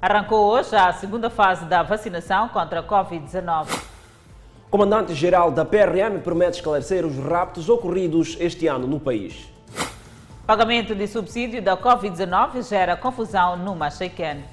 Arrancou 0.00 0.44
hoje 0.52 0.76
a 0.76 0.92
segunda 0.92 1.30
fase 1.30 1.64
da 1.64 1.82
vacinação 1.82 2.48
contra 2.50 2.80
a 2.80 2.82
Covid-19. 2.82 3.66
O 4.66 4.70
comandante-geral 4.70 5.50
da 5.50 5.64
PRM 5.64 6.20
promete 6.22 6.58
esclarecer 6.58 7.06
os 7.06 7.16
raptos 7.16 7.70
ocorridos 7.70 8.36
este 8.38 8.66
ano 8.66 8.86
no 8.86 9.00
país. 9.00 9.50
Pagamento 10.46 10.94
de 10.94 11.08
subsídio 11.08 11.62
da 11.62 11.78
Covid-19 11.78 12.68
gera 12.68 12.94
confusão 12.94 13.56
no 13.56 13.74
Machequene. 13.74 14.44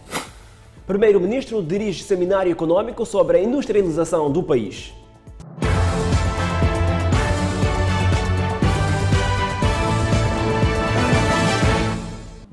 Primeiro-ministro 0.87 1.61
dirige 1.61 2.03
seminário 2.03 2.51
econômico 2.51 3.05
sobre 3.05 3.37
a 3.37 3.43
industrialização 3.43 4.31
do 4.31 4.41
país. 4.41 4.93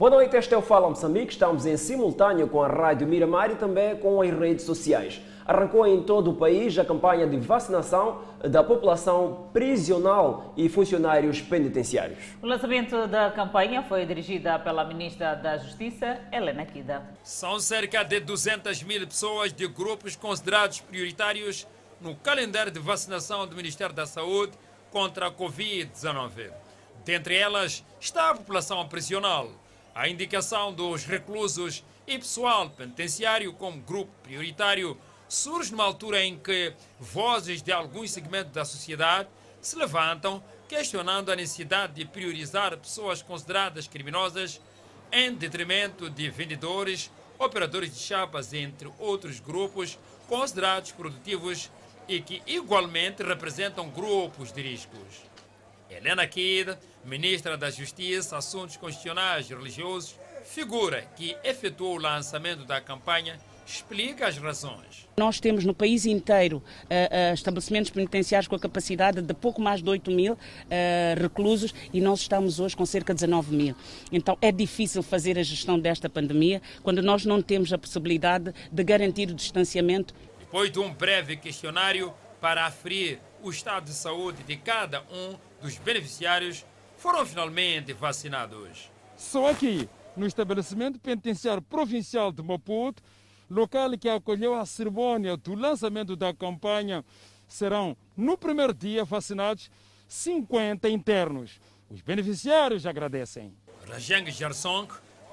Boa 0.01 0.13
noite, 0.13 0.35
este 0.35 0.55
é 0.55 0.57
o 0.57 0.63
Fala 0.63 0.89
Moçambique. 0.89 1.31
Estamos 1.31 1.67
em 1.67 1.77
simultâneo 1.77 2.49
com 2.49 2.63
a 2.63 2.69
Rádio 2.69 3.07
Miramar 3.07 3.51
e 3.51 3.57
também 3.57 3.95
com 3.99 4.23
as 4.23 4.31
redes 4.31 4.65
sociais. 4.65 5.21
Arrancou 5.45 5.87
em 5.87 6.03
todo 6.03 6.31
o 6.31 6.35
país 6.37 6.79
a 6.79 6.87
campanha 6.87 7.27
de 7.27 7.37
vacinação 7.37 8.23
da 8.43 8.65
população 8.65 9.51
prisional 9.53 10.55
e 10.57 10.71
funcionários 10.71 11.43
penitenciários. 11.43 12.19
O 12.41 12.47
lançamento 12.47 13.07
da 13.09 13.31
campanha 13.31 13.83
foi 13.83 14.07
dirigida 14.07 14.59
pela 14.59 14.87
Ministra 14.87 15.35
da 15.35 15.59
Justiça, 15.59 16.19
Helena 16.33 16.65
Kida. 16.65 17.03
São 17.23 17.61
cerca 17.61 18.03
de 18.03 18.21
200 18.21 18.83
mil 18.85 19.07
pessoas 19.07 19.53
de 19.53 19.69
grupos 19.69 20.17
considerados 20.17 20.81
prioritários 20.81 21.67
no 22.01 22.17
calendário 22.17 22.73
de 22.73 22.81
vacinação 22.81 23.47
do 23.47 23.55
Ministério 23.55 23.95
da 23.95 24.07
Saúde 24.07 24.55
contra 24.91 25.27
a 25.27 25.31
Covid-19. 25.31 26.51
Dentre 27.05 27.37
elas 27.37 27.85
está 28.01 28.31
a 28.31 28.35
população 28.35 28.89
prisional 28.89 29.51
a 29.95 30.09
indicação 30.09 30.73
dos 30.73 31.05
reclusos 31.05 31.85
e 32.07 32.19
pessoal 32.19 32.71
penitenciário 32.71 33.53
como 33.53 33.81
grupo 33.81 34.13
prioritário 34.23 34.99
surge 35.29 35.71
numa 35.71 35.85
altura 35.85 36.25
em 36.25 36.39
que 36.39 36.73
vozes 36.99 37.63
de 37.63 37.73
alguns 37.73 38.11
segmentos 38.11 38.53
da 38.53 38.65
sociedade 38.65 39.29
se 39.61 39.77
levantam 39.77 40.43
questionando 40.69 41.31
a 41.31 41.37
necessidade 41.37 41.95
de 41.95 42.05
priorizar 42.05 42.77
pessoas 42.77 43.23
consideradas 43.23 43.87
criminosas 43.87 44.61
em 45.13 45.35
detrimento 45.35 46.09
de 46.09 46.31
vendedores, 46.31 47.11
operadores 47.39 47.93
de 47.93 48.01
chapas, 48.01 48.53
entre 48.53 48.91
outros 48.99 49.41
grupos 49.41 49.99
considerados 50.29 50.93
produtivos 50.93 51.71
e 52.09 52.21
que 52.21 52.43
igualmente 52.47 53.23
representam 53.23 53.89
grupos 53.91 54.53
de 54.53 54.63
riscos. 54.63 55.30
Helena 55.91 56.27
Kidd, 56.27 56.79
ministra 57.05 57.57
da 57.57 57.69
Justiça, 57.71 58.37
Assuntos 58.37 58.77
Constitucionais 58.77 59.51
e 59.51 59.55
Religiosos, 59.55 60.17
figura 60.45 61.03
que 61.17 61.37
efetuou 61.43 61.97
o 61.97 62.01
lançamento 62.01 62.65
da 62.65 62.81
campanha 62.81 63.39
explica 63.67 64.27
as 64.27 64.37
razões. 64.37 65.09
Nós 65.17 65.39
temos 65.39 65.65
no 65.65 65.75
país 65.75 66.05
inteiro 66.07 66.57
uh, 66.57 66.61
uh, 66.61 67.35
estabelecimentos 67.35 67.91
penitenciários 67.91 68.49
com 68.49 68.57
a 68.57 68.59
capacidade 68.59 69.23
de 69.23 69.35
pouco 69.35 69.61
mais 69.61 69.83
de 69.83 69.89
8 69.89 70.11
mil 70.11 70.33
uh, 70.35 70.39
reclusos 71.21 71.73
e 71.93 72.01
nós 72.01 72.21
estamos 72.21 72.59
hoje 72.59 72.77
com 72.77 72.85
cerca 72.85 73.13
de 73.15 73.21
19 73.21 73.55
mil. 73.55 73.77
Então 74.11 74.37
é 74.41 74.51
difícil 74.51 75.03
fazer 75.03 75.39
a 75.39 75.43
gestão 75.43 75.79
desta 75.79 76.09
pandemia 76.09 76.61
quando 76.83 77.03
nós 77.03 77.25
não 77.25 77.41
temos 77.41 77.73
a 77.73 77.79
possibilidade 77.79 78.53
de 78.71 78.85
garantir 78.85 79.31
o 79.31 79.35
distanciamento. 79.35 80.15
Depois 80.39 80.71
de 80.71 80.81
um 80.81 80.93
breve 80.93 81.37
questionário 81.37 82.13
para 82.41 82.67
aferir 82.67 83.21
o 83.43 83.51
estado 83.51 83.85
de 83.85 83.95
saúde 83.95 84.43
de 84.43 84.57
cada 84.57 85.03
um 85.13 85.50
dos 85.61 85.77
beneficiários 85.79 86.65
foram 86.97 87.25
finalmente 87.25 87.93
vacinados. 87.93 88.91
Só 89.17 89.51
aqui, 89.51 89.89
no 90.17 90.27
estabelecimento 90.27 90.99
penitenciário 90.99 91.63
provincial 91.63 92.33
de 92.33 92.43
Maputo, 92.43 93.03
local 93.51 93.97
que 93.99 94.09
acolheu 94.09 94.55
a 94.55 94.65
cerimônia 94.65 95.37
do 95.37 95.55
lançamento 95.55 96.15
da 96.17 96.33
campanha, 96.33 97.05
serão 97.49 97.97
no 98.17 98.39
primeiro 98.39 98.73
dia 98.73 99.05
vacinados 99.05 99.71
50 100.09 100.89
internos. 100.89 101.61
Os 101.91 102.01
beneficiários 102.01 102.87
agradecem. 102.87 103.53
Rajang 103.89 104.31
Jarsong 104.31 104.89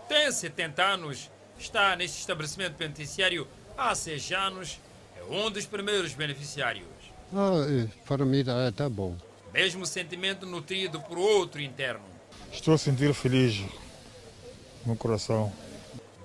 tem 0.07 0.31
70 0.31 0.84
anos, 0.84 1.30
está 1.59 1.96
neste 1.96 2.19
estabelecimento 2.19 2.75
penitenciário 2.75 3.47
há 3.78 3.94
seis 3.94 4.31
anos, 4.31 4.80
é 5.16 5.24
um 5.24 5.51
dos 5.51 5.66
primeiros 5.66 6.13
beneficiários. 6.13 6.88
Ah, 7.34 7.66
é, 7.69 7.88
para 8.07 8.25
mim 8.25 8.40
está 8.40 8.90
bom. 8.90 9.16
Mesmo 9.53 9.85
sentimento 9.85 10.46
nutrido 10.46 11.00
por 11.02 11.18
outro 11.18 11.62
interno. 11.62 12.06
Estou 12.52 12.74
a 12.74 12.78
sentir 12.78 13.13
feliz 13.13 13.63
no 14.85 14.96
coração. 14.96 15.52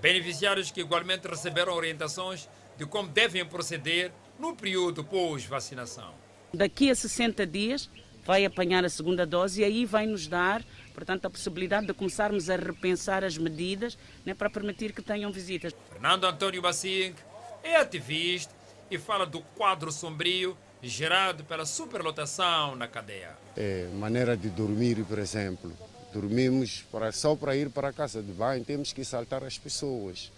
Beneficiários 0.00 0.70
que 0.70 0.80
igualmente 0.80 1.26
receberam 1.28 1.74
orientações 1.74 2.48
de 2.76 2.86
como 2.86 3.08
devem 3.08 3.44
proceder 3.44 4.12
no 4.38 4.54
período 4.56 5.04
pós-vacinação. 5.04 6.12
Daqui 6.52 6.90
a 6.90 6.94
60 6.94 7.46
dias 7.46 7.88
vai 8.24 8.44
apanhar 8.44 8.84
a 8.84 8.88
segunda 8.88 9.26
dose 9.26 9.60
e 9.60 9.64
aí 9.64 9.84
vai 9.84 10.06
nos 10.06 10.26
dar, 10.26 10.64
portanto, 10.94 11.26
a 11.26 11.30
possibilidade 11.30 11.86
de 11.86 11.94
começarmos 11.94 12.48
a 12.50 12.56
repensar 12.56 13.24
as 13.24 13.36
medidas 13.36 13.98
né, 14.24 14.34
para 14.34 14.50
permitir 14.50 14.92
que 14.92 15.02
tenham 15.02 15.32
visitas. 15.32 15.74
Fernando 15.90 16.24
Antônio 16.24 16.62
Bassing 16.62 17.14
é 17.62 17.76
ativista 17.76 18.54
e 18.90 18.98
fala 18.98 19.24
do 19.26 19.40
quadro 19.40 19.90
sombrio 19.90 20.56
gerado 20.82 21.44
pela 21.44 21.64
superlotação 21.64 22.74
na 22.74 22.88
cadeia. 22.88 23.30
É, 23.56 23.88
maneira 23.94 24.36
de 24.36 24.48
dormir, 24.48 25.04
por 25.04 25.18
exemplo. 25.18 25.72
Dormimos 26.12 26.84
para, 26.90 27.12
só 27.12 27.34
para 27.34 27.56
ir 27.56 27.70
para 27.70 27.88
a 27.88 27.92
casa 27.92 28.22
de 28.22 28.32
banho, 28.32 28.64
temos 28.64 28.92
que 28.92 29.04
saltar 29.04 29.44
as 29.44 29.56
pessoas. 29.56 30.30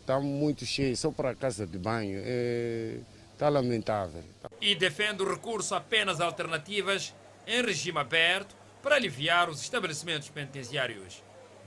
Está 0.00 0.18
muito 0.20 0.64
cheio, 0.64 0.96
só 0.96 1.10
para 1.10 1.30
a 1.30 1.34
casa 1.34 1.66
de 1.66 1.76
banho. 1.76 2.22
É, 2.24 2.98
está 3.32 3.48
lamentável. 3.48 4.24
E 4.60 4.74
defende 4.74 5.22
o 5.22 5.30
recurso 5.30 5.74
a 5.74 5.80
penas 5.80 6.20
alternativas 6.20 7.14
em 7.46 7.62
regime 7.62 7.98
aberto 7.98 8.56
para 8.82 8.96
aliviar 8.96 9.50
os 9.50 9.60
estabelecimentos 9.60 10.28
penitenciários. 10.28 11.22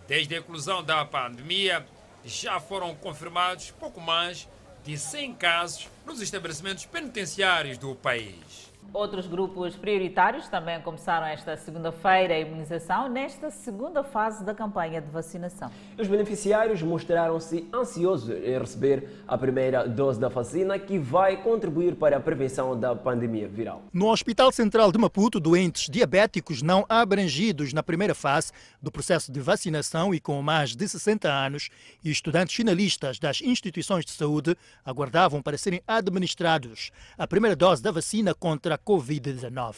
Desde 0.08 0.36
a 0.36 0.40
inclusão 0.40 0.84
da 0.84 1.06
pandemia, 1.06 1.86
já 2.26 2.60
foram 2.60 2.96
confirmados 2.96 3.72
pouco 3.72 4.00
mais 4.00 4.48
de 4.86 4.98
100 4.98 5.36
casos 5.36 5.88
nos 6.06 6.22
estabelecimentos 6.22 6.86
penitenciários 6.86 7.78
do 7.78 7.96
país. 7.96 8.71
Outros 8.94 9.26
grupos 9.26 9.78
prioritários 9.78 10.50
também 10.50 10.82
começaram 10.82 11.26
esta 11.26 11.56
segunda-feira 11.56 12.34
a 12.34 12.40
imunização 12.40 13.08
nesta 13.08 13.50
segunda 13.50 14.04
fase 14.04 14.44
da 14.44 14.54
campanha 14.54 15.02
de 15.02 15.10
vacinação. 15.10 15.72
Os 15.98 16.10
beneficiários 16.10 16.82
mostraram-se 16.82 17.70
ansiosos 17.74 18.30
em 18.30 18.60
receber 18.60 19.08
a 19.26 19.38
primeira 19.38 19.88
dose 19.88 20.20
da 20.20 20.28
vacina 20.28 20.78
que 20.78 20.98
vai 20.98 21.42
contribuir 21.42 21.96
para 21.96 22.18
a 22.18 22.20
prevenção 22.20 22.78
da 22.78 22.94
pandemia 22.94 23.48
viral. 23.48 23.82
No 23.94 24.10
Hospital 24.10 24.52
Central 24.52 24.92
de 24.92 24.98
Maputo, 24.98 25.40
doentes 25.40 25.90
diabéticos 25.90 26.62
não 26.62 26.86
abrangidos 26.90 27.72
na 27.72 27.82
primeira 27.82 28.14
fase 28.14 28.52
do 28.82 28.92
processo 28.92 29.32
de 29.32 29.40
vacinação 29.40 30.14
e 30.14 30.20
com 30.20 30.42
mais 30.42 30.76
de 30.76 30.86
60 30.86 31.32
anos 31.32 31.70
e 32.04 32.12
estudantes 32.12 32.54
finalistas 32.54 33.20
das 33.20 33.40
instituições 33.42 34.04
de 34.04 34.12
saúde 34.12 34.54
aguardavam 34.84 35.42
para 35.42 35.58
serem 35.58 35.82
administrados 35.88 36.92
a 37.18 37.26
primeira 37.26 37.56
dose 37.56 37.82
da 37.82 37.90
vacina 37.90 38.36
contra 38.36 38.76
a 38.76 38.81
Covid-19. 38.86 39.76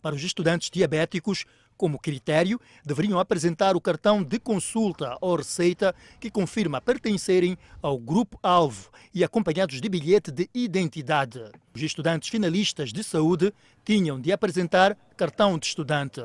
Para 0.00 0.14
os 0.14 0.22
estudantes 0.22 0.70
diabéticos, 0.70 1.44
como 1.76 1.98
critério, 1.98 2.60
deveriam 2.84 3.18
apresentar 3.18 3.76
o 3.76 3.80
cartão 3.80 4.22
de 4.22 4.38
consulta 4.38 5.16
ou 5.20 5.36
receita 5.36 5.94
que 6.18 6.30
confirma 6.30 6.80
pertencerem 6.80 7.58
ao 7.82 7.98
grupo-alvo 7.98 8.90
e 9.14 9.22
acompanhados 9.22 9.80
de 9.80 9.88
bilhete 9.88 10.30
de 10.30 10.48
identidade. 10.54 11.40
Os 11.74 11.82
estudantes 11.82 12.28
finalistas 12.28 12.92
de 12.92 13.04
saúde 13.04 13.52
tinham 13.84 14.20
de 14.20 14.32
apresentar 14.32 14.96
cartão 15.16 15.58
de 15.58 15.66
estudante. 15.66 16.22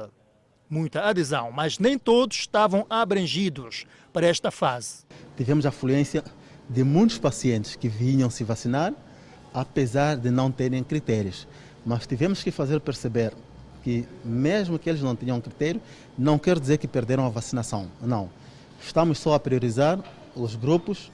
Muita 0.70 1.02
adesão, 1.02 1.52
mas 1.52 1.78
nem 1.80 2.00
todos 2.00 2.38
estavam 2.38 2.86
abrangidos 2.90 3.86
para 4.14 4.26
esta 4.26 4.50
fase. 4.52 5.04
Tivemos 5.36 5.66
a 5.66 5.72
fluência 5.72 6.24
de 6.70 6.84
muitos 6.84 7.18
pacientes 7.18 7.76
que 7.76 7.90
vinham 7.90 8.30
se 8.30 8.46
vacinar, 8.46 8.94
apesar 9.54 10.16
de 10.16 10.32
não 10.32 10.50
terem 10.50 10.82
critérios. 10.82 11.46
Mas 11.86 12.06
tivemos 12.06 12.44
que 12.44 12.52
fazer 12.52 12.80
perceber 12.80 13.34
que, 13.84 14.06
mesmo 14.24 14.78
que 14.78 14.90
eles 14.90 15.02
não 15.02 15.16
tenham 15.16 15.42
critério, 15.42 15.82
não 16.18 16.38
quer 16.38 16.60
dizer 16.60 16.78
que 16.78 16.88
perderam 16.88 17.26
a 17.26 17.30
vacinação. 17.30 17.88
Não. 18.02 18.30
Estamos 18.82 19.20
só 19.20 19.34
a 19.34 19.40
priorizar 19.40 20.00
os 20.36 20.56
grupos, 20.56 21.12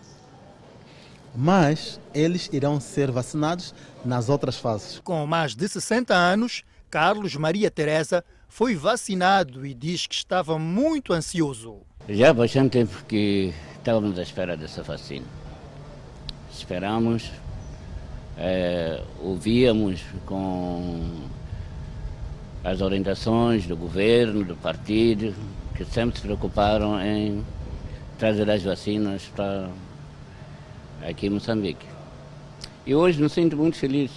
mas 1.36 2.00
eles 2.14 2.50
irão 2.52 2.80
ser 2.80 3.12
vacinados 3.12 3.74
nas 4.04 4.30
outras 4.30 4.58
fases. 4.58 5.00
Com 5.04 5.26
mais 5.26 5.56
de 5.56 5.68
60 5.68 6.14
anos, 6.14 6.64
Carlos 6.90 7.36
Maria 7.36 7.70
Teresa 7.70 8.24
foi 8.48 8.76
vacinado 8.76 9.66
e 9.66 9.74
diz 9.74 10.08
que 10.08 10.16
estava 10.16 10.58
muito 10.58 11.14
ansioso. 11.14 11.82
Já 12.08 12.30
há 12.30 12.34
bastante 12.34 12.72
tempo 12.72 13.04
que 13.06 13.54
estávamos 13.78 14.18
à 14.18 14.22
espera 14.22 14.56
dessa 14.56 14.82
vacina. 14.84 15.26
Esperamos 16.52 17.30
é, 18.38 19.02
ouvíamos 19.20 20.04
com 20.26 21.28
as 22.64 22.82
orientações 22.82 23.66
do 23.66 23.76
governo, 23.76 24.44
do 24.44 24.56
partido, 24.56 25.34
que 25.76 25.84
sempre 25.86 26.18
se 26.18 26.22
preocuparam 26.24 27.00
em 27.02 27.44
trazer 28.18 28.50
as 28.50 28.64
vacinas 28.64 29.26
para 29.36 29.70
aqui 31.02 31.28
em 31.28 31.30
Moçambique. 31.32 31.86
E 32.86 32.94
hoje 32.94 33.22
me 33.22 33.30
sinto 33.30 33.58
muito 33.58 33.78
feliz, 33.78 34.12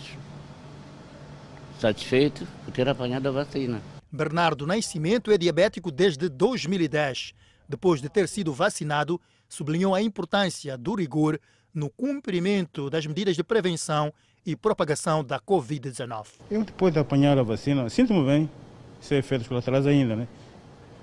satisfeito 1.79 2.47
por 2.65 2.73
ter 2.73 2.89
apanhado 2.89 3.29
a 3.29 3.33
vacina. 3.33 3.81
Bernardo 4.13 4.67
Nascimento 4.67 5.31
é 5.31 5.39
diabético 5.39 5.91
desde 5.91 6.29
2010. 6.29 7.33
Depois 7.69 8.03
de 8.03 8.09
ter 8.09 8.29
sido 8.29 8.53
vacinado, 8.53 9.21
sublinhou 9.49 9.95
a 9.95 10.03
importância 10.03 10.77
do 10.77 10.95
rigor 10.95 11.39
no 11.75 11.91
cumprimento 11.91 12.91
das 12.91 13.07
medidas 13.07 13.37
de 13.37 13.45
prevenção 13.45 14.13
e 14.45 14.57
propagação 14.57 15.23
da 15.23 15.39
Covid-19. 15.39 16.27
Eu 16.51 16.65
depois 16.65 16.93
de 16.93 16.99
apanhar 16.99 17.39
a 17.39 17.43
vacina, 17.43 17.89
sinto-me 17.89 18.25
bem, 18.25 18.51
sem 19.01 19.19
efeitos 19.19 19.47
colaterais 19.47 19.87
ainda, 19.87 20.17
né? 20.17 20.29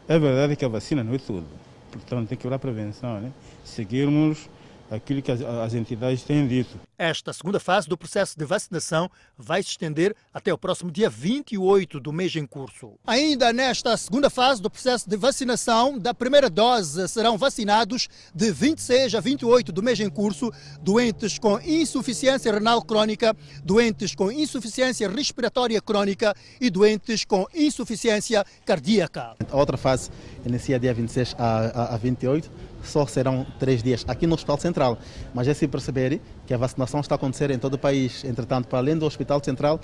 É 0.07 0.17
verdade 0.17 0.55
que 0.55 0.65
a 0.65 0.67
vacina 0.67 1.03
não 1.03 1.13
é 1.13 1.17
tudo. 1.17 1.45
Portanto, 1.91 2.29
tem 2.29 2.37
que 2.37 2.47
haver 2.47 2.59
prevenção, 2.59 3.19
né? 3.19 3.31
Seguirmos 3.63 4.49
aquilo 4.89 5.21
que 5.21 5.31
as, 5.31 5.41
as 5.41 5.73
entidades 5.73 6.23
têm 6.23 6.47
dito. 6.47 6.79
Esta 6.99 7.31
segunda 7.31 7.59
fase 7.59 7.87
do 7.87 7.95
processo 7.95 8.35
de 8.35 8.43
vacinação 8.43 9.07
vai 9.37 9.61
se 9.61 9.69
estender 9.69 10.15
até 10.33 10.51
o 10.51 10.57
próximo 10.57 10.89
dia 10.89 11.07
28 11.07 11.99
do 11.99 12.11
mês 12.11 12.35
em 12.35 12.43
curso. 12.43 12.93
Ainda 13.05 13.53
nesta 13.53 13.95
segunda 13.95 14.31
fase 14.31 14.63
do 14.63 14.67
processo 14.67 15.07
de 15.07 15.15
vacinação, 15.15 15.99
da 15.99 16.11
primeira 16.11 16.49
dose 16.49 17.07
serão 17.07 17.37
vacinados 17.37 18.07
de 18.33 18.51
26 18.51 19.13
a 19.13 19.19
28 19.19 19.71
do 19.71 19.83
mês 19.83 19.99
em 19.99 20.09
curso 20.09 20.51
doentes 20.81 21.37
com 21.37 21.59
insuficiência 21.59 22.51
renal 22.51 22.81
crônica, 22.81 23.37
doentes 23.63 24.15
com 24.15 24.31
insuficiência 24.31 25.07
respiratória 25.07 25.79
crônica 25.79 26.33
e 26.59 26.67
doentes 26.67 27.23
com 27.23 27.45
insuficiência 27.53 28.43
cardíaca. 28.65 29.35
A 29.51 29.55
outra 29.55 29.77
fase 29.77 30.09
inicia 30.43 30.79
dia 30.79 30.95
26 30.95 31.35
a, 31.37 31.57
a, 31.57 31.93
a 31.93 31.97
28 31.97 32.49
só 32.83 33.05
serão 33.05 33.45
três 33.59 33.83
dias 33.83 34.05
aqui 34.07 34.25
no 34.25 34.35
Hospital 34.35 34.57
Central. 34.57 34.97
Mas 35.33 35.47
é 35.47 35.53
se 35.53 35.67
perceber 35.67 36.21
que 36.47 36.53
a 36.53 36.57
vacinação 36.57 37.01
está 37.01 37.13
a 37.15 37.17
acontecer 37.17 37.51
em 37.51 37.59
todo 37.59 37.73
o 37.73 37.77
país. 37.77 38.23
Entretanto, 38.23 38.67
para 38.67 38.79
além 38.79 38.97
do 38.97 39.05
Hospital 39.05 39.43
Central, 39.43 39.79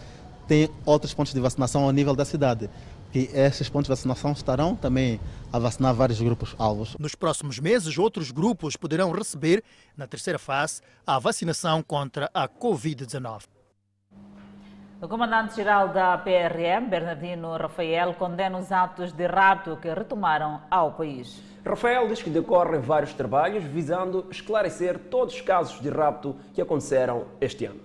tem 0.47 0.69
outros 0.85 1.13
pontos 1.13 1.33
de 1.33 1.39
vacinação 1.39 1.83
ao 1.83 1.91
nível 1.91 2.15
da 2.15 2.25
cidade. 2.25 2.69
E 3.13 3.29
esses 3.33 3.69
pontos 3.69 3.85
de 3.85 3.89
vacinação 3.89 4.31
estarão 4.31 4.75
também 4.75 5.19
a 5.51 5.59
vacinar 5.59 5.93
vários 5.93 6.19
grupos 6.19 6.55
alvos. 6.57 6.95
Nos 6.97 7.13
próximos 7.13 7.59
meses, 7.59 7.95
outros 7.97 8.31
grupos 8.31 8.75
poderão 8.75 9.11
receber, 9.11 9.63
na 9.95 10.07
terceira 10.07 10.39
fase, 10.39 10.81
a 11.05 11.19
vacinação 11.19 11.83
contra 11.83 12.31
a 12.33 12.47
Covid-19. 12.47 13.43
O 14.99 15.07
comandante-geral 15.07 15.89
da 15.89 16.17
PRM, 16.17 16.89
Bernardino 16.89 17.57
Rafael, 17.57 18.13
condena 18.13 18.57
os 18.57 18.71
atos 18.71 19.11
de 19.11 19.27
rapto 19.27 19.75
que 19.75 19.93
retomaram 19.93 20.61
ao 20.71 20.93
país. 20.93 21.52
Rafael 21.65 22.07
diz 22.09 22.21
que 22.21 22.29
decorrem 22.29 22.81
vários 22.81 23.13
trabalhos 23.13 23.63
visando 23.63 24.25
esclarecer 24.29 24.99
todos 24.99 25.33
os 25.35 25.41
casos 25.41 25.79
de 25.81 25.89
rapto 25.89 26.35
que 26.53 26.61
aconteceram 26.61 27.25
este 27.39 27.65
ano. 27.65 27.79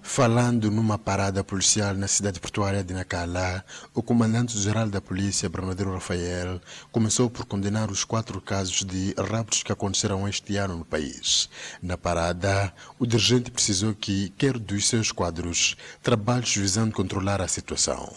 Falando 0.00 0.70
numa 0.70 0.98
parada 0.98 1.42
policial 1.42 1.94
na 1.94 2.06
cidade 2.06 2.38
portuária 2.38 2.84
de 2.84 2.94
Nacala, 2.94 3.64
o 3.92 4.02
comandante-geral 4.02 4.88
da 4.88 5.00
polícia, 5.00 5.48
Bernardino 5.48 5.94
Rafael, 5.94 6.60
começou 6.92 7.28
por 7.28 7.46
condenar 7.46 7.90
os 7.90 8.04
quatro 8.04 8.40
casos 8.40 8.84
de 8.84 9.14
raptos 9.18 9.62
que 9.62 9.72
aconteceram 9.72 10.28
este 10.28 10.56
ano 10.56 10.76
no 10.76 10.84
país. 10.84 11.48
Na 11.82 11.96
parada, 11.96 12.72
o 12.98 13.06
dirigente 13.06 13.50
precisou 13.50 13.94
que 13.94 14.28
quer 14.38 14.58
dos 14.58 14.86
seus 14.86 15.10
quadros 15.10 15.74
trabalhos 16.02 16.54
visando 16.54 16.94
controlar 16.94 17.40
a 17.40 17.48
situação. 17.48 18.12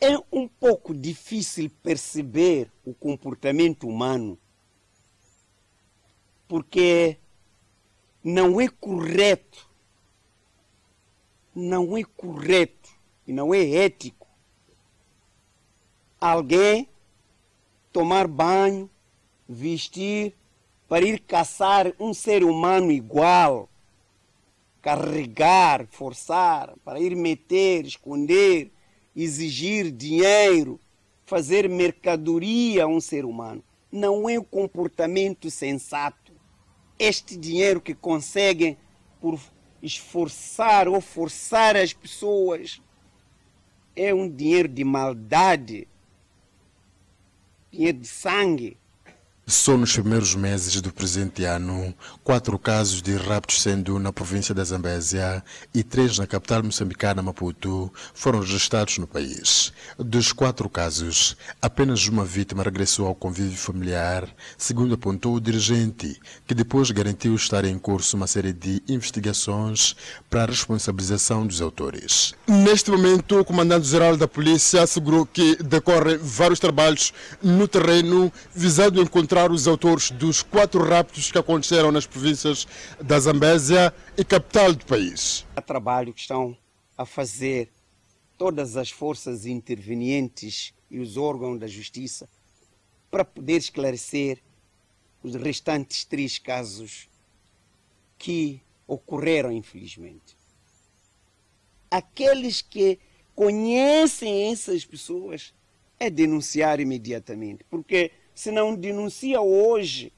É 0.00 0.16
um 0.30 0.46
pouco 0.46 0.94
difícil 0.94 1.70
perceber 1.82 2.70
o 2.84 2.92
comportamento 2.92 3.88
humano, 3.88 4.38
porque 6.46 7.16
não 8.22 8.60
é 8.60 8.68
correto 8.68 9.66
não 11.56 11.96
é 11.96 12.04
correto 12.04 12.90
e 13.26 13.32
não 13.32 13.54
é 13.54 13.66
ético 13.66 14.28
alguém 16.20 16.86
tomar 17.90 18.28
banho, 18.28 18.90
vestir, 19.48 20.34
para 20.86 21.06
ir 21.06 21.18
caçar 21.20 21.92
um 21.98 22.12
ser 22.12 22.44
humano 22.44 22.92
igual, 22.92 23.70
carregar, 24.82 25.86
forçar, 25.86 26.74
para 26.84 27.00
ir 27.00 27.16
meter, 27.16 27.86
esconder, 27.86 28.70
exigir 29.16 29.90
dinheiro, 29.90 30.78
fazer 31.24 31.68
mercadoria 31.68 32.84
a 32.84 32.86
um 32.86 33.00
ser 33.00 33.24
humano. 33.24 33.64
Não 33.90 34.28
é 34.28 34.38
um 34.38 34.44
comportamento 34.44 35.50
sensato. 35.50 36.32
Este 36.98 37.36
dinheiro 37.36 37.80
que 37.80 37.94
conseguem 37.94 38.76
por 39.20 39.40
esforçar 39.82 40.86
ou 40.86 41.00
forçar 41.00 41.76
as 41.76 41.92
pessoas 41.92 42.82
é 43.94 44.12
um 44.12 44.28
dinheiro 44.28 44.68
de 44.68 44.84
maldade, 44.84 45.88
dinheiro 47.70 47.98
de 47.98 48.08
sangue. 48.08 48.76
Só 49.48 49.76
nos 49.76 49.92
primeiros 49.92 50.34
meses 50.34 50.80
do 50.80 50.92
presente 50.92 51.44
ano, 51.44 51.94
quatro 52.24 52.58
casos 52.58 53.00
de 53.00 53.14
raptos, 53.14 53.62
sendo 53.62 53.96
na 53.96 54.12
província 54.12 54.52
da 54.52 54.64
Zambésia 54.64 55.40
e 55.72 55.84
três 55.84 56.18
na 56.18 56.26
capital 56.26 56.64
moçambicana, 56.64 57.22
Maputo, 57.22 57.92
foram 58.12 58.40
registrados 58.40 58.98
no 58.98 59.06
país. 59.06 59.72
Dos 59.96 60.32
quatro 60.32 60.68
casos, 60.68 61.36
apenas 61.62 62.08
uma 62.08 62.24
vítima 62.24 62.64
regressou 62.64 63.06
ao 63.06 63.14
convívio 63.14 63.56
familiar, 63.56 64.28
segundo 64.58 64.94
apontou 64.94 65.36
o 65.36 65.40
dirigente, 65.40 66.20
que 66.44 66.52
depois 66.52 66.90
garantiu 66.90 67.32
estar 67.36 67.64
em 67.64 67.78
curso 67.78 68.16
uma 68.16 68.26
série 68.26 68.52
de 68.52 68.82
investigações 68.88 69.94
para 70.28 70.42
a 70.42 70.46
responsabilização 70.46 71.46
dos 71.46 71.62
autores. 71.62 72.34
Neste 72.48 72.90
momento, 72.90 73.38
o 73.38 73.44
comandante-geral 73.44 74.16
da 74.16 74.26
polícia 74.26 74.82
assegurou 74.82 75.24
que 75.24 75.54
decorrem 75.62 76.18
vários 76.20 76.58
trabalhos 76.58 77.12
no 77.40 77.68
terreno 77.68 78.32
visando 78.52 79.00
encontrar 79.00 79.35
encontrar 79.36 79.52
os 79.52 79.68
autores 79.68 80.10
dos 80.10 80.42
quatro 80.42 80.82
raptos 80.82 81.30
que 81.30 81.36
aconteceram 81.36 81.92
nas 81.92 82.06
províncias 82.06 82.66
da 82.98 83.20
Zambésia 83.20 83.92
e 84.16 84.24
capital 84.24 84.72
do 84.72 84.86
país. 84.86 85.44
Há 85.54 85.60
trabalho 85.60 86.14
que 86.14 86.20
estão 86.20 86.56
a 86.96 87.04
fazer 87.04 87.70
todas 88.38 88.78
as 88.78 88.90
forças 88.90 89.44
intervenientes 89.44 90.72
e 90.90 90.98
os 90.98 91.18
órgãos 91.18 91.58
da 91.58 91.66
justiça 91.66 92.26
para 93.10 93.26
poder 93.26 93.58
esclarecer 93.58 94.42
os 95.22 95.34
restantes 95.34 96.04
três 96.06 96.38
casos 96.38 97.06
que 98.16 98.62
ocorreram, 98.86 99.52
infelizmente. 99.52 100.34
Aqueles 101.90 102.62
que 102.62 102.98
conhecem 103.34 104.50
essas 104.50 104.84
pessoas 104.86 105.52
é 106.00 106.08
denunciar 106.08 106.80
imediatamente, 106.80 107.64
porque 107.68 108.10
se 108.36 108.50
não 108.50 108.74
denuncia 108.74 109.40
hoje, 109.40 110.12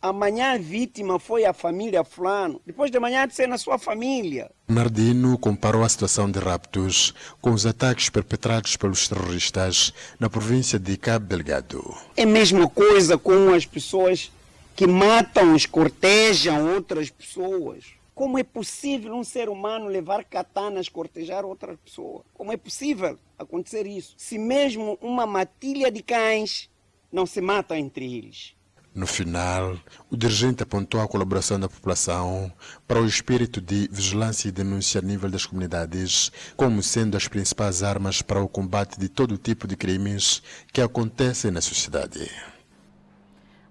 amanhã 0.00 0.52
a 0.52 0.58
vítima 0.58 1.18
foi 1.18 1.46
a 1.46 1.54
família 1.54 2.04
fulano, 2.04 2.60
depois 2.66 2.90
de 2.90 2.98
amanhã 2.98 3.26
de 3.26 3.34
ser 3.34 3.48
na 3.48 3.56
sua 3.56 3.78
família. 3.78 4.50
Nardino 4.68 5.38
comparou 5.38 5.82
a 5.82 5.88
situação 5.88 6.30
de 6.30 6.38
raptos 6.38 7.14
com 7.40 7.50
os 7.50 7.64
ataques 7.64 8.10
perpetrados 8.10 8.76
pelos 8.76 9.08
terroristas 9.08 9.92
na 10.20 10.28
província 10.28 10.78
de 10.78 10.98
Cabo 10.98 11.24
Delgado. 11.24 11.96
É 12.14 12.24
a 12.24 12.26
mesma 12.26 12.68
coisa 12.68 13.16
com 13.16 13.54
as 13.54 13.64
pessoas 13.64 14.30
que 14.76 14.86
matam, 14.86 15.56
escortejam 15.56 16.74
outras 16.74 17.08
pessoas. 17.08 17.86
Como 18.14 18.38
é 18.38 18.42
possível 18.42 19.14
um 19.14 19.24
ser 19.24 19.48
humano 19.48 19.86
levar 19.86 20.24
katanas, 20.24 20.90
cortejar 20.90 21.46
outra 21.46 21.78
pessoa? 21.82 22.22
Como 22.34 22.52
é 22.52 22.56
possível 22.58 23.18
acontecer 23.38 23.86
isso? 23.86 24.12
Se 24.18 24.36
mesmo 24.36 24.98
uma 25.00 25.24
matilha 25.26 25.90
de 25.90 26.02
cães 26.02 26.70
não 27.12 27.26
se 27.26 27.40
matam 27.40 27.76
entre 27.76 28.16
eles. 28.16 28.54
No 28.94 29.06
final, 29.06 29.78
o 30.10 30.16
dirigente 30.16 30.62
apontou 30.62 31.00
a 31.00 31.08
colaboração 31.08 31.58
da 31.58 31.66
população 31.66 32.52
para 32.86 33.00
o 33.00 33.06
espírito 33.06 33.58
de 33.58 33.88
vigilância 33.90 34.48
e 34.48 34.52
denúncia 34.52 35.00
a 35.00 35.02
nível 35.02 35.30
das 35.30 35.46
comunidades, 35.46 36.30
como 36.56 36.82
sendo 36.82 37.16
as 37.16 37.26
principais 37.26 37.82
armas 37.82 38.20
para 38.20 38.42
o 38.42 38.48
combate 38.48 39.00
de 39.00 39.08
todo 39.08 39.38
tipo 39.38 39.66
de 39.66 39.76
crimes 39.76 40.42
que 40.70 40.82
acontecem 40.82 41.50
na 41.50 41.62
sociedade. 41.62 42.30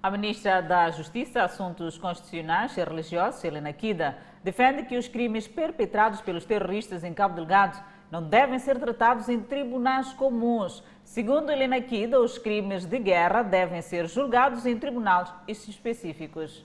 A 0.01 0.10
ministra 0.10 0.60
da 0.62 0.89
Justiça, 0.89 1.43
Assuntos 1.43 2.00
Constitucionais 2.00 2.75
e 2.75 2.83
Religiosos, 2.83 3.43
Helena 3.43 3.71
Kida, 3.71 4.17
defende 4.43 4.83
que 4.86 4.98
os 4.98 5.07
crimes 5.07 5.48
perpetrados 5.48 6.21
pelos 6.21 6.45
terroristas 6.45 7.03
em 7.03 7.13
Cabo 7.13 7.36
Delgado 7.36 7.79
não 8.12 8.22
devem 8.22 8.60
ser 8.60 8.77
tratados 8.77 9.30
em 9.30 9.39
tribunais 9.39 10.12
comuns. 10.13 10.84
Segundo 11.03 11.50
Helena 11.50 11.80
Kida, 11.82 12.20
os 12.20 12.38
crimes 12.38 12.86
de 12.86 13.00
guerra 13.00 13.41
devem 13.41 13.82
ser 13.82 14.08
julgados 14.08 14.65
em 14.65 14.77
tribunais 14.77 15.30
específicos. 15.48 16.63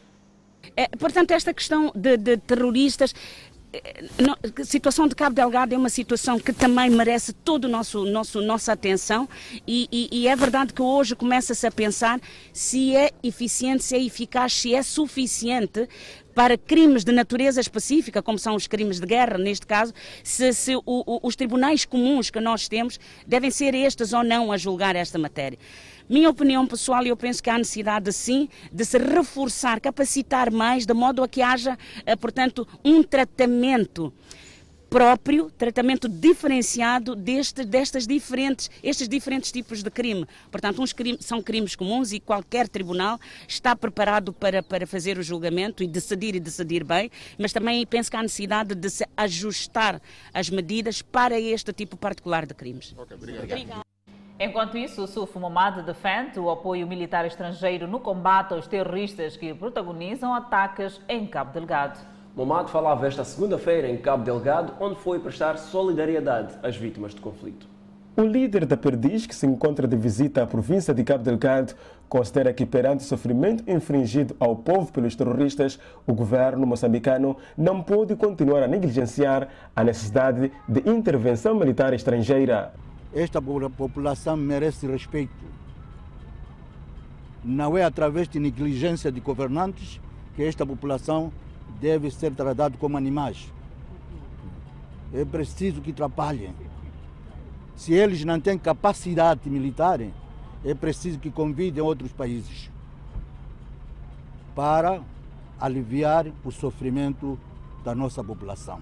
É, 0.77 0.89
portanto, 0.89 1.31
esta 1.31 1.55
questão 1.55 1.93
de, 1.95 2.17
de 2.17 2.37
terroristas 2.37 3.15
a 4.59 4.65
situação 4.65 5.07
de 5.07 5.15
Cabo 5.15 5.35
Delgado 5.35 5.75
é 5.75 5.79
uma 5.79 5.89
situação 5.89 6.39
que 6.39 6.53
também 6.53 6.89
merece 6.91 7.33
toda 7.33 7.69
nosso, 7.69 8.05
nosso, 8.05 8.41
nossa 8.41 8.73
atenção 8.73 9.29
e, 9.67 9.89
e, 9.91 10.09
e 10.21 10.29
é 10.29 10.37
verdade 10.37 10.73
que 10.73 10.83
hoje 10.83 11.15
começa-se 11.15 11.67
a 11.67 11.71
pensar 11.71 12.21
se 12.53 12.95
é 12.97 13.11
eficiente, 13.23 13.83
se 13.83 13.97
é 13.97 14.03
eficaz, 14.03 14.53
se 14.53 14.75
é 14.75 14.83
suficiente 14.83 15.89
para 16.37 16.59
crimes 16.59 17.03
de 17.03 17.13
natureza 17.13 17.63
específica, 17.63 18.23
como 18.23 18.39
são 18.39 18.55
os 18.55 18.67
crimes 18.67 19.01
de 19.01 19.07
guerra, 19.07 19.39
neste 19.39 19.67
caso, 19.67 19.95
se, 20.23 20.53
se 20.53 20.77
o, 20.77 20.83
o, 20.85 21.21
os 21.23 21.35
tribunais 21.35 21.87
comuns 21.87 22.29
que 22.29 22.39
nós 22.41 22.69
temos 22.69 23.01
devem 23.27 23.51
ser 23.51 23.75
estes 23.75 24.13
ou 24.13 24.23
não 24.23 24.53
a 24.53 24.59
julgar 24.59 24.95
esta 24.95 25.19
matéria. 25.19 25.59
Minha 26.07 26.29
opinião 26.29 26.67
pessoal, 26.67 27.03
eu 27.05 27.17
penso 27.17 27.43
que 27.43 27.49
há 27.49 27.57
necessidade 27.57 28.13
sim 28.13 28.51
de 28.71 28.85
se 28.85 28.99
reforçar, 28.99 29.81
capacitar 29.81 30.53
mais, 30.53 30.85
de 30.85 30.93
modo 30.93 31.25
a 31.25 31.29
que 31.29 31.41
haja, 31.41 31.79
eh, 32.05 32.15
portanto, 32.15 32.69
um 32.85 33.03
tratamento 33.03 34.13
próprio, 34.89 35.51
tratamento 35.51 36.09
diferenciado 36.09 37.15
deste, 37.15 37.65
destas 37.65 38.07
diferentes, 38.07 38.71
estes 38.83 39.09
diferentes 39.09 39.51
tipos 39.53 39.83
de 39.83 39.91
crime. 39.91 40.27
Portanto, 40.51 40.81
uns 40.81 40.93
crimes, 40.93 41.25
são 41.25 41.43
crimes 41.43 41.75
comuns 41.75 42.13
e 42.13 42.21
qualquer 42.21 42.69
tribunal 42.69 43.19
está 43.47 43.75
preparado 43.75 44.33
para, 44.33 44.63
para 44.63 44.87
fazer 44.87 45.19
o 45.19 45.23
julgamento 45.23 45.83
e 45.83 45.87
decidir 45.87 46.35
e 46.35 46.41
decidir 46.41 46.85
bem, 46.85 47.11
mas 47.39 47.53
também 47.53 47.85
penso 47.87 48.11
que 48.11 48.17
há 48.17 48.23
necessidade 48.23 48.75
de 48.75 48.91
se 48.91 49.05
ajustar 49.17 50.01
as 50.33 50.49
medidas 50.49 51.03
para 51.03 51.39
este 51.39 51.73
tipo 51.73 51.97
particular 51.97 52.47
de 52.47 52.55
crimes. 52.55 52.95
Okay, 52.97 53.17
obrigado. 53.17 53.45
Obrigado. 53.45 53.87
Enquanto 54.39 54.77
isso, 54.77 55.03
o 55.03 55.07
SUF 55.07 55.39
Momad 55.39 55.83
defende 55.83 56.39
o 56.39 56.51
apoio 56.51 56.87
militar 56.87 57.25
estrangeiro 57.25 57.89
no 57.89 58.01
combate 58.01 58.53
aos 58.53 58.67
terroristas 58.67 59.35
que 59.35 59.55
protagonizam 59.55 60.35
ataques 60.35 61.01
em 61.09 61.27
Cabo 61.27 61.53
Delgado. 61.53 62.16
Momad 62.37 62.69
falava 62.69 63.07
esta 63.07 63.25
segunda-feira 63.25 63.89
em 63.89 63.97
Cabo 63.97 64.23
Delgado, 64.23 64.75
onde 64.79 64.97
foi 64.97 65.19
prestar 65.19 65.57
solidariedade 65.57 66.53
às 66.63 66.77
vítimas 66.77 67.15
do 67.15 67.23
conflito. 67.23 67.67
O 68.15 68.21
líder 68.21 68.67
da 68.67 68.77
Perdiz, 68.77 69.27
que 69.27 69.35
se 69.35 69.47
encontra 69.47 69.89
de 69.89 69.97
visita 69.97 70.43
à 70.43 70.47
província 70.47 70.93
de 70.93 71.03
Cabo 71.03 71.25
Delgado, 71.25 71.73
considera 72.11 72.53
que 72.53 72.67
perante 72.67 73.01
o 73.01 73.09
sofrimento 73.09 73.65
infringido 73.67 74.37
ao 74.39 74.55
povo 74.55 74.93
pelos 74.93 75.17
terroristas, 75.17 75.81
o 76.07 76.13
governo 76.13 76.67
moçambicano 76.67 77.39
não 77.57 77.83
pode 77.83 78.15
continuar 78.15 78.63
a 78.63 78.69
negligenciar 78.69 79.49
a 79.75 79.83
necessidade 79.83 80.53
de 80.69 80.91
intervenção 80.91 81.55
militar 81.55 81.95
estrangeira. 81.95 82.75
Esta 83.15 83.41
população 83.41 84.37
merece 84.37 84.87
respeito. 84.87 85.33
Não 87.43 87.79
é 87.79 87.83
através 87.83 88.29
de 88.29 88.39
negligência 88.39 89.11
de 89.11 89.21
governantes 89.21 89.99
que 90.35 90.43
esta 90.43 90.67
população 90.67 91.33
deve 91.81 92.11
ser 92.11 92.33
tratada 92.35 92.77
como 92.79 92.97
animais. 92.97 93.53
É 95.13 95.25
preciso 95.25 95.81
que 95.81 95.93
trabalhem. 95.93 96.55
Se 97.75 97.93
eles 97.93 98.25
não 98.25 98.41
têm 98.41 98.59
capacidade 98.59 99.49
militar, 99.49 100.01
é 100.65 100.75
preciso 100.75 101.19
que 101.19 101.31
convidem 101.31 101.83
outros 101.83 102.13
países 102.13 102.71
para 104.55 105.01
aliviar 105.61 106.27
o 106.45 106.51
sofrimento 106.51 107.39
da 107.85 107.95
nossa 107.95 108.25
população. 108.25 108.81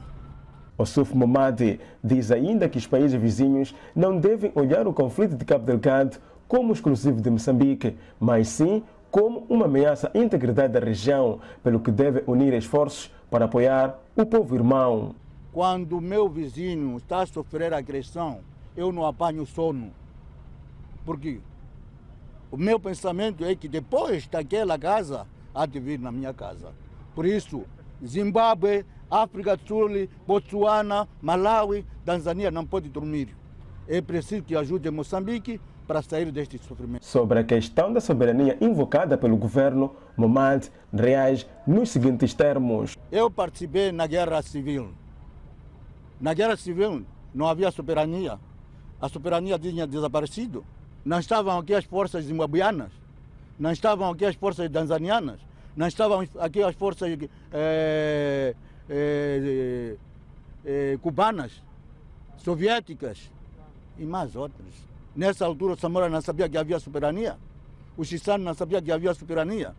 O 0.77 0.85
Suf 0.85 1.15
Momadi 1.17 1.81
diz 2.03 2.31
ainda 2.31 2.69
que 2.69 2.79
os 2.79 2.87
países 2.87 3.21
vizinhos 3.21 3.75
não 3.95 4.19
devem 4.19 4.51
olhar 4.55 4.87
o 4.89 4.93
conflito 4.93 5.37
de 5.37 5.45
Cabo 5.45 5.65
Delgado 5.65 6.19
como 6.49 6.73
exclusivo 6.73 7.21
de 7.21 7.31
Moçambique, 7.31 7.97
mas 8.19 8.49
sim 8.49 8.83
como 9.15 9.47
uma 9.49 9.67
ameaça 9.67 10.11
à 10.13 10.19
integridade 10.19 10.73
da 10.73 10.81
região, 10.81 11.39
pelo 11.63 11.79
que 11.79 11.93
deve 11.93 12.25
unir 12.27 12.53
esforços 12.53 13.13
para 13.31 13.45
apoiar 13.45 13.97
o 14.17 14.27
povo 14.27 14.57
irmão. 14.57 15.15
Quando 15.53 16.01
meu 16.01 16.29
vizinho 16.29 16.97
está 16.97 17.23
a 17.23 17.27
sofrer 17.27 17.73
agressão, 17.73 18.41
eu 18.77 18.91
não 18.91 19.07
apanho 19.07 19.47
sono. 19.47 19.93
Porque 21.07 21.41
o 22.51 22.57
meu 22.57 22.81
pensamento 22.81 23.45
é 23.45 23.55
que 23.55 23.69
depois 23.69 24.27
daquela 24.27 24.77
casa, 24.77 25.29
há 25.55 25.65
de 25.65 25.79
vir 25.79 26.01
na 26.01 26.11
minha 26.11 26.35
casa. 26.35 26.73
Por 27.15 27.25
isso, 27.25 27.63
Zimbábue, 28.05 28.85
África 29.09 29.57
do 29.57 29.65
Sul, 29.65 30.09
Botsuana, 30.27 31.07
Malawi, 31.23 31.87
Tanzânia 32.05 32.51
não 32.51 32.67
pode 32.67 32.89
dormir. 32.89 33.29
É 33.87 34.01
preciso 34.01 34.43
que 34.43 34.57
ajude 34.57 34.91
Moçambique 34.91 35.61
para 35.87 36.03
sair 36.03 36.31
deste 36.33 36.59
sofrimento. 36.59 37.05
Sobre 37.05 37.39
a 37.39 37.45
questão 37.45 37.93
da 37.93 38.01
soberania 38.01 38.57
invocada 38.61 39.17
pelo 39.17 39.37
governo, 39.37 39.95
Momad 40.17 40.69
reage 40.93 41.47
nos 41.67 41.91
seguintes 41.91 42.35
termos. 42.35 42.97
Eu 43.11 43.31
participei 43.31 43.93
na 43.93 44.07
guerra 44.07 44.43
civil. 44.43 44.93
Na 46.21 46.33
guerra 46.33 46.57
civil 46.57 47.05
não 47.35 47.47
havia 47.47 47.71
soberania. 47.71 48.39
A 49.01 49.09
soberania 49.09 49.59
tinha 49.59 49.87
desaparecido. 49.87 50.65
Não 51.05 51.19
estavam 51.19 51.59
aqui 51.59 51.75
as 51.75 51.85
forças 51.85 52.25
zimbabuianas, 52.25 52.91
não 53.59 53.71
estavam 53.71 54.11
aqui 54.11 54.25
as 54.25 54.35
forças 54.37 54.71
tanzanianas, 54.71 55.39
não 55.77 55.87
estavam 55.87 56.27
aqui 56.39 56.63
as 56.63 56.75
forças 56.75 57.19
é, 57.53 58.55
é, 58.89 59.97
é, 60.65 60.99
cubanas, 61.03 61.63
soviéticas 62.39 63.31
e 63.99 64.05
mais 64.07 64.35
outras. 64.35 64.94
Nessa 65.17 65.47
altura, 65.47 65.77
Samora 65.77 66.09
não 66.09 66.21
sabia 66.21 66.49
que 66.49 66.59
havia 66.59 66.81
soberania. 66.81 67.37
O 67.97 68.05
Chissano 68.05 68.43
não 68.43 68.55
sabia 68.55 68.83
que 68.83 68.91
havia 68.91 69.15
soberania. 69.15 69.73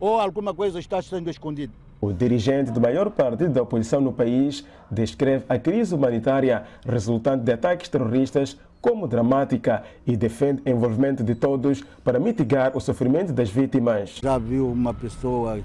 Ou 0.00 0.18
alguma 0.18 0.52
coisa 0.52 0.80
está 0.80 1.00
sendo 1.00 1.30
escondida. 1.30 1.72
O 2.00 2.12
dirigente 2.12 2.72
do 2.72 2.80
maior 2.80 3.10
partido 3.10 3.52
da 3.52 3.62
oposição 3.62 4.00
no 4.00 4.12
país 4.12 4.64
descreve 4.90 5.44
a 5.48 5.58
crise 5.58 5.94
humanitária 5.94 6.64
resultante 6.84 7.44
de 7.44 7.52
ataques 7.52 7.88
terroristas 7.88 8.58
como 8.80 9.06
dramática 9.06 9.84
e 10.06 10.16
defende 10.16 10.62
o 10.64 10.68
envolvimento 10.68 11.22
de 11.22 11.34
todos 11.34 11.84
para 12.02 12.18
mitigar 12.18 12.76
o 12.76 12.80
sofrimento 12.80 13.32
das 13.32 13.50
vítimas. 13.50 14.18
Já 14.22 14.38
viu 14.38 14.72
uma 14.72 14.94
pessoa 14.94 15.60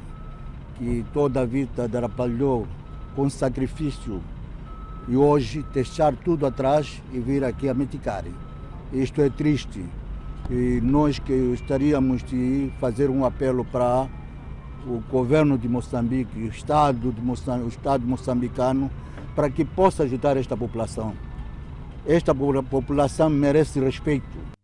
que 0.77 1.06
toda 1.13 1.42
a 1.42 1.46
vida 1.46 1.88
trabalhou 1.88 2.68
com 3.15 3.30
sacrifício 3.30 4.22
e 5.08 5.15
hoje 5.15 5.63
deixar 5.74 6.13
tudo 6.18 6.46
atrás 6.46 7.01
e 7.13 7.20
vir 7.20 7.44
aqui 7.44 7.70
a 7.70 7.74
mitigar. 7.74 8.25
Isto 8.94 9.22
é 9.22 9.30
triste. 9.30 9.84
E 10.50 10.80
nós 10.82 11.18
que 11.18 11.50
gostaríamos 11.50 12.24
de 12.24 12.72
fazer 12.80 13.10
um 13.10 13.25
apelo 13.25 13.65
para 13.65 14.08
o 14.86 15.01
governo 15.12 15.58
de 15.58 15.68
Moçambique, 15.68 16.39
o 16.39 16.48
Estado, 16.48 17.12
de 17.12 17.22
Moçambique, 17.22 17.65
o 17.65 17.70
Estado 17.70 18.06
moçambicano, 18.06 18.92
para 19.36 19.50
que 19.50 19.65
possa 19.65 20.04
ajudar 20.04 20.38
esta 20.38 20.56
população. 20.56 21.13
Esta 22.06 22.34
população 22.36 23.30
merece 23.30 23.80
respeito. 23.80 24.56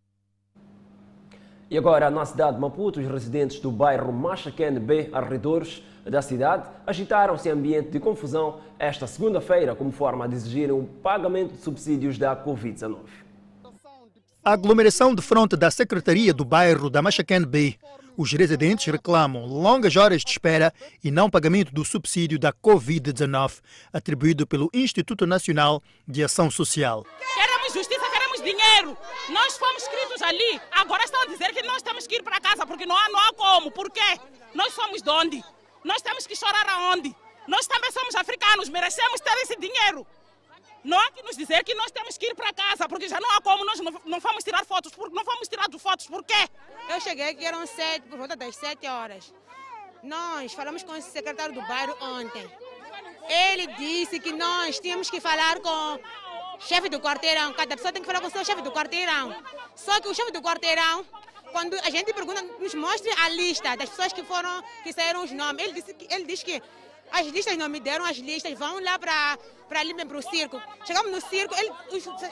E 1.68 1.76
agora, 1.76 2.10
na 2.10 2.24
cidade 2.24 2.54
de 2.54 2.60
Maputo, 2.60 3.00
os 3.00 3.06
residentes 3.06 3.58
do 3.58 3.72
bairro 3.72 4.12
Machaquene 4.12 4.78
B, 4.78 5.08
arredores 5.12 5.82
da 6.04 6.22
cidade, 6.22 6.68
agitaram-se 6.86 7.48
em 7.48 7.52
ambiente 7.52 7.90
de 7.90 7.98
confusão 7.98 8.60
esta 8.78 9.06
segunda-feira 9.06 9.74
como 9.74 9.90
forma 9.90 10.28
de 10.28 10.34
exigirem 10.34 10.72
o 10.72 10.84
pagamento 10.84 11.52
de 11.52 11.58
subsídios 11.58 12.18
da 12.18 12.36
Covid-19. 12.36 12.98
A 14.44 14.54
aglomeração 14.54 15.14
de 15.14 15.22
fronte 15.22 15.56
da 15.56 15.70
Secretaria 15.70 16.34
do 16.34 16.44
Bairro 16.44 16.90
da 16.90 17.00
Machacan 17.00 17.42
Bay. 17.42 17.78
Os 18.16 18.32
residentes 18.32 18.86
reclamam 18.86 19.46
longas 19.46 19.94
horas 19.94 20.22
de 20.22 20.32
espera 20.32 20.74
e 21.02 21.12
não 21.12 21.30
pagamento 21.30 21.72
do 21.72 21.84
subsídio 21.84 22.40
da 22.40 22.52
Covid-19, 22.52 23.60
atribuído 23.92 24.44
pelo 24.44 24.68
Instituto 24.74 25.28
Nacional 25.28 25.80
de 26.08 26.24
Ação 26.24 26.50
Social. 26.50 27.06
Queremos 27.34 27.72
justiça, 27.72 28.10
queremos 28.10 28.42
dinheiro. 28.42 28.98
Nós 29.30 29.56
fomos 29.56 29.84
escritos 29.84 30.20
ali. 30.22 30.60
Agora 30.72 31.04
estão 31.04 31.22
a 31.22 31.26
dizer 31.26 31.52
que 31.52 31.62
nós 31.62 31.80
temos 31.80 32.08
que 32.08 32.16
ir 32.16 32.24
para 32.24 32.40
casa 32.40 32.66
porque 32.66 32.84
não 32.84 32.96
há, 32.96 33.08
não 33.10 33.20
há 33.20 33.32
como. 33.34 33.70
Por 33.70 33.92
quê? 33.92 34.18
Nós 34.56 34.74
somos 34.74 35.02
de 35.02 35.08
onde? 35.08 35.44
Nós 35.84 36.02
temos 36.02 36.26
que 36.26 36.34
chorar 36.34 36.68
aonde? 36.68 37.14
Nós 37.46 37.68
também 37.68 37.92
somos 37.92 38.16
africanos, 38.16 38.68
merecemos 38.68 39.20
ter 39.20 39.34
esse 39.42 39.56
dinheiro. 39.56 40.04
Não 40.84 40.98
há 40.98 41.10
que 41.12 41.22
nos 41.22 41.36
dizer 41.36 41.62
que 41.64 41.74
nós 41.74 41.90
temos 41.90 42.18
que 42.18 42.26
ir 42.26 42.34
para 42.34 42.52
casa, 42.52 42.88
porque 42.88 43.08
já 43.08 43.20
não 43.20 43.30
há 43.32 43.40
como 43.40 43.64
nós 43.64 43.78
não, 43.80 44.20
vamos 44.20 44.42
tirar 44.42 44.64
fotos. 44.64 44.92
Por, 44.92 45.10
não 45.10 45.24
vamos 45.24 45.48
tirar 45.48 45.68
fotos, 45.78 46.06
por 46.06 46.24
quê? 46.24 46.48
Eu 46.88 47.00
cheguei 47.00 47.30
aqui, 47.30 47.44
eram 47.44 47.64
sete, 47.66 48.08
por 48.08 48.18
volta 48.18 48.34
das 48.34 48.56
sete 48.56 48.86
horas. 48.88 49.32
Nós 50.02 50.52
falamos 50.52 50.82
com 50.82 50.92
o 50.92 51.00
secretário 51.00 51.54
do 51.54 51.62
bairro 51.62 51.96
ontem. 52.00 52.50
Ele 53.28 53.68
disse 53.74 54.18
que 54.18 54.32
nós 54.32 54.80
tínhamos 54.80 55.08
que 55.08 55.20
falar 55.20 55.60
com 55.60 55.94
o 55.94 56.60
chefe 56.60 56.88
do 56.88 56.98
quarteirão. 56.98 57.52
Cada 57.52 57.76
pessoa 57.76 57.92
tem 57.92 58.02
que 58.02 58.06
falar 58.06 58.20
com 58.20 58.26
o 58.26 58.30
seu 58.30 58.44
chefe 58.44 58.62
do 58.62 58.72
quarteirão. 58.72 59.32
Só 59.76 60.00
que 60.00 60.08
o 60.08 60.14
chefe 60.14 60.32
do 60.32 60.42
quarteirão, 60.42 61.06
quando 61.52 61.74
a 61.74 61.90
gente 61.90 62.12
pergunta, 62.12 62.42
nos 62.42 62.74
mostre 62.74 63.12
a 63.18 63.28
lista 63.28 63.76
das 63.76 63.88
pessoas 63.88 64.12
que 64.12 64.24
foram, 64.24 64.62
que 64.82 64.92
saíram 64.92 65.22
os 65.22 65.30
nomes. 65.30 65.62
Ele, 65.62 65.74
disse 65.74 65.94
que, 65.94 66.12
ele 66.12 66.24
diz 66.24 66.42
que 66.42 66.60
as 67.12 67.26
listas 67.26 67.56
não 67.56 67.68
me 67.68 67.78
deram 67.78 68.04
as 68.04 68.16
listas, 68.16 68.58
vão 68.58 68.82
lá 68.82 68.98
para 68.98 69.38
para 69.68 69.80
ali 69.80 69.94
mesmo 69.94 70.10
para 70.10 70.18
o 70.18 70.22
circo. 70.22 70.60
Chegamos 70.84 71.10
no 71.10 71.20
circo, 71.20 71.54
ele, 71.54 71.70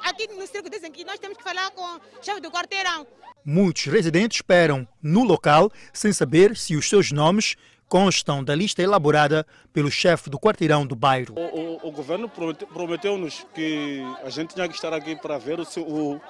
aqui 0.05 0.29
no 0.29 0.47
circo 0.47 0.69
dizem 0.69 0.93
que 0.93 1.05
nós 1.05 1.19
temos 1.19 1.39
que 1.39 1.43
falar 1.43 1.71
com 1.71 1.83
o 1.83 2.01
chefe 2.21 2.39
do 2.41 2.51
quarteirão. 2.51 3.07
Muitos 3.43 3.87
residentes 3.87 4.39
esperam 4.39 4.87
no 5.03 5.25
local 5.25 5.73
sem 5.91 6.13
saber 6.13 6.55
se 6.55 6.77
os 6.77 6.87
seus 6.87 7.11
nomes 7.11 7.57
constam 7.89 8.45
da 8.45 8.55
lista 8.55 8.83
elaborada 8.83 9.47
pelo 9.73 9.91
chefe 9.91 10.29
do 10.29 10.39
quarteirão 10.39 10.87
do 10.87 10.95
bairro. 10.95 11.35
O, 11.35 11.87
o, 11.87 11.89
o 11.89 11.91
governo 11.91 12.29
prometeu-nos 12.29 13.47
que 13.55 14.03
a 14.23 14.29
gente 14.29 14.55
tinha 14.55 14.69
que 14.69 14.75
estar 14.75 14.93
aqui 14.93 15.17
para 15.17 15.39
ver 15.39 15.59
o, 15.61 15.65
o, 15.79 16.21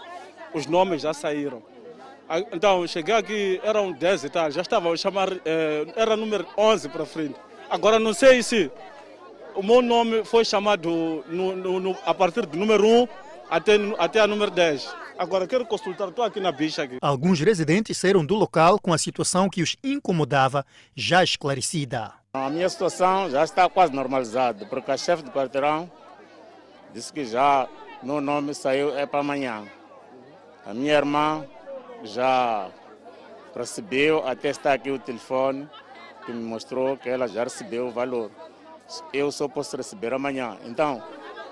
os 0.55 0.67
nomes 0.67 1.03
já 1.03 1.13
saíram. 1.13 1.63
Então, 2.53 2.87
cheguei 2.87 3.15
aqui, 3.15 3.61
eram 3.65 3.91
10 3.91 4.25
e 4.25 4.31
tal, 4.31 4.51
já 4.53 4.63
estava 4.63 4.89
a 4.93 4.97
chamar, 4.97 5.33
eh, 5.45 5.87
era 5.97 6.17
número 6.17 6.47
11 6.57 6.89
para 6.89 7.05
frente. 7.05 7.35
Agora, 7.71 8.01
não 8.01 8.13
sei 8.13 8.43
se 8.43 8.69
o 9.55 9.63
meu 9.63 9.81
nome 9.81 10.25
foi 10.25 10.45
chamado 10.45 11.25
no, 11.29 11.55
no, 11.55 11.79
no, 11.79 11.97
a 12.05 12.13
partir 12.13 12.45
do 12.45 12.59
número 12.59 12.85
1 12.85 13.09
até, 13.49 13.75
até 13.97 14.21
a 14.21 14.27
número 14.27 14.51
10. 14.51 14.93
Agora 15.17 15.47
quero 15.47 15.65
consultar, 15.65 16.09
estou 16.09 16.25
aqui 16.25 16.41
na 16.41 16.51
bicha. 16.51 16.83
Aqui. 16.83 16.99
Alguns 17.01 17.39
residentes 17.39 17.97
saíram 17.97 18.27
do 18.27 18.35
local 18.35 18.77
com 18.81 18.93
a 18.93 18.99
situação 18.99 19.49
que 19.49 19.63
os 19.63 19.77
incomodava 19.85 20.67
já 20.97 21.23
esclarecida. 21.23 22.13
A 22.35 22.51
minha 22.51 22.69
situação 22.69 23.31
já 23.31 23.45
está 23.45 23.69
quase 23.69 23.93
normalizada, 23.93 24.67
porque 24.67 24.91
a 24.91 24.97
chefe 24.97 25.23
do 25.23 25.31
quarteirão 25.31 25.89
disse 26.93 27.13
que 27.13 27.25
já 27.25 27.69
meu 28.03 28.21
nome 28.21 28.53
saiu 28.53 28.99
é 28.99 29.07
para 29.07 29.21
amanhã. 29.21 29.65
A 30.67 30.75
minha 30.75 30.95
irmã 30.95 31.47
já 32.03 32.69
recebeu, 33.55 34.27
até 34.27 34.49
está 34.49 34.73
aqui 34.73 34.91
o 34.91 34.99
telefone 34.99 35.69
que 36.25 36.33
me 36.33 36.43
mostrou 36.43 36.97
que 36.97 37.09
ela 37.09 37.27
já 37.27 37.45
recebeu 37.45 37.89
o 37.89 37.91
valor. 37.91 38.31
Eu 39.13 39.31
só 39.31 39.49
posso 39.49 39.77
receber 39.77 40.13
amanhã. 40.13 40.57
Então, 40.65 41.03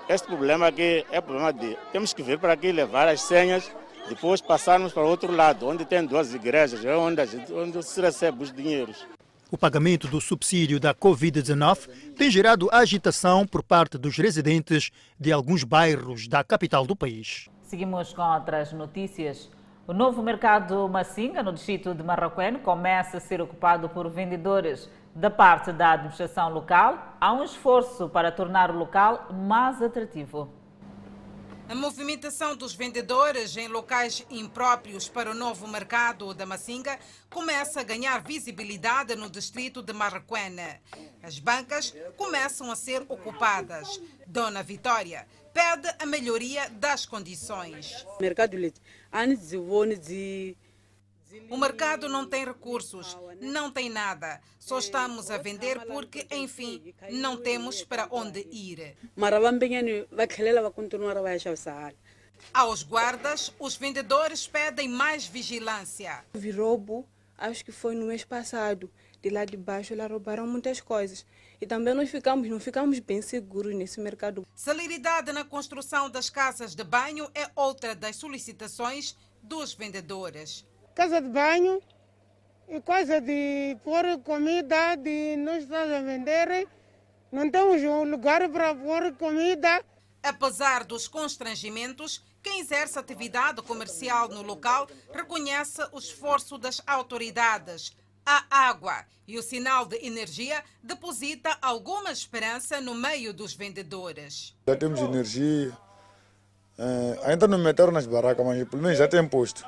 este 0.07 0.27
problema 0.27 0.67
aqui 0.67 1.05
é 1.11 1.21
problema 1.21 1.53
de 1.53 1.77
temos 1.91 2.13
que 2.13 2.23
vir 2.23 2.39
para 2.39 2.53
aqui 2.53 2.71
levar 2.71 3.07
as 3.07 3.21
senhas, 3.21 3.71
depois 4.07 4.41
passarmos 4.41 4.91
para 4.91 5.03
o 5.03 5.07
outro 5.07 5.31
lado, 5.31 5.67
onde 5.67 5.85
tem 5.85 6.05
duas 6.05 6.33
igrejas, 6.33 6.83
é 6.83 6.95
onde, 6.95 7.25
gente, 7.25 7.53
onde 7.53 7.83
se 7.83 8.01
recebe 8.01 8.43
os 8.43 8.51
dinheiros. 8.51 9.05
O 9.51 9.57
pagamento 9.57 10.07
do 10.07 10.21
subsídio 10.21 10.79
da 10.79 10.93
Covid-19 10.93 12.13
tem 12.15 12.29
gerado 12.29 12.69
agitação 12.71 13.47
por 13.47 13.63
parte 13.63 13.97
dos 13.97 14.15
residentes 14.17 14.91
de 15.19 15.31
alguns 15.31 15.63
bairros 15.63 16.27
da 16.27 16.43
capital 16.43 16.85
do 16.85 16.95
país. 16.95 17.49
Seguimos 17.63 18.13
com 18.13 18.21
outras 18.21 18.73
notícias. 18.73 19.49
O 19.89 19.93
novo 19.93 20.21
mercado 20.21 20.87
Massinga, 20.87 21.41
no 21.41 21.51
distrito 21.51 21.95
de 21.95 22.03
Marroquém, 22.03 22.59
começa 22.59 23.17
a 23.17 23.19
ser 23.19 23.41
ocupado 23.41 23.89
por 23.89 24.07
vendedores. 24.07 24.87
Da 25.15 25.31
parte 25.31 25.71
da 25.71 25.93
administração 25.93 26.53
local, 26.53 27.17
há 27.19 27.33
um 27.33 27.43
esforço 27.43 28.07
para 28.07 28.31
tornar 28.31 28.69
o 28.69 28.77
local 28.77 29.33
mais 29.33 29.81
atrativo. 29.81 30.53
A 31.67 31.73
movimentação 31.73 32.55
dos 32.55 32.75
vendedores 32.75 33.57
em 33.57 33.67
locais 33.67 34.23
impróprios 34.29 35.09
para 35.09 35.31
o 35.31 35.33
novo 35.33 35.67
mercado 35.67 36.35
da 36.35 36.45
Massinga 36.45 36.99
começa 37.27 37.79
a 37.79 37.83
ganhar 37.83 38.21
visibilidade 38.21 39.15
no 39.15 39.27
distrito 39.27 39.81
de 39.81 39.91
Marraquena. 39.91 40.79
As 41.23 41.39
bancas 41.39 41.95
começam 42.15 42.71
a 42.71 42.75
ser 42.75 43.05
ocupadas. 43.09 43.99
Dona 44.27 44.61
Vitória 44.61 45.27
pede 45.51 45.87
a 45.99 46.05
melhoria 46.05 46.69
das 46.69 47.05
condições. 47.05 48.05
Mercado 48.19 48.55
leite, 48.55 48.79
de 48.79 48.81
o 51.49 51.57
mercado 51.57 52.09
não 52.09 52.27
tem 52.27 52.45
recursos, 52.45 53.17
não 53.39 53.71
tem 53.71 53.89
nada. 53.89 54.41
Só 54.59 54.79
estamos 54.79 55.29
a 55.29 55.37
vender 55.37 55.79
porque, 55.85 56.27
enfim, 56.31 56.93
não 57.11 57.37
temos 57.37 57.83
para 57.83 58.07
onde 58.11 58.47
ir. 58.51 58.95
Aos 62.53 62.83
guardas, 62.83 63.53
os 63.59 63.75
vendedores 63.75 64.47
pedem 64.47 64.87
mais 64.87 65.25
vigilância. 65.25 66.23
Vi 66.33 66.51
roubo, 66.51 67.05
acho 67.37 67.63
que 67.65 67.71
foi 67.71 67.95
no 67.95 68.07
mês 68.07 68.23
passado. 68.23 68.89
De 69.21 69.29
lá 69.29 69.43
de 69.43 69.57
baixo, 69.57 69.93
lá 69.95 70.07
roubaram 70.07 70.47
muitas 70.47 70.79
coisas. 70.79 71.25
E 71.61 71.67
também 71.67 71.93
nós 71.93 72.09
ficamos, 72.09 72.47
não 72.47 72.59
ficamos 72.59 72.99
bem 72.99 73.21
seguros 73.21 73.75
nesse 73.75 73.99
mercado. 73.99 74.47
Celeridade 74.55 75.31
na 75.31 75.43
construção 75.43 76.09
das 76.09 76.29
casas 76.29 76.75
de 76.75 76.83
banho 76.83 77.29
é 77.35 77.49
outra 77.55 77.93
das 77.95 78.15
solicitações 78.15 79.15
dos 79.41 79.73
vendedores 79.73 80.65
casa 80.99 81.21
de 81.21 81.29
banho 81.29 81.81
e 82.67 82.81
coisa 82.81 83.21
de 83.21 83.77
pôr 83.85 84.19
comida, 84.21 84.97
de 84.97 85.37
nós 85.37 85.63
estamos 85.63 85.93
a 85.93 86.01
vender, 86.01 86.67
não 87.31 87.49
temos 87.49 87.81
um 87.83 88.03
lugar 88.03 88.49
para 88.49 88.75
pôr 88.75 89.13
comida. 89.13 89.81
Apesar 90.21 90.83
dos 90.83 91.07
constrangimentos, 91.07 92.21
quem 92.43 92.59
exerce 92.59 92.99
atividade 92.99 93.61
comercial 93.61 94.27
no 94.27 94.41
local 94.41 94.89
reconhece 95.13 95.81
o 95.93 95.99
esforço 95.99 96.57
das 96.57 96.81
autoridades. 96.85 97.95
A 98.31 98.45
água 98.69 99.05
e 99.27 99.39
o 99.39 99.41
sinal 99.41 99.87
de 99.87 100.05
energia 100.05 100.63
deposita 100.83 101.57
alguma 101.59 102.11
esperança 102.11 102.79
no 102.79 102.93
meio 102.93 103.33
dos 103.33 103.55
vendedores. 103.55 104.55
Já 104.67 104.75
temos 104.75 104.99
energia, 104.99 105.75
é, 106.77 107.19
ainda 107.23 107.47
não 107.47 107.57
meteram 107.57 107.91
nas 107.91 108.05
barracas, 108.05 108.45
mas 108.45 108.69
pelo 108.69 108.83
menos 108.83 108.99
já 108.99 109.07
tem 109.07 109.27
posto. 109.27 109.65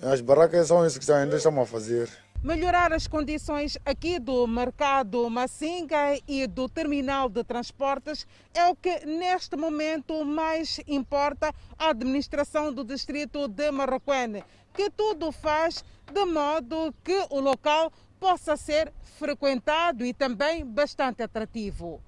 As 0.00 0.20
barracas 0.20 0.68
são 0.68 0.86
isso 0.86 1.00
que 1.00 1.10
ainda 1.10 1.36
estamos 1.36 1.64
a 1.64 1.66
fazer. 1.66 2.08
Melhorar 2.44 2.92
as 2.92 3.06
condições 3.06 3.78
aqui 3.84 4.18
do 4.18 4.48
mercado 4.48 5.30
Massinga 5.30 6.18
e 6.26 6.44
do 6.48 6.68
terminal 6.68 7.28
de 7.28 7.44
transportes 7.44 8.26
é 8.52 8.66
o 8.66 8.74
que 8.74 9.06
neste 9.06 9.56
momento 9.56 10.24
mais 10.24 10.80
importa 10.88 11.54
à 11.78 11.90
administração 11.90 12.72
do 12.72 12.82
distrito 12.82 13.46
de 13.46 13.70
Marroquene, 13.70 14.42
que 14.72 14.90
tudo 14.90 15.30
faz 15.30 15.84
de 16.12 16.24
modo 16.24 16.94
que 17.04 17.26
o 17.30 17.40
local 17.40 17.92
possa 18.18 18.56
ser 18.56 18.92
frequentado 19.18 20.04
e 20.04 20.12
também 20.12 20.64
bastante 20.64 21.22
atrativo. 21.22 22.00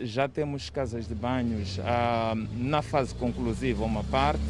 Já 0.00 0.28
temos 0.28 0.70
casas 0.70 1.06
de 1.06 1.14
banhos 1.14 1.78
ah, 1.84 2.34
na 2.56 2.80
fase 2.80 3.14
conclusiva, 3.14 3.84
uma 3.84 4.04
parte 4.04 4.40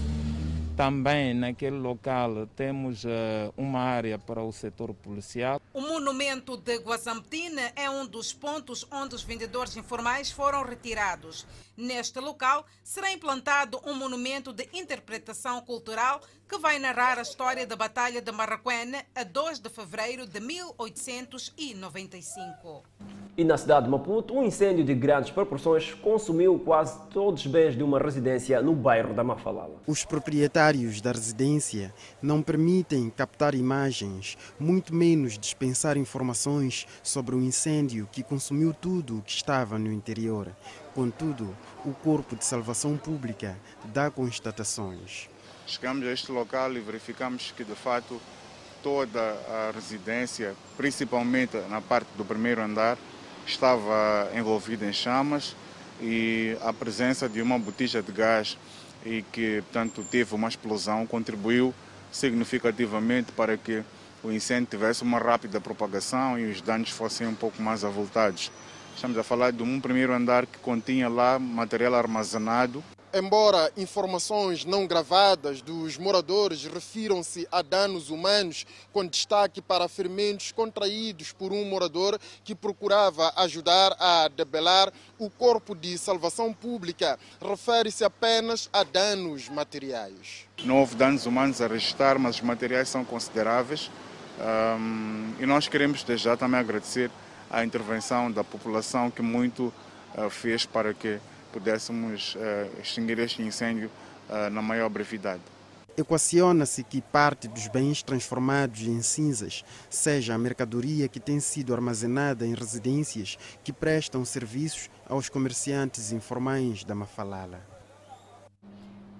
também 0.76 1.32
naquele 1.32 1.78
local 1.78 2.46
temos 2.54 3.02
uh, 3.04 3.08
uma 3.56 3.80
área 3.80 4.18
para 4.18 4.42
o 4.42 4.52
setor 4.52 4.92
policial. 4.92 5.58
O 5.72 5.80
monumento 5.80 6.54
de 6.54 6.76
Guazamtina 6.76 7.72
é 7.74 7.88
um 7.88 8.06
dos 8.06 8.34
pontos 8.34 8.86
onde 8.92 9.14
os 9.14 9.22
vendedores 9.22 9.74
informais 9.74 10.30
foram 10.30 10.62
retirados. 10.62 11.46
Neste 11.78 12.20
local 12.20 12.66
será 12.84 13.10
implantado 13.10 13.80
um 13.86 13.94
monumento 13.94 14.52
de 14.52 14.68
interpretação 14.74 15.62
cultural 15.62 16.20
que 16.48 16.58
vai 16.58 16.78
narrar 16.78 17.18
a 17.18 17.22
história 17.22 17.66
da 17.66 17.74
Batalha 17.74 18.22
de 18.22 18.30
Marraquene 18.30 18.98
a 19.14 19.24
2 19.24 19.58
de 19.58 19.68
fevereiro 19.68 20.24
de 20.26 20.38
1895. 20.38 22.84
E 23.36 23.42
na 23.44 23.58
cidade 23.58 23.86
de 23.86 23.90
Maputo, 23.90 24.32
um 24.32 24.44
incêndio 24.44 24.84
de 24.84 24.94
grandes 24.94 25.30
proporções 25.30 25.92
consumiu 25.94 26.56
quase 26.58 26.98
todos 27.10 27.44
os 27.44 27.50
bens 27.50 27.76
de 27.76 27.82
uma 27.82 27.98
residência 27.98 28.62
no 28.62 28.74
bairro 28.74 29.12
da 29.12 29.22
Mafalala. 29.24 29.82
Os 29.86 30.04
proprietários 30.04 31.00
da 31.00 31.10
residência 31.12 31.92
não 32.22 32.40
permitem 32.40 33.10
captar 33.10 33.54
imagens, 33.54 34.38
muito 34.58 34.94
menos 34.94 35.36
dispensar 35.36 35.98
informações 35.98 36.86
sobre 37.02 37.34
o 37.34 37.42
incêndio 37.42 38.08
que 38.10 38.22
consumiu 38.22 38.72
tudo 38.72 39.18
o 39.18 39.22
que 39.22 39.32
estava 39.32 39.78
no 39.78 39.92
interior. 39.92 40.48
Contudo, 40.94 41.54
o 41.84 41.92
Corpo 41.92 42.36
de 42.36 42.44
Salvação 42.44 42.96
Pública 42.96 43.58
dá 43.92 44.10
constatações. 44.10 45.28
Chegamos 45.66 46.06
a 46.06 46.12
este 46.12 46.30
local 46.30 46.72
e 46.74 46.78
verificamos 46.78 47.52
que, 47.56 47.64
de 47.64 47.74
fato, 47.74 48.20
toda 48.84 49.20
a 49.20 49.72
residência, 49.74 50.54
principalmente 50.76 51.56
na 51.68 51.80
parte 51.80 52.06
do 52.16 52.24
primeiro 52.24 52.62
andar, 52.62 52.96
estava 53.44 54.30
envolvida 54.32 54.86
em 54.86 54.92
chamas 54.92 55.56
e 56.00 56.56
a 56.62 56.72
presença 56.72 57.28
de 57.28 57.42
uma 57.42 57.58
botija 57.58 58.00
de 58.00 58.12
gás 58.12 58.56
e 59.04 59.22
que, 59.32 59.60
portanto, 59.62 60.06
teve 60.08 60.36
uma 60.36 60.48
explosão 60.48 61.04
contribuiu 61.04 61.74
significativamente 62.12 63.32
para 63.32 63.56
que 63.56 63.82
o 64.22 64.30
incêndio 64.30 64.68
tivesse 64.70 65.02
uma 65.02 65.18
rápida 65.18 65.60
propagação 65.60 66.38
e 66.38 66.48
os 66.48 66.60
danos 66.60 66.90
fossem 66.90 67.26
um 67.26 67.34
pouco 67.34 67.60
mais 67.60 67.84
avultados. 67.84 68.52
Estamos 68.94 69.18
a 69.18 69.24
falar 69.24 69.50
de 69.50 69.64
um 69.64 69.80
primeiro 69.80 70.12
andar 70.12 70.46
que 70.46 70.58
continha 70.58 71.08
lá 71.08 71.40
material 71.40 71.96
armazenado 71.96 72.84
Embora 73.18 73.72
informações 73.78 74.66
não 74.66 74.86
gravadas 74.86 75.62
dos 75.62 75.96
moradores 75.96 76.66
refiram-se 76.66 77.48
a 77.50 77.62
danos 77.62 78.10
humanos, 78.10 78.66
com 78.92 79.06
destaque 79.06 79.62
para 79.62 79.88
ferimentos 79.88 80.52
contraídos 80.52 81.32
por 81.32 81.50
um 81.50 81.64
morador 81.64 82.20
que 82.44 82.54
procurava 82.54 83.32
ajudar 83.36 83.96
a 83.98 84.28
debelar, 84.28 84.92
o 85.18 85.30
Corpo 85.30 85.74
de 85.74 85.96
Salvação 85.96 86.52
Pública 86.52 87.18
refere-se 87.40 88.04
apenas 88.04 88.68
a 88.70 88.84
danos 88.84 89.48
materiais. 89.48 90.46
Não 90.62 90.80
houve 90.80 90.94
danos 90.94 91.24
humanos 91.24 91.62
a 91.62 91.68
registrar, 91.68 92.18
mas 92.18 92.36
os 92.36 92.42
materiais 92.42 92.90
são 92.90 93.02
consideráveis. 93.02 93.90
Um, 94.38 95.32
e 95.40 95.46
nós 95.46 95.68
queremos 95.68 96.02
desde 96.02 96.24
já 96.24 96.36
também 96.36 96.60
agradecer 96.60 97.10
a 97.50 97.64
intervenção 97.64 98.30
da 98.30 98.44
população 98.44 99.10
que 99.10 99.22
muito 99.22 99.72
uh, 100.14 100.28
fez 100.28 100.66
para 100.66 100.92
que 100.92 101.18
pudéssemos 101.52 102.34
uh, 102.34 102.80
extinguir 102.80 103.18
este 103.18 103.42
incêndio 103.42 103.90
uh, 104.28 104.50
na 104.50 104.62
maior 104.62 104.88
brevidade. 104.88 105.42
Equaciona-se 105.96 106.84
que 106.84 107.00
parte 107.00 107.48
dos 107.48 107.68
bens 107.68 108.02
transformados 108.02 108.82
em 108.82 109.00
cinzas 109.00 109.64
seja 109.88 110.34
a 110.34 110.38
mercadoria 110.38 111.08
que 111.08 111.18
tem 111.18 111.40
sido 111.40 111.72
armazenada 111.72 112.46
em 112.46 112.52
residências 112.52 113.38
que 113.64 113.72
prestam 113.72 114.22
serviços 114.22 114.90
aos 115.08 115.30
comerciantes 115.30 116.12
informais 116.12 116.84
da 116.84 116.94
Mafalala. 116.94 117.60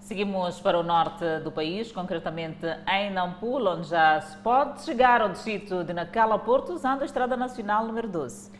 Seguimos 0.07 0.61
para 0.61 0.79
o 0.79 0.83
norte 0.83 1.39
do 1.43 1.51
país, 1.51 1.91
concretamente 1.91 2.65
em 2.87 3.11
Nampula, 3.11 3.75
onde 3.75 3.89
já 3.89 4.21
se 4.21 4.37
pode 4.37 4.83
chegar 4.83 5.19
ao 5.19 5.29
distrito 5.29 5.83
de 5.83 5.91
Nacala 5.93 6.39
Porto 6.39 6.73
usando 6.73 7.01
a 7.01 7.05
Estrada 7.05 7.35
Nacional 7.35 7.85
número 7.85 8.07
12. 8.07 8.51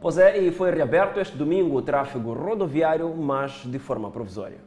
Pois 0.00 0.18
é, 0.18 0.38
e 0.38 0.50
foi 0.52 0.70
reaberto 0.70 1.18
este 1.18 1.36
domingo 1.36 1.76
o 1.76 1.82
tráfego 1.82 2.32
rodoviário, 2.32 3.14
mas 3.16 3.62
de 3.64 3.78
forma 3.78 4.10
provisória. 4.10 4.65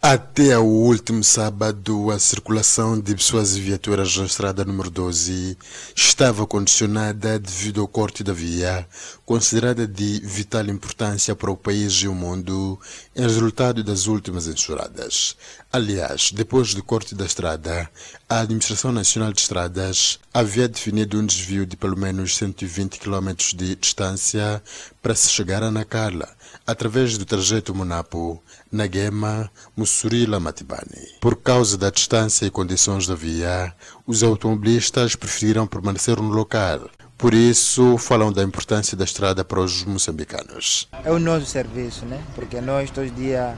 Até 0.00 0.58
o 0.58 0.64
último 0.64 1.24
sábado, 1.24 2.10
a 2.10 2.18
circulação 2.18 3.00
de 3.00 3.14
pessoas 3.14 3.56
e 3.56 3.60
viaturas 3.60 4.14
na 4.16 4.26
estrada 4.26 4.62
número 4.62 4.90
12 4.90 5.56
estava 5.96 6.46
condicionada 6.46 7.38
devido 7.38 7.80
ao 7.80 7.88
corte 7.88 8.22
da 8.22 8.34
via, 8.34 8.86
considerada 9.24 9.86
de 9.86 10.20
vital 10.20 10.66
importância 10.66 11.34
para 11.34 11.50
o 11.50 11.56
país 11.56 11.94
e 12.02 12.08
o 12.08 12.14
mundo, 12.14 12.78
em 13.16 13.22
resultado 13.22 13.82
das 13.82 14.06
últimas 14.06 14.46
enxurradas. 14.46 15.36
Aliás, 15.72 16.30
depois 16.30 16.74
do 16.74 16.82
corte 16.82 17.14
da 17.14 17.24
estrada, 17.24 17.90
a 18.28 18.40
Administração 18.40 18.92
Nacional 18.92 19.32
de 19.32 19.40
Estradas 19.40 20.18
havia 20.34 20.68
definido 20.68 21.18
um 21.18 21.24
desvio 21.24 21.64
de 21.64 21.78
pelo 21.78 21.96
menos 21.96 22.36
120 22.36 23.00
km 23.00 23.32
de 23.54 23.74
distância 23.74 24.62
para 25.00 25.14
se 25.14 25.30
chegar 25.30 25.62
a 25.62 25.70
Nacala, 25.70 26.28
através 26.66 27.18
do 27.18 27.24
trajeto 27.24 27.74
Monapo, 27.74 28.42
Naguema, 28.70 29.50
Mussurila, 29.76 30.40
Matibani. 30.40 31.18
Por 31.20 31.36
causa 31.36 31.76
da 31.76 31.90
distância 31.90 32.46
e 32.46 32.50
condições 32.50 33.06
da 33.06 33.14
via, 33.14 33.72
os 34.06 34.22
automobilistas 34.22 35.14
preferiram 35.14 35.66
permanecer 35.66 36.16
no 36.16 36.28
local. 36.28 36.88
Por 37.16 37.32
isso, 37.32 37.96
falam 37.96 38.32
da 38.32 38.42
importância 38.42 38.96
da 38.96 39.04
estrada 39.04 39.44
para 39.44 39.60
os 39.60 39.84
moçambicanos. 39.84 40.88
É 41.04 41.10
o 41.10 41.18
nosso 41.18 41.46
serviço, 41.46 42.04
né? 42.04 42.20
Porque 42.34 42.60
nós 42.60 42.90
todos 42.90 43.10
os 43.10 43.16
dias 43.16 43.56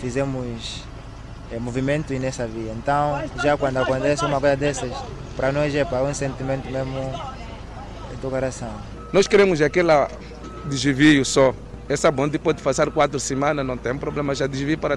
fizemos 0.00 0.82
é, 1.52 1.58
movimento 1.58 2.12
nessa 2.14 2.46
via. 2.46 2.72
Então, 2.72 3.22
já 3.42 3.56
quando 3.56 3.76
acontece 3.76 4.24
uma 4.24 4.40
coisa 4.40 4.56
dessas, 4.56 4.92
para 5.36 5.52
nós 5.52 5.74
é 5.74 5.84
para 5.84 6.02
um 6.02 6.12
sentimento 6.12 6.70
mesmo 6.70 7.12
do 8.20 8.28
coração. 8.28 8.72
Nós 9.12 9.26
queremos 9.26 9.60
aquela 9.60 10.10
desvio 10.68 11.24
só. 11.24 11.54
Essa 11.90 12.08
bonde 12.08 12.38
pode 12.38 12.62
passar 12.62 12.88
quatro 12.92 13.18
semanas, 13.18 13.66
não 13.66 13.76
tem 13.76 13.98
problema, 13.98 14.32
já 14.32 14.46
desvio 14.46 14.78
para 14.78 14.96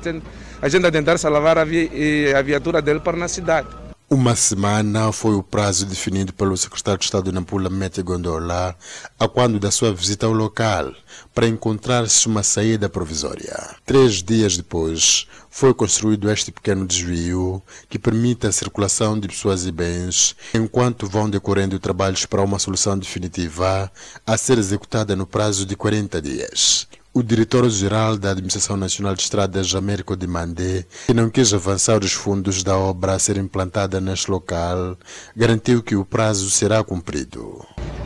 a 0.62 0.70
gente 0.70 0.92
tentar 0.92 1.18
salvar 1.18 1.58
a, 1.58 1.64
via, 1.64 2.38
a 2.38 2.42
viatura 2.44 2.84
dele 2.84 3.00
para 3.00 3.18
na 3.18 3.28
cidade. 3.28 3.68
Uma 4.10 4.36
semana 4.36 5.12
foi 5.12 5.34
o 5.34 5.42
prazo 5.42 5.86
definido 5.86 6.34
pelo 6.34 6.56
secretário 6.56 7.00
de 7.00 7.06
Estado 7.06 7.32
Nampula, 7.32 7.70
Mete 7.70 8.04
Gondola, 8.04 8.76
a 9.18 9.28
quando 9.28 9.60
da 9.60 9.72
sua 9.72 9.92
visita 9.92 10.28
ao 10.28 10.34
local, 10.34 10.94
para 11.34 11.48
encontrar-se 11.48 12.28
uma 12.28 12.44
saída 12.44 12.88
provisória. 12.88 13.76
Três 13.86 14.22
dias 14.22 14.56
depois, 14.56 15.26
foi 15.50 15.74
construído 15.74 16.30
este 16.30 16.52
pequeno 16.52 16.86
desvio 16.86 17.62
que 17.90 17.98
permite 17.98 18.46
a 18.46 18.52
circulação 18.52 19.20
de 19.20 19.28
pessoas 19.28 19.66
e 19.66 19.72
bens, 19.72 20.36
enquanto 20.54 21.08
vão 21.08 21.30
decorrendo 21.30 21.80
trabalhos 21.80 22.26
para 22.26 22.44
uma 22.44 22.60
solução 22.60 22.98
definitiva 23.00 23.92
a 24.28 24.38
ser 24.38 24.60
executada 24.60 25.16
no 25.16 25.26
prazo 25.26 25.66
de 25.66 25.76
40 25.76 26.22
dias. 26.22 26.88
O 27.16 27.22
diretor-geral 27.22 28.18
da 28.18 28.32
Administração 28.32 28.76
Nacional 28.76 29.14
de 29.14 29.22
Estradas, 29.22 29.76
Américo 29.76 30.18
de 30.18 30.26
Mandé, 30.26 30.84
que 31.06 31.14
não 31.14 31.30
quis 31.30 31.54
avançar 31.54 32.04
os 32.04 32.12
fundos 32.12 32.64
da 32.64 32.76
obra 32.76 33.14
a 33.14 33.20
ser 33.20 33.38
implantada 33.38 34.02
neste 34.02 34.32
local, 34.32 34.98
garantiu 35.36 35.84
que 35.84 35.96
o 35.96 36.04
prazo 36.04 36.50
será 36.50 36.84
cumprido. 36.84 37.64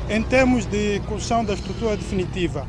Em 0.10 0.22
termos 0.22 0.66
de 0.66 1.00
construção 1.08 1.46
da 1.46 1.54
estrutura 1.54 1.96
definitiva, 1.96 2.68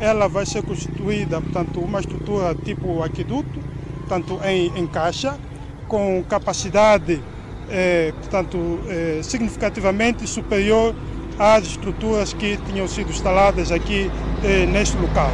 ela 0.00 0.26
vai 0.26 0.44
ser 0.44 0.64
constituída, 0.64 1.40
portanto, 1.40 1.78
uma 1.78 2.00
estrutura 2.00 2.52
tipo 2.52 3.00
aqueduto, 3.04 3.60
portanto, 4.00 4.40
em, 4.44 4.76
em 4.76 4.88
caixa, 4.88 5.38
com 5.86 6.24
capacidade, 6.28 7.22
eh, 7.70 8.12
portanto, 8.22 8.80
eh, 8.88 9.20
significativamente 9.22 10.26
superior 10.26 10.96
às 11.38 11.64
estruturas 11.64 12.32
que 12.32 12.56
tinham 12.68 12.88
sido 12.88 13.08
instaladas 13.08 13.70
aqui 13.70 14.10
eh, 14.42 14.66
neste 14.66 14.96
local. 14.96 15.30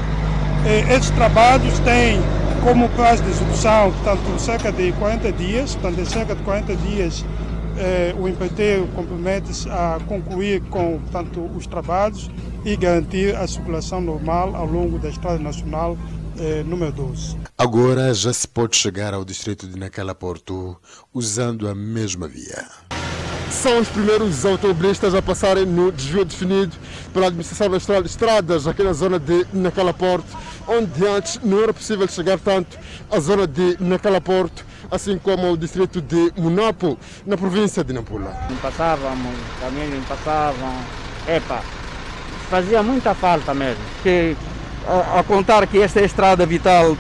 Eh, 0.65 0.95
esses 0.95 1.11
trabalhos 1.11 1.77
têm 1.81 2.21
como 2.63 2.89
prazo 2.91 3.23
de 3.25 3.31
execução, 3.31 3.93
portanto, 3.93 4.39
cerca 4.39 4.71
de 4.71 4.93
40 4.93 5.33
dias, 5.33 5.75
portanto, 5.75 6.01
em 6.01 6.05
cerca 6.05 6.37
de 6.37 6.43
40 6.43 6.77
dias 6.77 7.25
eh, 7.77 8.15
o 8.17 8.29
empreiteiro 8.29 8.87
compromete-se 8.95 9.69
a 9.69 9.99
concluir 10.07 10.61
com 10.71 11.01
portanto, 11.01 11.51
os 11.57 11.67
trabalhos 11.67 12.31
e 12.65 12.77
garantir 12.77 13.35
a 13.35 13.47
circulação 13.49 14.01
normal 14.01 14.55
ao 14.55 14.67
longo 14.67 15.01
da 15.01 15.09
Estrada 15.09 15.39
Nacional 15.39 15.99
eh, 16.39 16.63
número 16.65 16.93
12. 16.93 17.37
Agora 17.59 18.15
já 18.15 18.33
se 18.33 18.47
pode 18.47 18.77
chegar 18.77 19.13
ao 19.15 19.25
distrito 19.25 19.67
de 19.67 19.77
Nacala 19.77 20.15
Porto 20.15 20.77
usando 21.13 21.69
a 21.69 21.75
mesma 21.75 22.29
via 22.29 22.65
são 23.53 23.79
os 23.79 23.89
primeiros 23.89 24.47
automobilistas 24.47 25.15
a 25.15 25.21
passarem 25.21 25.67
no 25.67 25.93
desvio 25.93 26.25
definido 26.25 26.75
pela 27.13 27.27
Administração 27.27 27.69
Nacional 27.69 28.03
de 28.03 28.09
Estradas, 28.09 28.67
aqui 28.67 28.83
na 28.83 28.95
zona 28.95 29.21
de 29.21 29.47
Nacalaporto, 29.53 30.27
onde 30.69 31.07
antes 31.07 31.41
não 31.43 31.63
era 31.63 31.73
possível 31.73 32.07
chegar 32.09 32.39
tanto 32.39 32.79
à 33.11 33.19
zona 33.21 33.47
de 33.47 33.77
Nacalaporto, 33.81 34.65
assim 34.91 35.19
como 35.19 35.47
ao 35.47 35.57
distrito 35.57 36.01
de 36.01 36.33
Munapo, 36.37 36.99
na 37.27 37.37
província 37.37 37.83
de 37.83 37.93
Nampula. 37.93 38.37
Não 38.49 38.57
passávamos, 38.57 39.35
caminhos 39.61 39.95
não 39.95 40.03
passavam. 40.03 40.75
Epa, 41.27 41.63
fazia 42.51 42.83
muita 42.83 43.15
falta 43.15 43.55
mesmo, 43.55 43.83
que 44.03 44.37
a, 44.87 45.21
a 45.21 45.23
contar 45.23 45.67
que 45.67 45.79
esta 45.79 46.01
é 46.01 46.03
a 46.03 46.07
estrada 46.07 46.45
vital 46.45 46.97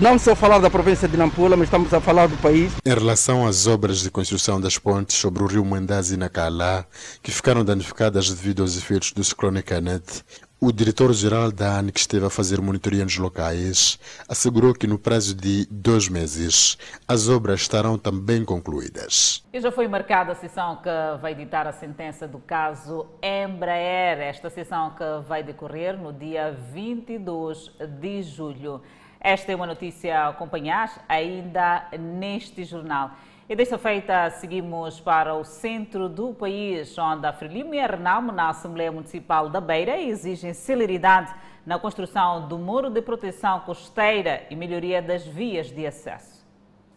não 0.00 0.18
só 0.18 0.34
falar 0.34 0.58
da 0.58 0.70
província 0.70 1.06
de 1.06 1.16
Nampula, 1.16 1.56
mas 1.56 1.68
estamos 1.68 1.92
a 1.94 2.00
falar 2.00 2.26
do 2.26 2.36
país. 2.38 2.72
Em 2.84 2.94
relação 2.94 3.46
às 3.46 3.66
obras 3.66 4.00
de 4.00 4.10
construção 4.10 4.60
das 4.60 4.78
pontes 4.78 5.16
sobre 5.16 5.42
o 5.42 5.46
rio 5.46 5.64
Mandazi 5.64 6.14
e 6.14 6.16
Nacala, 6.16 6.86
que 7.22 7.30
ficaram 7.30 7.64
danificadas 7.64 8.28
devido 8.28 8.62
aos 8.62 8.76
efeitos 8.76 9.12
do 9.12 9.22
ciclone 9.22 9.62
Kenneth, 9.62 10.24
o 10.62 10.70
diretor-geral 10.70 11.50
da 11.50 11.76
AN, 11.80 11.90
que 11.90 11.98
esteve 11.98 12.24
a 12.24 12.30
fazer 12.30 12.60
monitoria 12.60 13.02
nos 13.02 13.18
locais, 13.18 13.98
assegurou 14.28 14.72
que 14.72 14.86
no 14.86 14.96
prazo 14.96 15.34
de 15.34 15.66
dois 15.68 16.08
meses 16.08 16.78
as 17.08 17.28
obras 17.28 17.62
estarão 17.62 17.98
também 17.98 18.44
concluídas. 18.44 19.44
E 19.52 19.60
já 19.60 19.72
foi 19.72 19.88
marcada 19.88 20.30
a 20.30 20.34
sessão 20.36 20.76
que 20.76 20.88
vai 21.20 21.32
editar 21.32 21.66
a 21.66 21.72
sentença 21.72 22.28
do 22.28 22.38
caso 22.38 23.08
Embraer. 23.20 24.20
Esta 24.20 24.48
sessão 24.48 24.90
que 24.90 25.02
vai 25.26 25.42
decorrer 25.42 25.98
no 25.98 26.12
dia 26.12 26.56
22 26.72 27.72
de 28.00 28.22
julho. 28.22 28.80
Esta 29.20 29.50
é 29.50 29.56
uma 29.56 29.66
notícia 29.66 30.16
a 30.16 30.28
acompanhar 30.28 31.04
ainda 31.08 31.88
neste 31.98 32.62
jornal. 32.62 33.10
E 33.52 33.54
desta 33.54 33.76
feita 33.76 34.30
seguimos 34.30 34.98
para 34.98 35.34
o 35.34 35.44
centro 35.44 36.08
do 36.08 36.32
país, 36.32 36.96
onde 36.96 37.26
a 37.26 37.34
Frelimo 37.34 37.74
e 37.74 37.80
a 37.80 37.86
Renamo, 37.86 38.32
na 38.32 38.48
Assembleia 38.48 38.90
Municipal 38.90 39.50
da 39.50 39.60
Beira, 39.60 40.00
exigem 40.00 40.54
celeridade 40.54 41.34
na 41.66 41.78
construção 41.78 42.48
do 42.48 42.56
muro 42.56 42.88
de 42.88 43.02
proteção 43.02 43.60
costeira 43.60 44.46
e 44.48 44.56
melhoria 44.56 45.02
das 45.02 45.26
vias 45.26 45.70
de 45.70 45.86
acesso. 45.86 46.46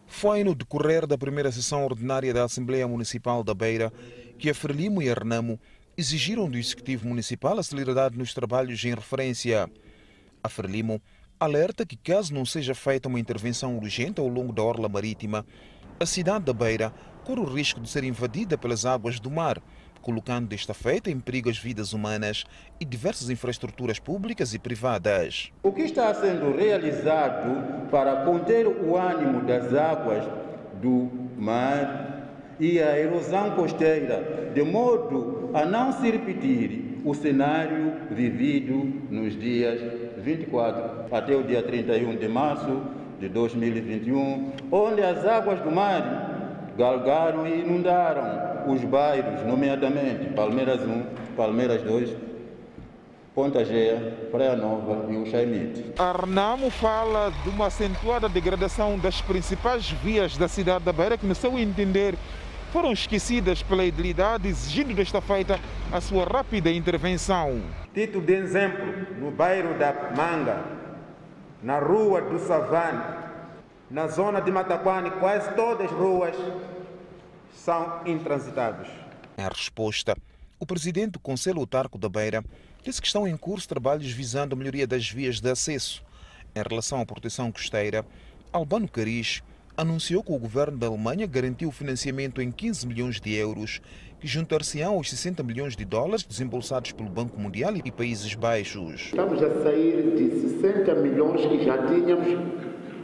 Foi 0.06 0.42
no 0.42 0.54
decorrer 0.54 1.06
da 1.06 1.18
primeira 1.18 1.52
sessão 1.52 1.84
ordinária 1.84 2.32
da 2.32 2.44
Assembleia 2.44 2.88
Municipal 2.88 3.44
da 3.44 3.52
Beira 3.52 3.92
que 4.38 4.48
a 4.48 4.54
Frelimo 4.54 5.02
e 5.02 5.10
a 5.10 5.14
Renamo 5.14 5.60
exigiram 5.94 6.48
do 6.48 6.56
Executivo 6.56 7.06
Municipal 7.06 7.58
a 7.58 7.62
celeridade 7.62 8.16
nos 8.16 8.32
trabalhos 8.32 8.82
em 8.82 8.94
referência. 8.94 9.68
A 10.42 10.48
Frelimo 10.48 11.02
alerta 11.38 11.84
que, 11.84 11.98
caso 11.98 12.32
não 12.32 12.46
seja 12.46 12.74
feita 12.74 13.08
uma 13.08 13.20
intervenção 13.20 13.76
urgente 13.76 14.22
ao 14.22 14.26
longo 14.26 14.54
da 14.54 14.62
orla 14.62 14.88
marítima, 14.88 15.44
a 15.98 16.04
cidade 16.04 16.44
da 16.44 16.52
Beira 16.52 16.92
corre 17.24 17.40
o 17.40 17.44
risco 17.44 17.80
de 17.80 17.88
ser 17.88 18.04
invadida 18.04 18.58
pelas 18.58 18.84
águas 18.84 19.18
do 19.18 19.30
mar, 19.30 19.60
colocando 20.02 20.46
desta 20.46 20.74
feita 20.74 21.10
em 21.10 21.18
perigo 21.18 21.48
as 21.48 21.58
vidas 21.58 21.92
humanas 21.92 22.44
e 22.78 22.84
diversas 22.84 23.30
infraestruturas 23.30 23.98
públicas 23.98 24.54
e 24.54 24.58
privadas. 24.58 25.50
O 25.62 25.72
que 25.72 25.82
está 25.82 26.12
sendo 26.14 26.56
realizado 26.56 27.88
para 27.90 28.24
conter 28.24 28.66
o 28.66 28.96
ânimo 28.96 29.44
das 29.44 29.74
águas 29.74 30.24
do 30.80 31.10
mar 31.36 32.54
e 32.60 32.80
a 32.80 32.98
erosão 32.98 33.52
costeira, 33.52 34.52
de 34.54 34.62
modo 34.62 35.50
a 35.54 35.64
não 35.64 35.92
se 35.92 36.10
repetir 36.10 37.00
o 37.04 37.14
cenário 37.14 37.94
vivido 38.10 38.74
nos 39.10 39.38
dias 39.38 39.80
24 40.18 41.14
até 41.14 41.34
o 41.34 41.42
dia 41.42 41.62
31 41.62 42.16
de 42.16 42.28
março 42.28 42.82
de 43.18 43.28
2021, 43.28 44.52
onde 44.70 45.02
as 45.02 45.24
águas 45.24 45.60
do 45.60 45.70
mar 45.70 46.72
galgaram 46.76 47.46
e 47.46 47.60
inundaram 47.60 48.70
os 48.70 48.82
bairros, 48.84 49.42
nomeadamente 49.46 50.32
Palmeiras 50.34 50.80
1, 50.82 51.34
Palmeiras 51.36 51.82
2, 51.82 52.16
Ponta 53.34 53.64
Gea, 53.64 54.28
Praia 54.30 54.56
Nova 54.56 55.12
e 55.12 55.16
o 55.16 55.26
Chaimite. 55.26 55.92
A 55.98 56.12
Renamo 56.12 56.70
fala 56.70 57.30
de 57.42 57.50
uma 57.50 57.66
acentuada 57.66 58.28
degradação 58.28 58.98
das 58.98 59.20
principais 59.20 59.90
vias 59.90 60.36
da 60.36 60.48
cidade 60.48 60.84
da 60.84 60.92
Beira 60.92 61.18
que, 61.18 61.26
no 61.26 61.34
seu 61.34 61.58
entender, 61.58 62.14
foram 62.72 62.92
esquecidas 62.92 63.62
pela 63.62 63.84
idilidade, 63.84 64.48
exigindo 64.48 64.94
desta 64.94 65.20
feita 65.20 65.58
a 65.92 66.00
sua 66.00 66.24
rápida 66.24 66.70
intervenção. 66.70 67.60
Título 67.94 68.24
de 68.24 68.34
exemplo, 68.34 68.86
no 69.18 69.30
bairro 69.30 69.78
da 69.78 70.12
Manga, 70.16 70.85
na 71.62 71.78
rua 71.78 72.20
do 72.22 72.38
Savane, 72.38 73.02
na 73.90 74.06
zona 74.08 74.40
de 74.40 74.50
Mataquane, 74.50 75.10
quase 75.12 75.54
todas 75.54 75.86
as 75.86 75.92
ruas 75.92 76.36
são 77.54 78.02
intransitáveis. 78.06 78.88
Em 79.38 79.48
resposta, 79.48 80.16
o 80.58 80.66
presidente 80.66 81.12
do 81.12 81.20
Conselho 81.20 81.60
Autarco 81.60 81.98
da 81.98 82.08
Beira 82.08 82.44
disse 82.82 83.00
que 83.00 83.06
estão 83.06 83.26
em 83.26 83.36
curso 83.36 83.68
trabalhos 83.68 84.10
visando 84.10 84.54
a 84.54 84.58
melhoria 84.58 84.86
das 84.86 85.08
vias 85.08 85.40
de 85.40 85.50
acesso. 85.50 86.02
Em 86.54 86.62
relação 86.66 87.00
à 87.00 87.06
proteção 87.06 87.52
costeira, 87.52 88.04
Albano 88.52 88.88
Cariz 88.88 89.42
anunciou 89.76 90.22
que 90.22 90.32
o 90.32 90.38
governo 90.38 90.78
da 90.78 90.86
Alemanha 90.86 91.26
garantiu 91.26 91.68
o 91.68 91.72
financiamento 91.72 92.40
em 92.40 92.50
15 92.50 92.86
milhões 92.86 93.20
de 93.20 93.34
euros, 93.34 93.80
que 94.18 94.26
juntar-se-ão 94.26 94.94
aos 94.94 95.10
60 95.10 95.42
milhões 95.42 95.76
de 95.76 95.84
dólares 95.84 96.22
desembolsados 96.22 96.92
pelo 96.92 97.10
Banco 97.10 97.38
Mundial 97.38 97.74
e 97.76 97.92
Países 97.92 98.34
Baixos. 98.34 99.06
Estamos 99.06 99.42
a 99.42 99.62
sair 99.62 100.14
de 100.16 100.40
60 100.40 100.94
milhões 100.94 101.44
que 101.44 101.64
já 101.64 101.76
tínhamos 101.86 102.26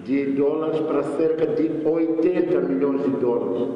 de 0.05 0.33
dólares 0.33 0.81
para 0.81 1.03
cerca 1.17 1.47
de 1.47 1.87
80 1.87 2.61
milhões 2.63 3.03
de 3.03 3.11
dólares. 3.21 3.69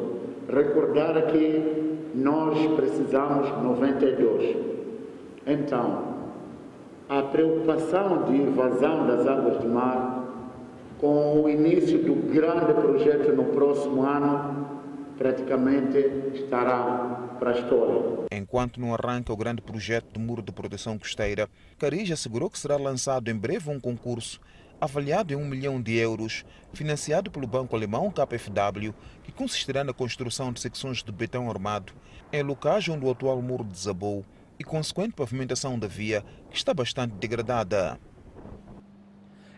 Recordar 0.48 1.26
que 1.26 1.98
nós 2.14 2.58
precisamos 2.76 3.48
92. 3.62 4.56
Então, 5.46 6.16
a 7.08 7.22
preocupação 7.22 8.24
de 8.24 8.36
invasão 8.36 9.06
das 9.06 9.26
águas 9.26 9.58
do 9.58 9.68
mar 9.68 10.15
com 10.98 11.42
o 11.42 11.48
início 11.48 12.02
do 12.02 12.14
grande 12.32 12.72
projeto 12.72 13.32
no 13.32 13.44
próximo 13.46 14.02
ano, 14.02 14.82
praticamente 15.18 15.98
estará 16.34 17.36
para 17.38 17.50
a 17.50 17.58
história. 17.58 18.26
Enquanto 18.32 18.80
não 18.80 18.94
arranca 18.94 19.32
o 19.32 19.36
grande 19.36 19.62
projeto 19.62 20.12
do 20.12 20.20
Muro 20.20 20.42
de 20.42 20.52
Proteção 20.52 20.98
Costeira, 20.98 21.48
Cariz 21.78 22.10
assegurou 22.10 22.50
que 22.50 22.58
será 22.58 22.76
lançado 22.76 23.30
em 23.30 23.34
breve 23.34 23.70
um 23.70 23.80
concurso 23.80 24.40
avaliado 24.80 25.32
em 25.32 25.36
um 25.36 25.46
milhão 25.46 25.80
de 25.80 25.96
euros, 25.96 26.44
financiado 26.72 27.30
pelo 27.30 27.46
banco 27.46 27.74
alemão 27.74 28.10
KfW, 28.10 28.94
que 29.22 29.32
consistirá 29.32 29.82
na 29.82 29.92
construção 29.92 30.52
de 30.52 30.60
secções 30.60 31.02
de 31.02 31.10
betão 31.10 31.50
armado 31.50 31.94
em 32.32 32.42
locais 32.42 32.86
onde 32.88 33.04
o 33.04 33.10
atual 33.10 33.40
muro 33.40 33.64
desabou 33.64 34.24
e 34.58 34.64
consequente 34.64 35.14
pavimentação 35.14 35.78
da 35.78 35.86
via, 35.86 36.24
que 36.50 36.56
está 36.56 36.74
bastante 36.74 37.14
degradada. 37.14 37.98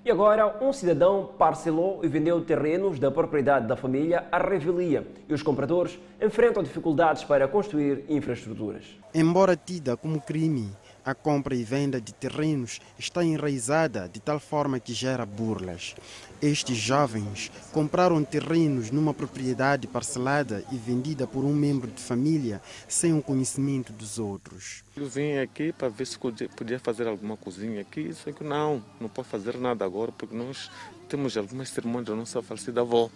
E 0.08 0.10
agora, 0.10 0.56
um 0.64 0.72
cidadão 0.72 1.34
parcelou 1.36 2.00
e 2.02 2.08
vendeu 2.08 2.42
terrenos 2.42 2.98
da 2.98 3.10
propriedade 3.10 3.66
da 3.66 3.76
família 3.76 4.24
à 4.32 4.38
revelia 4.38 5.06
e 5.28 5.34
os 5.34 5.42
compradores 5.42 5.98
enfrentam 6.18 6.62
dificuldades 6.62 7.24
para 7.24 7.46
construir 7.46 8.06
infraestruturas. 8.08 8.86
Embora 9.14 9.54
tida 9.54 9.98
como 9.98 10.18
crime, 10.18 10.70
a 11.08 11.14
compra 11.14 11.54
e 11.54 11.64
venda 11.64 11.98
de 11.98 12.12
terrenos 12.12 12.82
está 12.98 13.24
enraizada 13.24 14.06
de 14.12 14.20
tal 14.20 14.38
forma 14.38 14.78
que 14.78 14.92
gera 14.92 15.24
burlas. 15.24 15.94
Estes 16.42 16.76
jovens 16.76 17.50
compraram 17.72 18.22
terrenos 18.22 18.90
numa 18.90 19.14
propriedade 19.14 19.86
parcelada 19.86 20.62
e 20.70 20.76
vendida 20.76 21.26
por 21.26 21.46
um 21.46 21.54
membro 21.54 21.90
de 21.90 22.02
família 22.02 22.60
sem 22.86 23.14
o 23.16 23.22
conhecimento 23.22 23.90
dos 23.90 24.18
outros. 24.18 24.84
Eu 24.94 25.08
vim 25.08 25.38
aqui 25.38 25.72
para 25.72 25.88
ver 25.88 26.06
se 26.06 26.18
podia 26.18 26.78
fazer 26.78 27.08
alguma 27.08 27.38
cozinha 27.38 27.80
aqui, 27.80 28.12
só 28.12 28.30
que 28.30 28.44
não, 28.44 28.84
não 29.00 29.08
posso 29.08 29.30
fazer 29.30 29.56
nada 29.56 29.86
agora 29.86 30.12
porque 30.12 30.36
nós 30.36 30.70
temos 31.08 31.38
algumas 31.38 31.70
cerimônias 31.70 32.08
da 32.08 32.14
nossa 32.16 32.42
falecida 32.42 32.82
avó. 32.82 33.08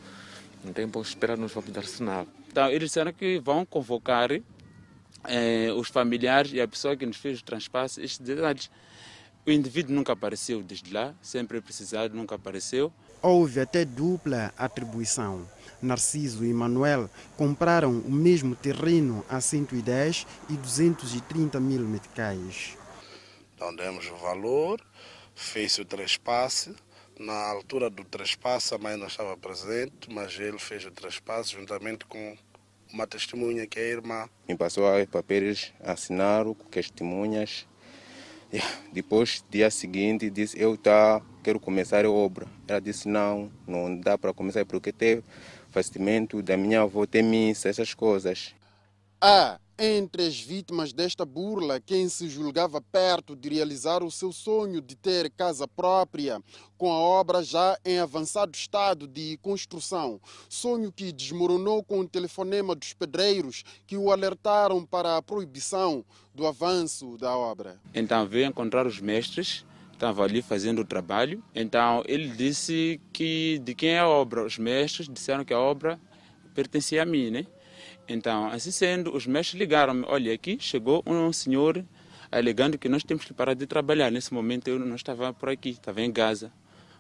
Então, 0.65 0.89
vamos 0.89 1.09
esperar, 1.09 1.37
nos 1.37 1.53
vamos 1.53 1.71
dar 1.71 1.85
sinal. 1.85 2.27
Então, 2.51 2.69
eles 2.69 2.89
disseram 2.89 3.13
que 3.13 3.39
vão 3.41 3.67
convocar 3.67 4.31
eh, 5.25 5.73
os 5.73 5.89
familiares 5.89 6.53
e 6.53 6.61
a 6.61 6.69
pessoa 6.69 6.97
que 6.97 7.07
nos 7.07 7.17
fez 7.17 7.41
o 7.41 7.45
transpasse, 7.45 8.03
estes 8.03 8.19
detalhes. 8.19 8.71
O 9.45 9.51
indivíduo 9.51 9.95
nunca 9.95 10.13
apareceu 10.13 10.63
desde 10.63 10.93
lá, 10.93 11.15
sempre 11.21 11.61
precisado, 11.61 12.15
nunca 12.15 12.37
apareceu. 12.37 12.93
Houve 13.21 13.61
até 13.61 13.85
dupla 13.85 14.53
atribuição. 14.57 15.49
Narciso 15.81 16.45
e 16.45 16.53
Manuel 16.53 17.11
compraram 17.37 17.91
o 17.91 18.11
mesmo 18.11 18.55
terreno 18.55 19.25
a 19.29 19.41
110 19.41 20.27
e 20.49 20.53
230 20.55 21.59
mil 21.59 21.81
meticais. 21.81 22.79
Então 23.57 23.75
demos 23.75 24.09
o 24.09 24.17
valor, 24.17 24.81
fez 25.35 25.77
o 25.79 25.85
trespasse. 25.85 26.75
Na 27.19 27.51
altura 27.51 27.91
do 27.91 28.05
trespasse 28.05 28.75
a 28.75 28.79
mãe 28.79 28.97
não 28.97 29.09
estava 29.09 29.37
presente, 29.37 30.09
mas 30.09 30.39
ele 30.39 30.59
fez 30.59 30.85
o 30.85 30.91
trespasse 30.91 31.53
juntamente 31.53 32.05
com 32.07 32.37
uma 32.93 33.07
testemunha 33.07 33.67
que 33.67 33.79
é 33.79 33.83
a 33.83 33.87
irmã. 33.87 34.29
Me 34.49 34.57
passou 34.57 34.85
os 34.85 35.07
papéis, 35.07 35.73
assinaram 35.81 36.55
com 36.55 36.65
testemunhas. 36.65 37.67
Depois, 38.93 39.43
dia 39.51 39.71
seguinte, 39.71 40.29
disse, 40.29 40.61
eu 40.61 40.77
tá, 40.77 41.23
quero 41.43 41.59
começar 41.59 42.05
a 42.05 42.11
obra. 42.11 42.47
Ela 42.69 42.81
disse, 42.81 43.09
não, 43.09 43.51
não 43.67 43.99
dá 43.99 44.19
para 44.19 44.35
começar 44.35 44.65
porque 44.67 44.93
tem 44.93 45.23
fastimento 45.71 46.43
da 46.43 46.57
minha 46.57 46.83
avó, 46.83 47.07
tem 47.07 47.23
missa, 47.23 47.69
essas 47.69 47.95
coisas. 47.95 48.55
Ah, 49.21 49.59
entre 49.79 50.27
as 50.27 50.39
vítimas 50.39 50.93
desta 50.93 51.25
burla, 51.25 51.81
quem 51.81 52.09
se 52.09 52.29
julgava 52.29 52.81
perto 52.81 53.35
de 53.35 53.49
realizar 53.49 54.03
o 54.03 54.11
seu 54.11 54.33
sonho 54.33 54.81
de 54.81 54.95
ter 54.95 55.31
casa 55.31 55.67
própria, 55.67 56.41
com 56.77 56.93
a 56.93 56.97
obra 56.97 57.43
já 57.43 57.79
em 57.85 57.99
avançado 57.99 58.55
estado 58.55 59.07
de 59.07 59.39
construção. 59.43 60.21
Sonho 60.49 60.93
que 60.93 61.13
desmoronou 61.13 61.83
com 61.83 62.01
o 62.01 62.09
telefonema 62.09 62.75
dos 62.75 62.93
pedreiros 62.93 63.65
que 63.87 63.97
o 63.97 64.11
alertaram 64.11 64.85
para 64.85 65.17
a 65.17 65.23
proibição 65.23 66.05
do 66.35 66.47
avanço 66.47 67.17
da 67.19 67.37
obra. 67.37 67.81
Então 67.95 68.27
veio 68.27 68.47
encontrar 68.47 68.87
os 68.87 69.01
mestres, 69.01 69.65
estava 69.93 70.25
ali 70.25 70.43
fazendo 70.43 70.81
o 70.81 70.85
trabalho. 70.85 71.43
Então 71.55 72.03
ele 72.07 72.29
disse 72.29 73.01
que 73.13 73.61
de 73.65 73.75
quem 73.75 73.91
é 73.91 74.01
a 74.01 74.09
obra? 74.09 74.45
Os 74.45 74.59
mestres 74.59 75.09
disseram 75.09 75.45
que 75.45 75.55
a 75.55 75.59
obra 75.59 76.01
pertencia 76.55 77.03
a 77.03 77.07
mim, 77.07 77.31
né? 77.31 77.47
Então, 78.09 78.47
assim 78.49 78.71
sendo, 78.71 79.15
os 79.15 79.27
mestres 79.27 79.59
ligaram-me: 79.59 80.05
olha, 80.07 80.35
aqui 80.35 80.59
chegou 80.61 81.03
um 81.07 81.33
senhor 81.33 81.85
alegando 82.31 82.79
que 82.79 82.89
nós 82.89 83.05
temos 83.05 83.25
que 83.25 83.35
parar 83.35 83.55
de 83.55 83.67
trabalhar. 83.67 84.11
Nesse 84.11 84.33
momento 84.33 84.69
eu 84.69 84.79
não 84.79 84.97
estava 84.97 85.33
por 85.33 85.51
aqui, 85.51 85.71
estava 85.71 86.01
em 86.01 86.11
Gaza, 86.11 86.51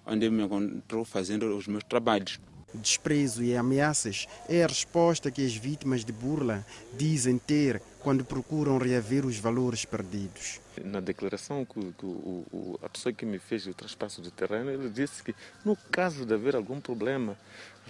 onde 0.06 0.28
me 0.28 0.42
encontrou 0.42 1.04
fazendo 1.04 1.56
os 1.56 1.66
meus 1.66 1.84
trabalhos. 1.84 2.38
Desprezo 2.74 3.42
e 3.42 3.54
ameaças 3.54 4.26
é 4.48 4.64
a 4.64 4.66
resposta 4.66 5.30
que 5.30 5.44
as 5.44 5.54
vítimas 5.54 6.06
de 6.06 6.12
burla 6.12 6.64
dizem 6.96 7.38
ter 7.38 7.82
quando 8.00 8.24
procuram 8.24 8.78
reaver 8.78 9.26
os 9.26 9.38
valores 9.38 9.84
perdidos. 9.84 10.58
Na 10.82 10.98
declaração 10.98 11.66
que, 11.66 11.80
que 11.92 12.06
o, 12.06 12.46
o, 12.50 12.78
a 12.82 12.88
pessoa 12.88 13.12
que 13.12 13.26
me 13.26 13.38
fez 13.38 13.66
o 13.66 13.74
traspasso 13.74 14.22
de 14.22 14.30
terreno, 14.30 14.70
ele 14.70 14.88
disse 14.88 15.22
que 15.22 15.34
no 15.62 15.76
caso 15.76 16.24
de 16.24 16.32
haver 16.32 16.56
algum 16.56 16.80
problema, 16.80 17.36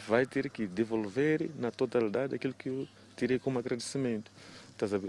vai 0.09 0.27
ter 0.27 0.51
que 0.51 0.67
devolver 0.67 1.49
na 1.57 1.71
totalidade 1.71 2.35
aquilo 2.35 2.53
que 2.53 2.69
eu 2.69 2.89
tirei 3.17 3.39
como 3.39 3.59
agradecimento. 3.59 4.31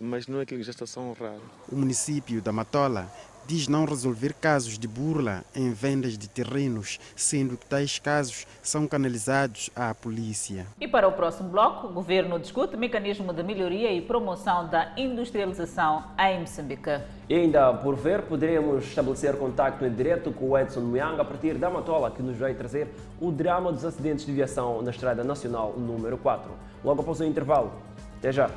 Mas 0.01 0.27
não 0.27 0.39
é 0.39 0.43
aquilo 0.43 0.59
que 0.59 0.65
já 0.65 0.71
está 0.71 0.85
só 0.85 1.01
honrado. 1.01 1.41
O 1.71 1.75
município 1.75 2.41
da 2.41 2.51
Matola 2.51 3.09
diz 3.45 3.67
não 3.67 3.85
resolver 3.85 4.33
casos 4.33 4.77
de 4.77 4.87
burla 4.87 5.43
em 5.55 5.71
vendas 5.71 6.17
de 6.17 6.29
terrenos, 6.29 6.99
sendo 7.15 7.57
que 7.57 7.65
tais 7.65 7.99
casos 7.99 8.47
são 8.61 8.87
canalizados 8.87 9.69
à 9.75 9.93
polícia. 9.93 10.65
E 10.79 10.87
para 10.87 11.07
o 11.07 11.11
próximo 11.11 11.49
bloco, 11.49 11.87
o 11.87 11.91
governo 11.91 12.39
discute 12.39 12.77
mecanismo 12.77 13.33
de 13.33 13.43
melhoria 13.43 13.91
e 13.91 14.01
promoção 14.01 14.67
da 14.69 14.93
industrialização 14.97 16.03
em 16.19 16.41
Moçambique. 16.41 17.01
E 17.27 17.35
ainda 17.35 17.73
por 17.73 17.95
ver, 17.95 18.23
poderemos 18.23 18.85
estabelecer 18.85 19.35
contato 19.37 19.83
em 19.83 19.93
direto 19.93 20.31
com 20.31 20.49
o 20.49 20.57
Edson 20.57 20.81
Muyanga 20.81 21.21
a 21.21 21.25
partir 21.25 21.55
da 21.55 21.69
Matola, 21.69 22.11
que 22.11 22.21
nos 22.21 22.37
vai 22.37 22.53
trazer 22.53 22.93
o 23.19 23.31
drama 23.31 23.71
dos 23.71 23.83
acidentes 23.83 24.25
de 24.25 24.31
viação 24.31 24.81
na 24.81 24.91
Estrada 24.91 25.23
Nacional 25.23 25.73
número 25.77 26.17
4. 26.17 26.51
Logo 26.83 27.01
após 27.01 27.19
o 27.19 27.23
intervalo. 27.23 27.71
Até 28.23 28.31
já! 28.31 28.49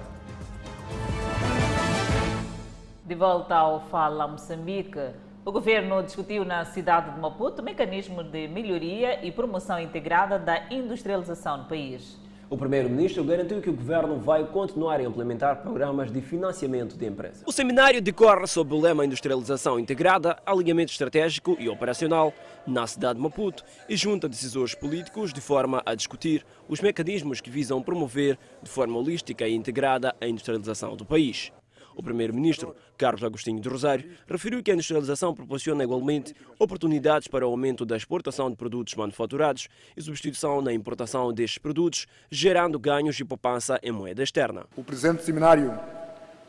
De 3.04 3.14
volta 3.16 3.56
ao 3.56 3.80
Fala 3.88 4.28
Moçambique, 4.28 5.10
o 5.44 5.50
governo 5.50 6.04
discutiu 6.04 6.44
na 6.44 6.64
cidade 6.64 7.12
de 7.12 7.18
Maputo 7.18 7.62
o 7.62 7.64
mecanismo 7.64 8.22
de 8.22 8.46
melhoria 8.46 9.26
e 9.26 9.32
promoção 9.32 9.80
integrada 9.80 10.38
da 10.38 10.72
industrialização 10.72 11.56
no 11.56 11.64
país. 11.64 12.16
O 12.48 12.56
primeiro-ministro 12.56 13.24
garantiu 13.24 13.60
que 13.60 13.68
o 13.68 13.72
governo 13.72 14.20
vai 14.20 14.46
continuar 14.46 15.00
a 15.00 15.02
implementar 15.02 15.62
programas 15.62 16.12
de 16.12 16.20
financiamento 16.20 16.96
de 16.96 17.04
empresas. 17.04 17.42
O 17.44 17.50
seminário 17.50 18.00
decorre 18.00 18.46
sob 18.46 18.72
o 18.72 18.80
lema 18.80 19.04
Industrialização 19.04 19.80
Integrada, 19.80 20.38
Alinhamento 20.46 20.92
Estratégico 20.92 21.56
e 21.58 21.68
Operacional 21.68 22.32
na 22.64 22.86
cidade 22.86 23.16
de 23.16 23.22
Maputo 23.22 23.64
e 23.88 23.96
junta 23.96 24.28
decisores 24.28 24.76
políticos 24.76 25.32
de 25.32 25.40
forma 25.40 25.82
a 25.84 25.96
discutir 25.96 26.46
os 26.68 26.80
mecanismos 26.80 27.40
que 27.40 27.50
visam 27.50 27.82
promover 27.82 28.38
de 28.62 28.70
forma 28.70 28.96
holística 28.96 29.48
e 29.48 29.54
integrada 29.54 30.14
a 30.20 30.28
industrialização 30.28 30.94
do 30.94 31.04
país. 31.04 31.50
O 31.96 32.02
primeiro-ministro, 32.02 32.76
Carlos 32.98 33.24
Agostinho 33.24 33.58
de 33.58 33.68
Rosário, 33.70 34.06
referiu 34.28 34.62
que 34.62 34.70
a 34.70 34.74
industrialização 34.74 35.34
proporciona 35.34 35.82
igualmente 35.82 36.34
oportunidades 36.58 37.26
para 37.26 37.46
o 37.46 37.50
aumento 37.50 37.86
da 37.86 37.96
exportação 37.96 38.50
de 38.50 38.56
produtos 38.56 38.94
manufaturados 38.94 39.66
e 39.96 40.02
substituição 40.02 40.60
na 40.60 40.74
importação 40.74 41.32
destes 41.32 41.56
produtos, 41.56 42.06
gerando 42.30 42.78
ganhos 42.78 43.18
e 43.18 43.24
poupança 43.24 43.80
em 43.82 43.90
moeda 43.90 44.22
externa. 44.22 44.66
O 44.76 44.84
presente 44.84 45.24
seminário 45.24 45.72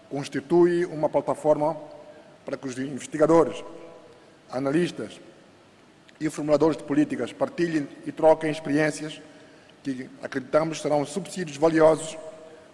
constitui 0.10 0.84
uma 0.84 1.08
plataforma 1.08 1.78
para 2.46 2.58
que 2.58 2.68
os 2.68 2.78
investigadores, 2.78 3.64
analistas 4.52 5.18
e 6.20 6.30
formuladores 6.30 6.76
de 6.76 6.84
políticas 6.84 7.32
partilhem 7.32 7.88
e 8.06 8.12
troquem 8.12 8.52
experiências 8.52 9.22
que 9.82 10.10
acreditamos 10.22 10.82
serão 10.82 11.06
subsídios 11.06 11.56
valiosos 11.56 12.18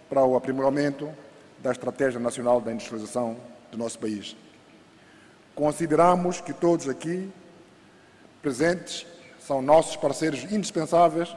para 0.09 0.25
o 0.25 0.35
aprimoramento 0.35 1.07
da 1.63 1.71
Estratégia 1.71 2.19
Nacional 2.19 2.59
da 2.59 2.73
Industrialização 2.73 3.37
do 3.71 3.77
nosso 3.77 3.97
país. 3.97 4.35
Consideramos 5.55 6.41
que 6.41 6.51
todos 6.51 6.89
aqui 6.89 7.31
presentes 8.41 9.07
são 9.39 9.61
nossos 9.61 9.95
parceiros 9.95 10.43
indispensáveis 10.51 11.33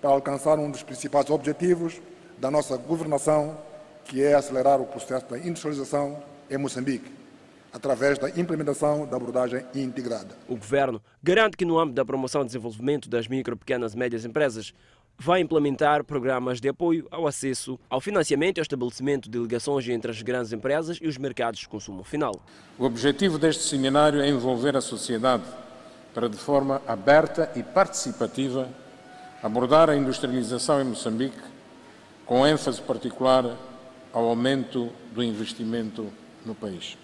para 0.00 0.10
alcançar 0.10 0.58
um 0.58 0.70
dos 0.70 0.84
principais 0.84 1.28
objetivos 1.28 2.00
da 2.38 2.50
nossa 2.50 2.76
governação, 2.76 3.58
que 4.04 4.22
é 4.22 4.34
acelerar 4.34 4.80
o 4.80 4.86
processo 4.86 5.26
da 5.26 5.38
industrialização 5.38 6.22
em 6.48 6.58
Moçambique, 6.58 7.10
através 7.72 8.18
da 8.18 8.28
implementação 8.30 9.06
da 9.06 9.16
abordagem 9.16 9.64
integrada. 9.74 10.36
O 10.46 10.56
governo 10.56 11.02
garante 11.22 11.56
que 11.56 11.64
no 11.64 11.78
âmbito 11.78 11.96
da 11.96 12.04
promoção 12.04 12.42
e 12.42 12.46
desenvolvimento 12.46 13.08
das 13.08 13.26
micro, 13.26 13.56
pequenas 13.56 13.94
e 13.94 13.98
médias 13.98 14.24
empresas, 14.24 14.72
vai 15.18 15.40
implementar 15.40 16.04
programas 16.04 16.60
de 16.60 16.68
apoio 16.68 17.06
ao 17.10 17.26
acesso 17.26 17.78
ao 17.88 18.00
financiamento 18.00 18.58
e 18.58 18.60
ao 18.60 18.62
estabelecimento 18.62 19.30
de 19.30 19.38
ligações 19.38 19.88
entre 19.88 20.10
as 20.10 20.20
grandes 20.22 20.52
empresas 20.52 20.98
e 21.00 21.06
os 21.06 21.16
mercados 21.16 21.60
de 21.60 21.68
consumo 21.68 22.04
final. 22.04 22.34
O 22.78 22.84
objetivo 22.84 23.38
deste 23.38 23.62
seminário 23.62 24.20
é 24.20 24.28
envolver 24.28 24.76
a 24.76 24.80
sociedade 24.80 25.44
para, 26.12 26.28
de 26.28 26.36
forma 26.36 26.80
aberta 26.86 27.50
e 27.56 27.62
participativa, 27.62 28.68
abordar 29.42 29.90
a 29.90 29.96
industrialização 29.96 30.80
em 30.80 30.84
Moçambique, 30.84 31.38
com 32.26 32.46
ênfase 32.46 32.80
particular 32.80 33.56
ao 34.12 34.26
aumento 34.26 34.90
do 35.12 35.22
investimento 35.22 36.06
no 36.44 36.54
país. 36.54 36.96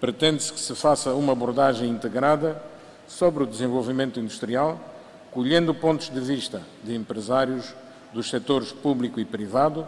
Pretende-se 0.00 0.52
que 0.52 0.60
se 0.60 0.74
faça 0.74 1.12
uma 1.12 1.32
abordagem 1.32 1.88
integrada 1.88 2.62
sobre 3.06 3.42
o 3.42 3.46
desenvolvimento 3.46 4.20
industrial 4.20 4.89
colhendo 5.30 5.74
pontos 5.74 6.08
de 6.08 6.20
vista 6.20 6.62
de 6.82 6.94
empresários 6.94 7.74
dos 8.12 8.28
setores 8.28 8.72
público 8.72 9.20
e 9.20 9.24
privado 9.24 9.86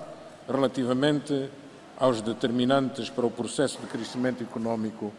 relativamente 0.48 1.48
aos 1.98 2.20
determinantes 2.20 3.10
para 3.10 3.26
o 3.26 3.30
processo 3.30 3.78
de 3.80 3.86
crescimento 3.86 4.42
económico, 4.42 5.12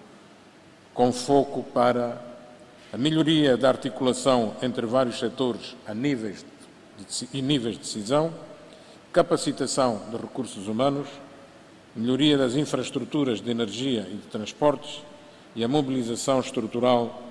com 0.94 1.12
foco 1.12 1.64
para 1.64 2.22
a 2.92 2.98
melhoria 2.98 3.58
da 3.58 3.70
articulação 3.70 4.54
entre 4.62 4.86
vários 4.86 5.20
setores 5.20 5.76
a 5.88 5.94
níveis 5.94 6.46
de, 6.98 7.30
e 7.34 7.42
níveis 7.42 7.76
de 7.76 7.82
decisão, 7.82 8.34
capacitação 9.12 10.02
de 10.10 10.18
recursos 10.18 10.68
humanos, 10.68 11.08
melhoria 11.96 12.38
das 12.38 12.56
infraestruturas 12.56 13.42
de 13.42 13.52
energia 13.52 14.08
e 14.10 14.16
de 14.16 14.28
transportes 14.28 15.02
e 15.56 15.64
a 15.64 15.68
mobilização 15.68 16.40
estrutural 16.40 17.22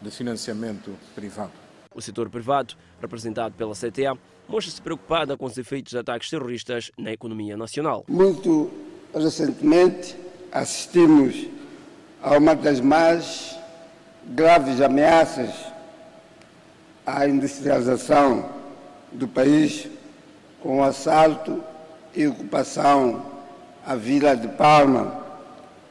de 0.00 0.10
financiamento 0.10 0.94
privado. 1.14 1.67
O 1.98 2.00
setor 2.00 2.30
privado, 2.30 2.76
representado 3.00 3.56
pela 3.56 3.74
CTA, 3.74 4.16
mostra-se 4.48 4.80
preocupada 4.80 5.36
com 5.36 5.46
os 5.46 5.58
efeitos 5.58 5.90
de 5.90 5.98
ataques 5.98 6.30
terroristas 6.30 6.92
na 6.96 7.10
economia 7.10 7.56
nacional. 7.56 8.04
Muito 8.06 8.70
recentemente 9.12 10.14
assistimos 10.52 11.48
a 12.22 12.38
uma 12.38 12.54
das 12.54 12.78
mais 12.78 13.58
graves 14.28 14.80
ameaças 14.80 15.52
à 17.04 17.26
industrialização 17.26 18.48
do 19.10 19.26
país, 19.26 19.88
com 20.62 20.78
o 20.78 20.84
assalto 20.84 21.60
e 22.14 22.28
ocupação 22.28 23.26
à 23.84 23.96
Vila 23.96 24.36
de 24.36 24.46
Palma, 24.46 25.20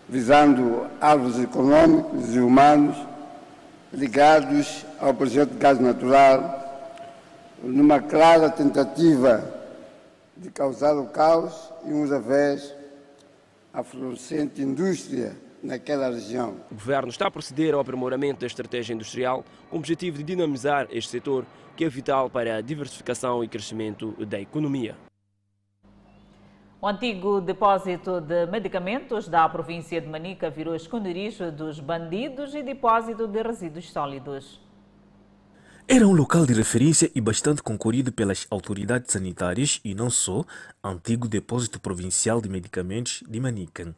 visando 0.08 0.88
alvos 1.02 1.38
econômicos 1.38 2.34
e 2.34 2.39
humanos 2.39 2.96
ligados 3.91 4.86
ao 5.00 5.14
projeto 5.14 5.52
de 5.52 5.58
gás 5.58 5.80
natural, 5.80 6.66
numa 7.64 8.00
clara 8.00 8.50
tentativa 8.50 9.44
de 10.36 10.50
causar 10.52 10.96
o 10.98 11.08
caos 11.08 11.72
e 11.86 11.94
um 11.94 12.08
revés 12.08 12.74
à 13.74 13.84
florescente 13.84 14.62
indústria 14.62 15.36
naquela 15.62 16.10
região. 16.10 16.56
O 16.72 16.76
governo 16.76 17.10
está 17.10 17.28
a 17.28 17.32
proceder 17.32 17.74
ao 17.74 17.80
aprimoramento 17.80 18.42
da 18.42 18.48
estratégia 18.48 18.94
industrial 18.94 19.44
com 19.70 19.78
o 19.78 19.80
objetivo 19.80 20.18
de 20.18 20.24
dinamizar 20.24 20.88
este 20.92 21.12
setor, 21.12 21.46
que 21.76 21.86
é 21.86 21.90
vital 21.90 22.30
para 22.30 22.58
a 22.58 22.62
diversificação 22.62 23.44
e 23.44 23.48
crescimento 23.48 24.14
da 24.26 24.40
economia. 24.40 24.96
O 26.80 26.88
antigo 26.88 27.42
depósito 27.42 28.22
de 28.22 28.46
medicamentos 28.46 29.28
da 29.28 29.50
província 29.50 30.00
de 30.00 30.08
Manica 30.08 30.50
virou 30.50 30.76
esconderijo 30.76 31.52
dos 31.52 31.80
bandidos 31.80 32.54
e 32.54 32.62
depósito 32.62 33.28
de 33.28 33.42
resíduos 33.42 33.92
sólidos. 33.92 34.67
Era 35.89 36.06
um 36.06 36.12
local 36.12 36.45
de 36.45 36.54
referência 36.54 37.10
e 37.15 37.21
bastante 37.21 37.63
concorrido 37.63 38.12
pelas 38.12 38.45
autoridades 38.50 39.10
sanitárias 39.10 39.80
e 39.86 39.95
não 39.95 40.10
só, 40.10 40.43
antigo 40.84 41.30
depósito 41.30 41.80
provincial 41.80 42.41
de 42.41 42.50
medicamentos 42.50 43.23
de 43.26 43.39
Manica. 43.39 43.95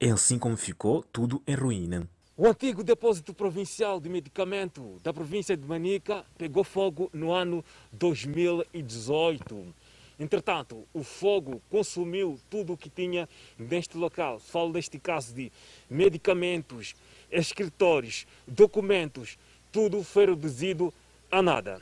É 0.00 0.08
assim 0.08 0.38
como 0.38 0.56
ficou 0.56 1.04
tudo 1.12 1.42
em 1.46 1.54
ruína. 1.54 2.08
O 2.38 2.46
antigo 2.46 2.82
depósito 2.82 3.34
provincial 3.34 4.00
de 4.00 4.08
medicamento 4.08 4.98
da 5.04 5.12
província 5.12 5.54
de 5.54 5.66
Manica 5.66 6.24
pegou 6.38 6.64
fogo 6.64 7.10
no 7.12 7.30
ano 7.30 7.62
2018. 7.92 9.74
Entretanto, 10.18 10.88
o 10.94 11.04
fogo 11.04 11.60
consumiu 11.68 12.40
tudo 12.48 12.72
o 12.72 12.78
que 12.78 12.88
tinha 12.88 13.28
neste 13.58 13.98
local. 13.98 14.40
Falo 14.40 14.72
deste 14.72 14.98
caso 14.98 15.34
de 15.34 15.52
medicamentos, 15.90 16.94
escritórios, 17.30 18.26
documentos, 18.48 19.36
tudo 19.70 20.02
foi 20.02 20.24
reduzido 20.24 20.94
a 21.30 21.42
nada. 21.42 21.80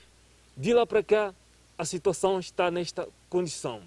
De 0.56 0.72
lá 0.72 0.86
para 0.86 1.02
cá, 1.02 1.34
a 1.76 1.84
situação 1.84 2.38
está 2.38 2.70
nesta 2.70 3.08
condição. 3.28 3.82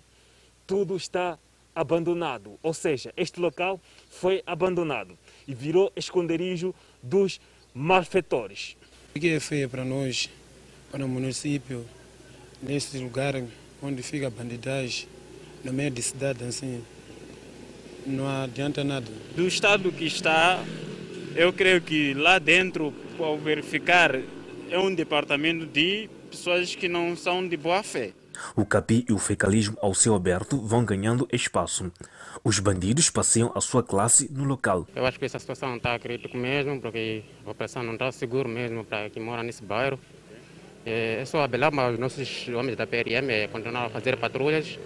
Tudo 0.65 0.96
está 0.96 1.39
abandonado, 1.74 2.58
ou 2.63 2.74
seja, 2.74 3.13
este 3.15 3.39
local 3.39 3.80
foi 4.10 4.41
abandonado 4.46 5.17
e 5.48 5.54
virou 5.54 5.91
esconderijo 5.96 6.74
dos 7.04 7.39
malfeitores. 7.74 8.76
O 9.15 9.20
que 9.20 9.30
é 9.30 9.39
feio 9.39 9.70
para 9.70 9.86
nós, 9.86 10.30
para 10.91 11.06
o 11.06 11.08
município, 11.08 11.86
neste 12.62 12.98
lugar 12.98 13.36
onde 13.82 14.02
fica 14.02 14.28
a 14.28 14.30
bandidagem, 14.30 15.08
no 15.63 15.72
meio 15.72 15.91
de 15.91 16.02
cidade, 16.02 16.43
assim, 16.43 16.84
não 18.06 18.28
adianta 18.28 18.84
nada. 18.84 19.12
Do 19.36 19.48
estado 19.48 19.91
que 19.91 20.06
está, 20.06 20.63
eu 21.36 21.54
creio 21.54 21.80
que 21.82 22.13
lá 22.15 22.39
dentro, 22.39 22.93
ao 23.20 23.38
verificar, 23.38 24.20
é 24.69 24.80
um 24.80 24.93
departamento 24.93 25.65
de 25.65 26.10
pessoas 26.30 26.75
que 26.75 26.88
não 26.88 27.15
são 27.15 27.47
de 27.47 27.58
boa 27.58 27.84
fé. 27.84 28.13
O 28.56 28.65
capi 28.65 29.06
e 29.10 29.13
o 29.13 29.17
fecalismo 29.17 29.77
ao 29.82 29.93
céu 29.93 30.13
aberto 30.13 30.58
vão 30.58 30.86
ganhando 30.86 31.27
espaço. 31.32 31.91
Os 32.43 32.60
bandidos 32.60 33.10
passeiam 33.10 33.51
a 33.56 33.62
sua 33.62 33.82
classe 33.82 34.30
no 34.32 34.43
local. 34.43 34.88
Eu 34.95 35.06
acho 35.06 35.17
que 35.17 35.25
essa 35.25 35.39
situação 35.39 35.75
está 35.75 35.97
crítica 35.97 36.38
mesmo, 36.38 36.80
porque 36.80 37.23
a 37.41 37.45
população 37.45 37.84
não 37.84 37.93
está 37.93 38.12
segura 38.12 38.47
mesmo 38.47 38.84
para 38.84 39.10
quem 39.10 39.23
mora 39.23 39.41
nesse 39.41 39.63
bairro. 39.63 39.99
É 40.86 41.23
só 41.25 41.43
apelar 41.43 41.71
para 41.71 41.93
os 41.93 41.99
nossos 41.99 42.47
homens 42.49 42.77
da 42.77 42.88
PRM 42.88 43.30
é 43.30 43.47
continuar 43.47 43.88
a 43.88 43.89
fazer 43.89 44.15
patrulhas 44.17 44.80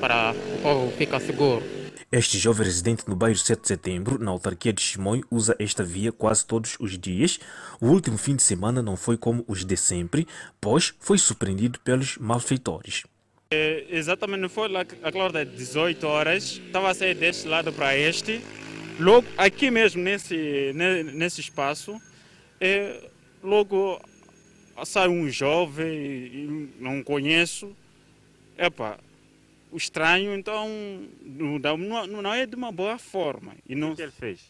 para 0.00 0.32
o 0.32 0.62
povo 0.62 0.92
ficar 0.92 1.20
seguro. 1.20 1.83
Este 2.16 2.38
jovem 2.38 2.64
residente 2.64 3.08
no 3.08 3.16
bairro 3.16 3.36
7 3.36 3.60
de 3.60 3.66
Setembro, 3.66 4.22
na 4.22 4.30
autarquia 4.30 4.72
de 4.72 4.80
Chimoio, 4.80 5.24
usa 5.28 5.56
esta 5.58 5.82
via 5.82 6.12
quase 6.12 6.46
todos 6.46 6.76
os 6.78 6.96
dias. 6.96 7.40
O 7.80 7.88
último 7.88 8.16
fim 8.16 8.36
de 8.36 8.42
semana 8.44 8.80
não 8.80 8.96
foi 8.96 9.16
como 9.16 9.44
os 9.48 9.64
de 9.64 9.76
sempre, 9.76 10.24
pois 10.60 10.94
foi 11.00 11.18
surpreendido 11.18 11.80
pelos 11.80 12.16
malfeitores. 12.18 13.02
É, 13.50 13.86
exatamente, 13.90 14.48
foi 14.48 14.68
lá 14.68 14.82
aquela 14.82 15.24
hora 15.24 15.44
das 15.44 15.56
18 15.56 16.06
horas, 16.06 16.60
estava 16.64 16.88
a 16.88 16.94
sair 16.94 17.16
deste 17.16 17.48
lado 17.48 17.72
para 17.72 17.98
este, 17.98 18.40
logo 19.00 19.26
aqui 19.36 19.68
mesmo 19.68 20.00
nesse, 20.00 20.72
nesse 21.12 21.40
espaço, 21.40 22.00
é, 22.60 23.10
logo 23.42 24.00
sai 24.84 25.08
um 25.08 25.28
jovem, 25.28 26.70
não 26.78 27.02
conheço, 27.02 27.74
epa, 28.56 29.00
o 29.74 29.76
estranho, 29.76 30.32
então 30.36 30.68
não, 31.20 32.06
não, 32.06 32.32
é 32.32 32.46
de 32.46 32.54
uma 32.54 32.70
boa 32.70 32.96
forma. 32.96 33.56
E 33.68 33.74
não, 33.74 33.90
o 33.90 33.96
que 33.96 34.02
ele 34.02 34.12
fez? 34.12 34.40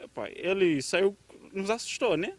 Epa, 0.00 0.28
ele 0.34 0.82
saiu, 0.82 1.16
nos 1.52 1.70
assustou, 1.70 2.16
né? 2.16 2.32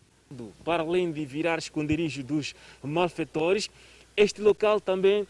Para 0.65 0.84
além 0.84 1.13
de 1.13 1.26
virar 1.26 1.57
esconderijo 1.59 2.22
dos 2.22 2.53
malfeitores, 2.84 3.70
este 4.17 4.41
local 4.41 4.82
também 4.82 5.26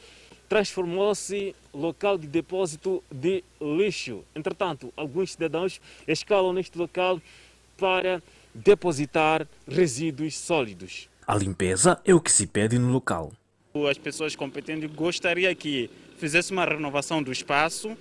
transformou-se 0.50 1.56
local 1.72 2.18
de 2.18 2.26
depósito 2.26 3.04
de 3.12 3.44
lixo. 3.62 4.24
Entretanto, 4.36 4.92
alguns 4.98 5.34
cidadãos 5.34 5.80
escalam 6.08 6.54
neste 6.54 6.76
local 6.76 7.22
para 7.78 8.22
depositar 8.52 9.48
resíduos 9.68 10.36
sólidos. 10.36 11.08
A 11.28 11.36
limpeza 11.36 12.02
é 12.04 12.16
o 12.16 12.20
que 12.20 12.32
se 12.32 12.48
pede 12.48 12.80
no 12.80 12.92
local. 12.92 13.32
As 13.88 14.00
pessoas 14.00 14.36
competentes 14.36 14.90
gostariam 14.92 15.54
que 15.54 15.88
fizesse 16.20 16.52
uma 16.52 16.66
renovação 16.66 17.24
do 17.24 17.32
espaço, 17.32 17.98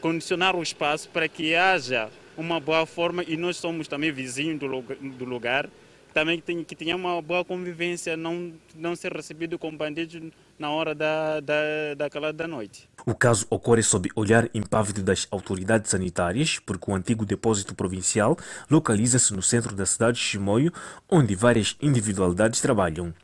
condicionar 0.00 0.56
o 0.56 0.62
espaço 0.62 1.08
para 1.08 1.28
que 1.28 1.54
haja 1.54 2.10
uma 2.36 2.58
boa 2.58 2.84
forma 2.84 3.22
e 3.26 3.36
nós 3.36 3.56
somos 3.56 3.86
também 3.86 4.10
vizinhos 4.10 4.58
do 4.58 5.24
lugar, 5.24 5.68
também 6.12 6.40
que, 6.40 6.64
que 6.64 6.74
tenha 6.74 6.96
uma 6.96 7.22
boa 7.22 7.44
convivência, 7.44 8.16
não, 8.16 8.52
não 8.74 8.96
ser 8.96 9.12
recebido 9.12 9.56
com 9.56 9.74
bandidos 9.76 10.32
na 10.58 10.70
hora 10.70 10.94
da, 10.94 11.38
da, 11.38 11.54
daquela 11.96 12.32
da 12.32 12.48
noite. 12.48 12.88
O 13.06 13.14
caso 13.14 13.46
ocorre 13.48 13.82
sob 13.82 14.10
olhar 14.16 14.50
impávido 14.52 15.02
das 15.02 15.28
autoridades 15.30 15.90
sanitárias, 15.90 16.58
porque 16.58 16.90
o 16.90 16.94
antigo 16.94 17.24
depósito 17.24 17.74
provincial 17.74 18.36
localiza-se 18.68 19.32
no 19.32 19.42
centro 19.42 19.76
da 19.76 19.86
cidade 19.86 20.18
de 20.18 20.24
Chimoio, 20.24 20.72
onde 21.08 21.36
várias 21.36 21.76
individualidades 21.80 22.60
trabalham. 22.60 23.14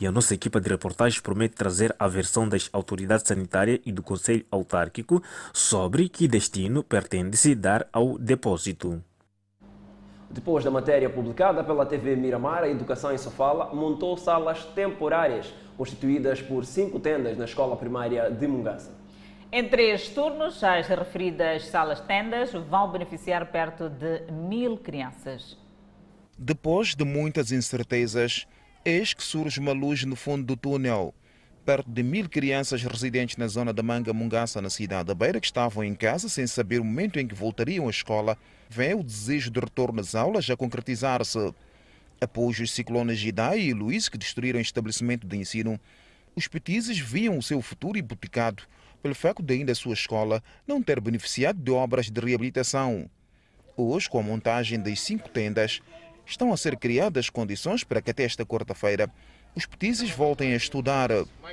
E 0.00 0.06
a 0.06 0.12
nossa 0.12 0.34
equipa 0.34 0.60
de 0.60 0.68
reportagem 0.68 1.20
promete 1.20 1.54
trazer 1.54 1.94
a 1.98 2.08
versão 2.08 2.48
das 2.48 2.68
autoridades 2.72 3.26
sanitárias 3.26 3.80
e 3.84 3.92
do 3.92 4.02
Conselho 4.02 4.44
Autárquico 4.50 5.22
sobre 5.52 6.08
que 6.08 6.28
destino 6.28 6.82
pretende-se 6.82 7.54
dar 7.54 7.86
ao 7.92 8.18
depósito. 8.18 9.02
Depois 10.30 10.64
da 10.64 10.70
matéria 10.70 11.10
publicada 11.10 11.64
pela 11.64 11.84
TV 11.84 12.14
Miramar, 12.14 12.62
a 12.62 12.68
Educação 12.68 13.12
em 13.12 13.18
Sofala 13.18 13.74
montou 13.74 14.16
salas 14.16 14.64
temporárias, 14.64 15.52
constituídas 15.76 16.40
por 16.40 16.64
cinco 16.64 17.00
tendas 17.00 17.36
na 17.36 17.46
escola 17.46 17.76
primária 17.76 18.30
de 18.30 18.46
Mungaça. 18.46 18.92
Em 19.52 19.68
três 19.68 20.08
turnos, 20.10 20.62
as 20.62 20.86
referidas 20.86 21.66
salas-tendas 21.66 22.52
vão 22.52 22.92
beneficiar 22.92 23.50
perto 23.50 23.88
de 23.88 24.30
mil 24.30 24.76
crianças. 24.76 25.58
Depois 26.38 26.94
de 26.94 27.04
muitas 27.04 27.50
incertezas, 27.50 28.46
eis 28.84 29.12
que 29.12 29.22
surge 29.22 29.60
uma 29.60 29.72
luz 29.72 30.04
no 30.04 30.16
fundo 30.16 30.44
do 30.44 30.56
túnel. 30.56 31.14
Perto 31.64 31.90
de 31.90 32.02
mil 32.02 32.28
crianças 32.28 32.82
residentes 32.82 33.36
na 33.36 33.46
zona 33.46 33.72
da 33.72 33.82
Manga 33.82 34.12
Mungaça, 34.12 34.62
na 34.62 34.70
cidade 34.70 35.08
da 35.08 35.14
Beira, 35.14 35.40
que 35.40 35.46
estavam 35.46 35.84
em 35.84 35.94
casa 35.94 36.28
sem 36.28 36.46
saber 36.46 36.80
o 36.80 36.84
momento 36.84 37.18
em 37.18 37.26
que 37.26 37.34
voltariam 37.34 37.86
à 37.86 37.90
escola, 37.90 38.36
vem 38.68 38.94
o 38.94 39.02
desejo 39.02 39.50
de 39.50 39.60
retorno 39.60 40.00
às 40.00 40.14
aulas 40.14 40.48
a 40.48 40.56
concretizar-se. 40.56 41.52
Após 42.20 42.58
os 42.58 42.72
ciclones 42.72 43.18
Gidai 43.18 43.60
e 43.60 43.74
Luiz, 43.74 44.08
que 44.08 44.18
destruíram 44.18 44.58
o 44.58 44.62
estabelecimento 44.62 45.26
de 45.26 45.36
ensino, 45.36 45.78
os 46.34 46.48
petizes 46.48 46.98
viam 46.98 47.36
o 47.36 47.42
seu 47.42 47.60
futuro 47.60 47.98
hipotecado 47.98 48.62
pelo 49.02 49.14
facto 49.14 49.42
de 49.42 49.54
ainda 49.54 49.72
a 49.72 49.74
sua 49.74 49.94
escola 49.94 50.42
não 50.66 50.82
ter 50.82 51.00
beneficiado 51.00 51.58
de 51.58 51.70
obras 51.70 52.10
de 52.10 52.20
reabilitação. 52.20 53.08
Hoje, 53.76 54.08
com 54.08 54.18
a 54.18 54.22
montagem 54.22 54.78
das 54.78 55.00
cinco 55.00 55.28
tendas, 55.28 55.80
estão 56.30 56.52
a 56.52 56.56
ser 56.56 56.76
criadas 56.76 57.28
condições 57.28 57.82
para 57.82 58.00
que 58.00 58.10
até 58.10 58.22
esta 58.22 58.46
quarta-feira 58.46 59.10
os 59.54 59.66
petizes 59.66 60.10
voltem 60.10 60.52
a 60.52 60.56
estudar. 60.56 61.10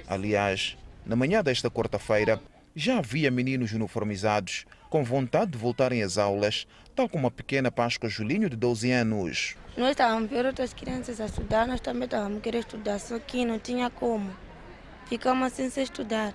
Aliás, 0.07 0.77
na 1.05 1.15
manhã 1.15 1.43
desta 1.43 1.69
quarta-feira, 1.69 2.39
já 2.75 2.99
havia 2.99 3.31
meninos 3.31 3.73
uniformizados 3.73 4.65
com 4.89 5.03
vontade 5.03 5.51
de 5.51 5.57
voltarem 5.57 6.03
às 6.03 6.17
aulas, 6.17 6.67
tal 6.95 7.09
como 7.09 7.25
a 7.25 7.31
pequena 7.31 7.71
Páscoa 7.71 8.07
Julinho, 8.07 8.49
de 8.49 8.55
12 8.55 8.91
anos. 8.91 9.55
Nós 9.75 9.91
estávamos 9.91 10.29
ver 10.29 10.45
outras 10.45 10.73
crianças 10.73 11.19
a 11.19 11.25
estudar, 11.25 11.67
nós 11.67 11.81
também 11.81 12.05
estávamos 12.05 12.41
querer 12.41 12.59
estudar, 12.59 12.99
só 12.99 13.17
que 13.17 13.43
não 13.45 13.57
tinha 13.57 13.89
como. 13.89 14.31
Ficamos 15.07 15.47
assim 15.47 15.69
sem 15.69 15.83
estudar. 15.83 16.33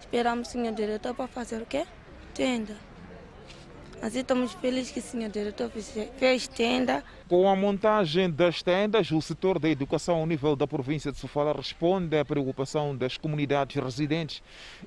Esperamos 0.00 0.48
o 0.48 0.52
senhor 0.52 0.72
diretor 0.74 1.14
para 1.14 1.28
fazer 1.28 1.60
o 1.60 1.66
quê? 1.66 1.86
Tenda. 2.34 2.76
Assim 4.04 4.18
estamos 4.18 4.52
felizes 4.52 4.92
que 4.92 4.98
o 4.98 5.02
senhor 5.02 5.30
diretor 5.30 5.70
fez 6.18 6.46
tenda. 6.46 7.02
Com 7.26 7.48
a 7.48 7.56
montagem 7.56 8.30
das 8.30 8.62
tendas, 8.62 9.10
o 9.10 9.22
setor 9.22 9.58
da 9.58 9.66
educação 9.66 10.16
ao 10.16 10.26
nível 10.26 10.54
da 10.54 10.66
província 10.66 11.10
de 11.10 11.16
Sofala 11.16 11.54
responde 11.54 12.14
à 12.18 12.22
preocupação 12.22 12.94
das 12.94 13.16
comunidades 13.16 13.82
residentes 13.82 14.42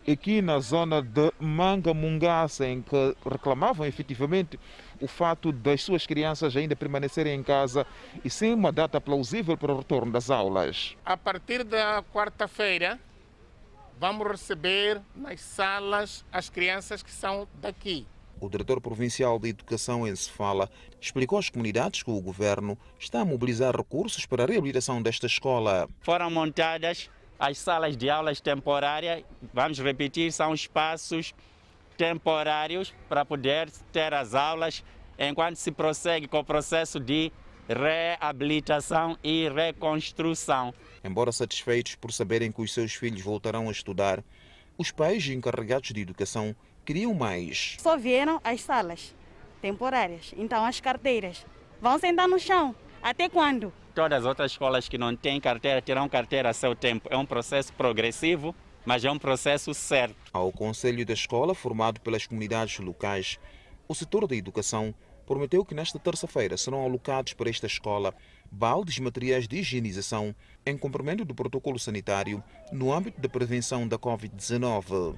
aqui 0.08 0.40
na 0.40 0.60
zona 0.60 1.02
de 1.02 1.34
Mangamungaça, 1.40 2.68
em 2.68 2.80
que 2.84 3.16
reclamavam 3.28 3.88
efetivamente 3.88 4.60
o 5.02 5.08
fato 5.08 5.52
das 5.52 5.82
suas 5.82 6.06
crianças 6.06 6.56
ainda 6.56 6.76
permanecerem 6.76 7.40
em 7.40 7.42
casa 7.42 7.88
e 8.24 8.30
sem 8.30 8.54
uma 8.54 8.72
data 8.72 9.02
plausível 9.02 9.58
para 9.58 9.74
o 9.74 9.80
retorno 9.80 10.12
das 10.12 10.30
aulas. 10.30 10.96
A 11.04 11.18
partir 11.18 11.64
da 11.64 12.04
quarta-feira, 12.14 13.00
vamos 14.00 14.28
receber 14.28 15.02
nas 15.16 15.42
salas 15.42 16.24
as 16.32 16.52
crianças 16.52 17.02
que 17.02 17.12
são 17.12 17.48
daqui. 17.60 18.06
O 18.40 18.50
diretor 18.50 18.80
provincial 18.80 19.40
de 19.40 19.50
Educação 19.50 20.08
em 20.08 20.16
Sofala 20.16 20.70
explicou 21.02 21.40
às 21.40 21.50
comunidades 21.50 22.04
que 22.04 22.12
o 22.12 22.22
governo 22.22 22.78
está 23.00 23.22
a 23.22 23.26
mobilizar 23.26 23.76
recursos 23.76 24.26
para 24.26 24.44
a 24.44 24.48
reabilitação 24.48 25.02
desta 25.02 25.26
escola. 25.26 25.90
Foram 26.02 26.30
montadas 26.30 27.10
as 27.40 27.58
salas 27.58 27.98
de 27.98 28.10
aulas 28.10 28.40
temporárias, 28.40 29.24
vamos 29.54 29.80
repetir, 29.80 30.32
são 30.32 30.54
espaços 30.54 31.34
temporários 31.98 32.94
para 33.10 33.26
poder 33.26 33.70
ter 33.92 34.14
as 34.14 34.36
aulas 34.36 34.84
enquanto 35.18 35.56
se 35.56 35.72
prossegue 35.72 36.28
com 36.28 36.40
o 36.40 36.44
processo 36.44 37.00
de 37.00 37.32
reabilitação 37.68 39.18
e 39.24 39.50
reconstrução. 39.50 40.74
Embora 41.04 41.32
satisfeitos 41.32 41.96
por 41.96 42.12
saberem 42.12 42.52
que 42.52 42.62
os 42.62 42.72
seus 42.72 42.94
filhos 42.94 43.22
voltarão 43.22 43.68
a 43.68 43.72
estudar, 43.72 44.24
os 44.78 44.92
pais 44.92 45.28
encarregados 45.28 45.92
de 45.92 46.02
educação 46.02 46.56
queriam 46.88 47.14
mais. 47.14 47.76
Só 47.80 47.98
vieram 47.98 48.40
as 48.42 48.62
salas 48.62 49.14
temporárias, 49.62 50.34
então 50.38 50.64
as 50.64 50.80
carteiras 50.80 51.46
vão 51.82 52.00
sentar 52.00 52.30
no 52.30 52.40
chão. 52.40 52.74
Até 53.04 53.28
quando? 53.28 53.74
Todas 53.94 54.20
as 54.20 54.26
outras 54.26 54.52
escolas 54.52 54.88
que 54.88 54.98
não 54.98 55.14
têm 55.14 55.42
carteira 55.42 55.82
terão 55.82 56.08
carteira 56.08 56.50
a 56.50 56.54
seu 56.54 56.74
tempo. 56.74 57.10
É 57.12 57.18
um 57.18 57.26
processo 57.26 57.74
progressivo, 57.74 58.56
mas 58.86 59.04
é 59.04 59.12
um 59.12 59.20
processo 59.20 59.74
certo. 59.74 60.16
Ao 60.32 60.50
Conselho 60.50 61.06
da 61.06 61.14
Escola, 61.14 61.54
formado 61.54 62.00
pelas 62.00 62.26
comunidades 62.26 62.80
locais, 62.80 63.38
o 63.86 63.94
setor 63.94 64.26
da 64.26 64.36
educação 64.36 64.96
prometeu 65.26 65.66
que 65.66 65.76
nesta 65.76 66.00
terça-feira 66.00 66.56
serão 66.56 66.86
alocados 66.86 67.34
para 67.34 67.50
esta 67.50 67.68
escola 67.68 68.16
baldes 68.50 68.98
materiais 69.00 69.46
de 69.46 69.58
higienização 69.58 70.34
em 70.66 70.78
cumprimento 70.78 71.26
do 71.26 71.36
protocolo 71.36 71.78
sanitário 71.78 72.42
no 72.72 72.94
âmbito 72.94 73.20
da 73.20 73.28
prevenção 73.28 73.86
da 73.86 73.98
Covid-19. 73.98 75.18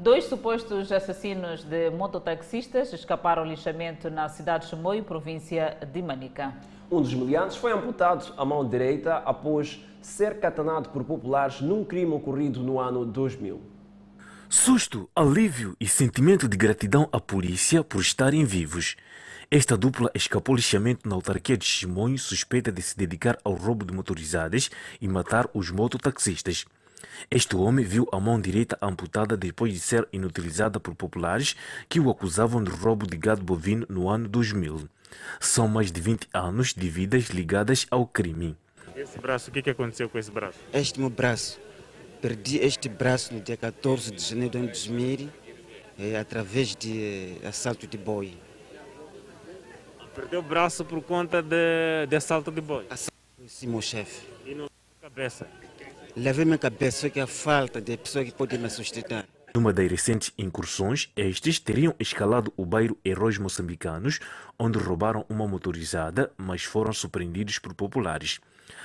Dois 0.00 0.24
supostos 0.24 0.90
assassinos 0.90 1.62
de 1.62 1.90
mototaxistas 1.90 2.90
escaparam 2.90 3.42
ao 3.42 3.48
lixamento 3.48 4.08
na 4.08 4.30
cidade 4.30 4.64
de 4.64 4.70
Chimoio, 4.70 5.04
província 5.04 5.76
de 5.92 6.00
Manica. 6.00 6.54
Um 6.90 7.02
dos 7.02 7.12
meliantes 7.12 7.58
foi 7.58 7.70
amputado 7.70 8.32
à 8.38 8.42
mão 8.42 8.66
direita 8.66 9.16
após 9.16 9.84
ser 10.00 10.40
catanado 10.40 10.88
por 10.88 11.04
populares 11.04 11.60
num 11.60 11.84
crime 11.84 12.14
ocorrido 12.14 12.62
no 12.62 12.80
ano 12.80 13.04
2000. 13.04 13.60
Susto, 14.48 15.06
alívio 15.14 15.76
e 15.78 15.86
sentimento 15.86 16.48
de 16.48 16.56
gratidão 16.56 17.06
à 17.12 17.20
polícia 17.20 17.84
por 17.84 18.00
estarem 18.00 18.42
vivos. 18.42 18.96
Esta 19.50 19.76
dupla 19.76 20.10
escapou 20.14 20.54
lixamento 20.54 21.06
na 21.06 21.14
autarquia 21.14 21.58
de 21.58 21.66
Chimonho, 21.66 22.18
suspeita 22.18 22.72
de 22.72 22.80
se 22.80 22.96
dedicar 22.96 23.36
ao 23.44 23.52
roubo 23.52 23.84
de 23.84 23.92
motorizadas 23.92 24.70
e 24.98 25.06
matar 25.06 25.46
os 25.52 25.70
mototaxistas. 25.70 26.64
Este 27.28 27.56
homem 27.56 27.84
viu 27.84 28.08
a 28.12 28.20
mão 28.20 28.40
direita 28.40 28.78
amputada 28.80 29.36
depois 29.36 29.72
de 29.72 29.80
ser 29.80 30.08
inutilizada 30.12 30.78
por 30.78 30.94
populares 30.94 31.56
que 31.88 31.98
o 31.98 32.08
acusavam 32.08 32.62
de 32.62 32.70
roubo 32.70 33.06
de 33.06 33.16
gado 33.16 33.42
bovino 33.42 33.84
no 33.88 34.08
ano 34.08 34.28
2000. 34.28 34.88
São 35.40 35.66
mais 35.66 35.90
de 35.90 36.00
20 36.00 36.28
anos 36.32 36.72
de 36.72 36.88
vidas 36.88 37.24
ligadas 37.24 37.86
ao 37.90 38.06
crime. 38.06 38.56
Esse 38.94 39.18
braço, 39.18 39.50
o 39.50 39.52
que 39.52 39.70
aconteceu 39.70 40.08
com 40.08 40.18
esse 40.18 40.30
braço? 40.30 40.58
Este 40.72 41.00
meu 41.00 41.10
braço, 41.10 41.58
perdi 42.20 42.58
este 42.58 42.88
braço 42.88 43.34
no 43.34 43.40
dia 43.40 43.56
14 43.56 44.10
de 44.10 44.22
janeiro 44.22 44.60
de 44.60 44.66
2000, 44.66 45.30
é, 45.98 46.18
através 46.18 46.74
de 46.76 47.36
assalto 47.44 47.86
de 47.86 47.98
boi. 47.98 48.36
Perdeu 50.14 50.40
o 50.40 50.42
braço 50.42 50.84
por 50.84 51.02
conta 51.02 51.40
de, 51.42 52.06
de 52.08 52.16
assalto 52.16 52.50
de 52.50 52.60
boi? 52.60 52.86
Sim, 53.46 53.68
meu 53.68 53.80
chefe. 53.80 54.26
E 54.44 54.54
na 54.54 54.66
cabeça? 55.00 55.46
Levei 56.16 56.44
minha 56.44 56.58
cabeça, 56.58 57.08
que 57.08 57.20
a 57.20 57.26
falta 57.26 57.80
de 57.80 57.96
pessoa 57.96 58.24
que 58.24 58.32
pode 58.32 58.58
me 58.58 58.68
sustentar. 58.68 59.26
Numa 59.54 59.72
das 59.72 59.90
recentes 59.90 60.32
incursões, 60.38 61.10
estes 61.16 61.58
teriam 61.58 61.94
escalado 61.98 62.52
o 62.56 62.64
bairro 62.64 62.96
Heróis 63.04 63.36
Moçambicanos, 63.38 64.20
onde 64.58 64.78
roubaram 64.78 65.24
uma 65.28 65.46
motorizada, 65.46 66.30
mas 66.36 66.62
foram 66.62 66.92
surpreendidos 66.92 67.58
por 67.58 67.74
populares. 67.74 68.40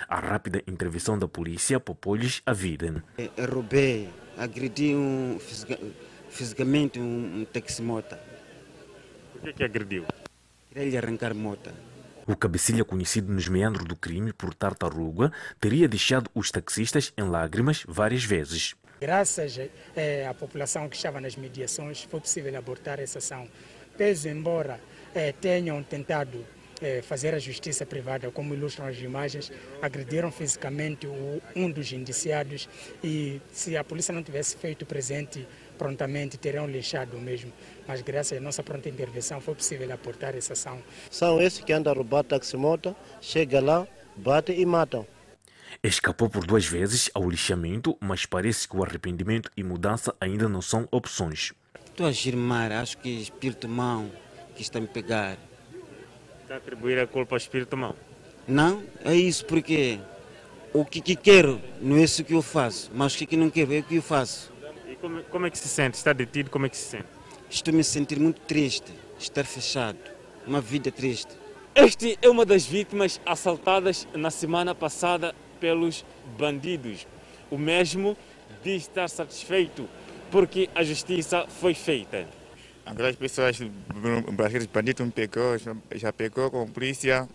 A 0.07 0.19
rápida 0.19 0.63
intervenção 0.67 1.17
da 1.17 1.27
polícia 1.27 1.79
poupou-lhes 1.79 2.41
a 2.45 2.53
vida. 2.53 3.03
Eu 3.17 3.53
roubei, 3.53 4.09
agredi 4.37 4.95
um, 4.95 5.39
fisicamente 6.29 6.99
um, 6.99 7.41
um 7.41 7.45
taxi-mota. 7.45 8.19
Por 9.31 9.41
que, 9.41 9.53
que 9.53 9.63
agrediu? 9.63 10.05
Queria 10.69 10.89
lhe 10.89 10.97
arrancar 10.97 11.33
mota. 11.35 11.71
O 12.27 12.35
cabecilha, 12.35 12.83
conhecido 12.83 13.31
nos 13.31 13.47
meandros 13.47 13.85
do 13.85 13.95
crime 13.95 14.33
por 14.33 14.53
tartaruga, 14.53 15.31
teria 15.59 15.87
deixado 15.87 16.29
os 16.33 16.49
taxistas 16.49 17.13
em 17.15 17.23
lágrimas 17.23 17.83
várias 17.87 18.23
vezes. 18.23 18.75
Graças 18.99 19.59
eh, 19.95 20.25
à 20.27 20.33
população 20.33 20.89
que 20.89 20.95
estava 20.95 21.21
nas 21.21 21.35
mediações, 21.35 22.03
foi 22.03 22.19
possível 22.19 22.57
abortar 22.57 22.99
essa 22.99 23.19
ação. 23.19 23.47
Pese 23.95 24.29
embora 24.29 24.79
eh, 25.13 25.33
tenham 25.33 25.83
tentado 25.83 26.43
eh, 26.81 27.01
fazer 27.01 27.33
a 27.33 27.39
justiça 27.39 27.85
privada, 27.85 28.31
como 28.31 28.53
ilustram 28.53 28.87
as 28.87 28.97
imagens, 28.97 29.51
agrediram 29.81 30.31
fisicamente 30.31 31.07
um 31.55 31.71
dos 31.71 31.91
indiciados 31.93 32.67
e 33.03 33.39
se 33.51 33.77
a 33.77 33.83
polícia 33.83 34.13
não 34.13 34.23
tivesse 34.23 34.57
feito 34.57 34.85
presente 34.85 35.47
prontamente, 35.75 36.37
teriam 36.37 36.67
lixado 36.67 37.17
mesmo. 37.17 37.51
Mas 37.87 38.01
graças 38.01 38.37
à 38.37 38.41
nossa 38.41 38.63
pronta 38.63 38.89
intervenção 38.89 39.39
foi 39.39 39.55
possível 39.55 39.91
aportar 39.93 40.35
essa 40.35 40.53
ação. 40.53 40.81
São 41.11 41.41
esses 41.41 41.63
que 41.63 41.73
andam 41.73 41.93
a 41.93 41.95
roubar 41.95 42.23
taximota, 42.23 42.95
chega 43.21 43.61
lá, 43.61 43.87
bate 44.15 44.51
e 44.51 44.65
matam. 44.65 45.05
Escapou 45.83 46.29
por 46.29 46.45
duas 46.45 46.65
vezes 46.65 47.11
ao 47.13 47.29
lixamento, 47.29 47.95
mas 47.99 48.25
parece 48.25 48.67
que 48.67 48.75
o 48.75 48.83
arrependimento 48.83 49.51
e 49.55 49.63
mudança 49.63 50.15
ainda 50.19 50.49
não 50.49 50.61
são 50.61 50.87
opções. 50.91 51.53
Estou 51.85 52.07
a 52.07 52.11
girmar, 52.11 52.71
acho 52.71 52.97
que 52.97 53.09
espírito 53.09 53.67
mau 53.67 54.05
que 54.55 54.61
está 54.61 54.79
a 54.79 54.81
me 54.81 54.87
pegar. 54.87 55.37
Está 56.41 56.55
a 56.55 56.57
atribuir 56.57 56.99
a 56.99 57.07
culpa 57.07 57.35
ao 57.35 57.37
espírito 57.37 57.75
mau? 57.77 57.95
Não, 58.47 58.83
é 59.03 59.15
isso 59.15 59.45
porque 59.45 59.99
o 60.73 60.83
que, 60.83 61.01
que 61.01 61.15
quero 61.15 61.61
não 61.81 61.97
é 61.97 62.03
isso 62.03 62.23
que 62.23 62.33
eu 62.33 62.41
faço, 62.41 62.91
mas 62.93 63.15
o 63.15 63.17
que, 63.17 63.25
que 63.25 63.37
não 63.37 63.49
quero 63.49 63.73
é 63.73 63.79
o 63.79 63.83
que 63.83 63.95
eu 63.95 64.01
faço. 64.01 64.51
Como, 65.05 65.23
como 65.25 65.45
é 65.45 65.51
que 65.51 65.57
se 65.59 65.67
sente? 65.67 65.99
Está 65.99 66.13
detido, 66.13 66.49
como 66.49 66.65
é 66.65 66.69
que 66.69 66.75
se 66.75 66.89
sente? 66.89 67.05
Estou 67.47 67.71
a 67.71 67.77
me 67.77 67.83
sentir 67.83 68.19
muito 68.19 68.41
triste, 68.41 68.91
estar 69.19 69.45
fechado, 69.45 69.99
uma 70.47 70.59
vida 70.59 70.91
triste. 70.91 71.31
Este 71.75 72.17
é 72.23 72.27
uma 72.27 72.43
das 72.43 72.65
vítimas 72.65 73.21
assaltadas 73.23 74.07
na 74.15 74.31
semana 74.31 74.73
passada 74.73 75.35
pelos 75.59 76.03
bandidos. 76.39 77.05
O 77.51 77.57
mesmo 77.59 78.17
diz 78.63 78.81
estar 78.81 79.07
satisfeito 79.07 79.87
porque 80.31 80.71
a 80.73 80.83
justiça 80.83 81.45
foi 81.47 81.75
feita. 81.75 82.27
Aquelas 82.83 83.15
pessoas, 83.15 83.59
aqueles 84.43 84.65
bandidos 84.65 85.05
me 85.05 85.11
pegou, 85.11 85.55
já 85.93 86.11
pegou 86.11 86.49
com 86.49 86.63
a 86.63 86.65
polícia. 86.65 87.29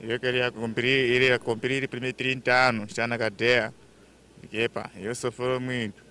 Eu 0.00 0.18
queria 0.18 0.50
cumprir, 0.50 1.10
iria 1.10 1.38
cumprir 1.38 1.86
primeiro 1.86 2.16
30 2.16 2.50
anos, 2.50 2.84
está 2.88 3.06
na 3.06 3.18
cadeia. 3.18 3.74
Epa, 4.50 4.90
eu 4.96 5.14
sofri 5.14 5.58
muito. 5.60 6.09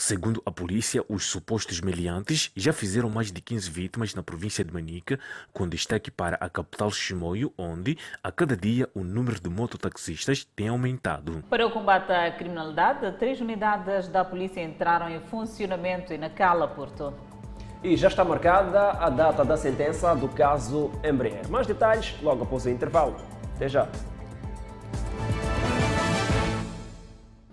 Segundo 0.00 0.42
a 0.46 0.50
polícia, 0.50 1.04
os 1.10 1.26
supostos 1.26 1.82
meliantes 1.82 2.50
já 2.56 2.72
fizeram 2.72 3.10
mais 3.10 3.30
de 3.30 3.38
15 3.38 3.70
vítimas 3.70 4.14
na 4.14 4.22
província 4.22 4.64
de 4.64 4.72
Manica, 4.72 5.20
com 5.52 5.68
destaque 5.68 6.10
para 6.10 6.36
a 6.36 6.48
capital 6.48 6.90
Chimoio, 6.90 7.52
onde, 7.58 7.98
a 8.24 8.32
cada 8.32 8.56
dia, 8.56 8.88
o 8.94 9.04
número 9.04 9.38
de 9.38 9.50
mototaxistas 9.50 10.42
tem 10.56 10.68
aumentado. 10.68 11.44
Para 11.50 11.66
o 11.66 11.70
combate 11.70 12.10
à 12.10 12.30
criminalidade, 12.30 13.12
três 13.18 13.42
unidades 13.42 14.08
da 14.08 14.24
polícia 14.24 14.62
entraram 14.62 15.10
em 15.10 15.20
funcionamento 15.20 16.14
em 16.14 16.18
Nacala, 16.18 16.66
Porto. 16.66 17.12
E 17.84 17.94
já 17.94 18.08
está 18.08 18.24
marcada 18.24 18.92
a 18.92 19.10
data 19.10 19.44
da 19.44 19.58
sentença 19.58 20.14
do 20.14 20.30
caso 20.30 20.90
Embraer. 21.04 21.46
Mais 21.50 21.66
detalhes 21.66 22.16
logo 22.22 22.44
após 22.44 22.64
o 22.64 22.70
intervalo. 22.70 23.16
Até 23.54 23.68
já. 23.68 23.86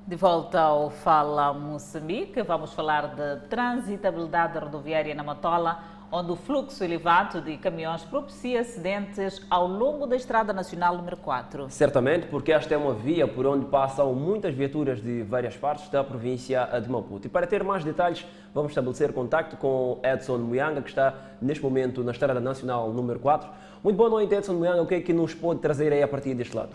De 0.07 0.15
volta 0.15 0.61
ao 0.61 0.89
Fala 0.89 1.53
Moçambique, 1.53 2.41
vamos 2.41 2.71
falar 2.71 3.13
de 3.13 3.41
transitabilidade 3.49 4.57
rodoviária 4.57 5.13
na 5.13 5.21
Matola, 5.21 5.83
onde 6.09 6.31
o 6.31 6.37
fluxo 6.37 6.81
elevado 6.81 7.41
de 7.41 7.57
caminhões 7.57 8.03
propicia 8.03 8.61
acidentes 8.61 9.45
ao 9.49 9.67
longo 9.67 10.07
da 10.07 10.15
Estrada 10.15 10.53
Nacional 10.53 10.95
número 10.95 11.17
4. 11.17 11.69
Certamente, 11.69 12.27
porque 12.27 12.53
esta 12.53 12.73
é 12.73 12.77
uma 12.77 12.93
via 12.93 13.27
por 13.27 13.45
onde 13.45 13.65
passam 13.65 14.13
muitas 14.13 14.55
viaturas 14.55 15.01
de 15.01 15.23
várias 15.23 15.57
partes 15.57 15.89
da 15.89 16.01
província 16.05 16.65
de 16.81 16.89
Maputo. 16.89 17.27
E 17.27 17.29
para 17.29 17.45
ter 17.45 17.61
mais 17.61 17.83
detalhes, 17.83 18.25
vamos 18.53 18.71
estabelecer 18.71 19.11
contato 19.11 19.57
com 19.57 19.99
Edson 20.01 20.37
Muyanga, 20.37 20.81
que 20.81 20.87
está 20.87 21.15
neste 21.41 21.61
momento 21.61 22.01
na 22.01 22.13
Estrada 22.13 22.39
Nacional 22.39 22.93
número 22.93 23.19
4. 23.19 23.49
Muito 23.83 23.97
boa 23.97 24.09
noite, 24.09 24.33
Edson 24.33 24.53
Muyanga. 24.53 24.81
O 24.81 24.87
que 24.87 24.95
é 24.95 25.01
que 25.01 25.11
nos 25.11 25.33
pode 25.33 25.59
trazer 25.59 25.91
aí 25.91 26.01
a 26.01 26.07
partir 26.07 26.33
deste 26.33 26.55
lado? 26.55 26.69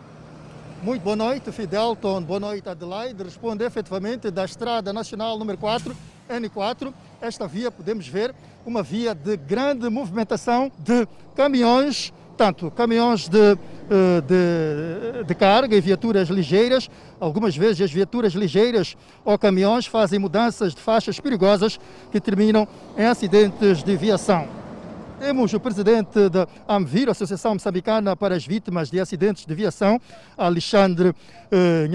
Muito 0.82 1.02
boa 1.02 1.14
noite, 1.14 1.52
Fidelton. 1.52 2.20
Boa 2.22 2.40
noite, 2.40 2.68
Adelaide. 2.68 3.22
Responde 3.22 3.62
efetivamente 3.62 4.32
da 4.32 4.44
Estrada 4.44 4.92
Nacional 4.92 5.38
número 5.38 5.56
4, 5.56 5.94
N4. 6.28 6.92
Esta 7.20 7.46
via, 7.46 7.70
podemos 7.70 8.08
ver, 8.08 8.34
uma 8.66 8.82
via 8.82 9.14
de 9.14 9.36
grande 9.36 9.88
movimentação 9.88 10.72
de 10.76 11.06
caminhões, 11.36 12.12
tanto 12.36 12.68
caminhões 12.72 13.28
de, 13.28 13.54
de, 13.54 15.24
de 15.24 15.34
carga 15.36 15.76
e 15.76 15.80
viaturas 15.80 16.28
ligeiras. 16.28 16.90
Algumas 17.20 17.56
vezes 17.56 17.82
as 17.82 17.92
viaturas 17.92 18.32
ligeiras 18.32 18.96
ou 19.24 19.38
caminhões 19.38 19.86
fazem 19.86 20.18
mudanças 20.18 20.74
de 20.74 20.80
faixas 20.80 21.20
perigosas 21.20 21.78
que 22.10 22.20
terminam 22.20 22.66
em 22.98 23.04
acidentes 23.04 23.84
de 23.84 23.96
viação. 23.96 24.61
Temos 25.22 25.54
o 25.54 25.60
presidente 25.60 26.28
da 26.28 26.48
AMVIR, 26.66 27.08
Associação 27.08 27.54
Moçambicana 27.54 28.16
para 28.16 28.34
as 28.34 28.44
Vítimas 28.44 28.90
de 28.90 28.98
Acidentes 28.98 29.46
de 29.46 29.54
Viação, 29.54 30.00
Alexandre 30.36 31.14
eh, 31.48 31.88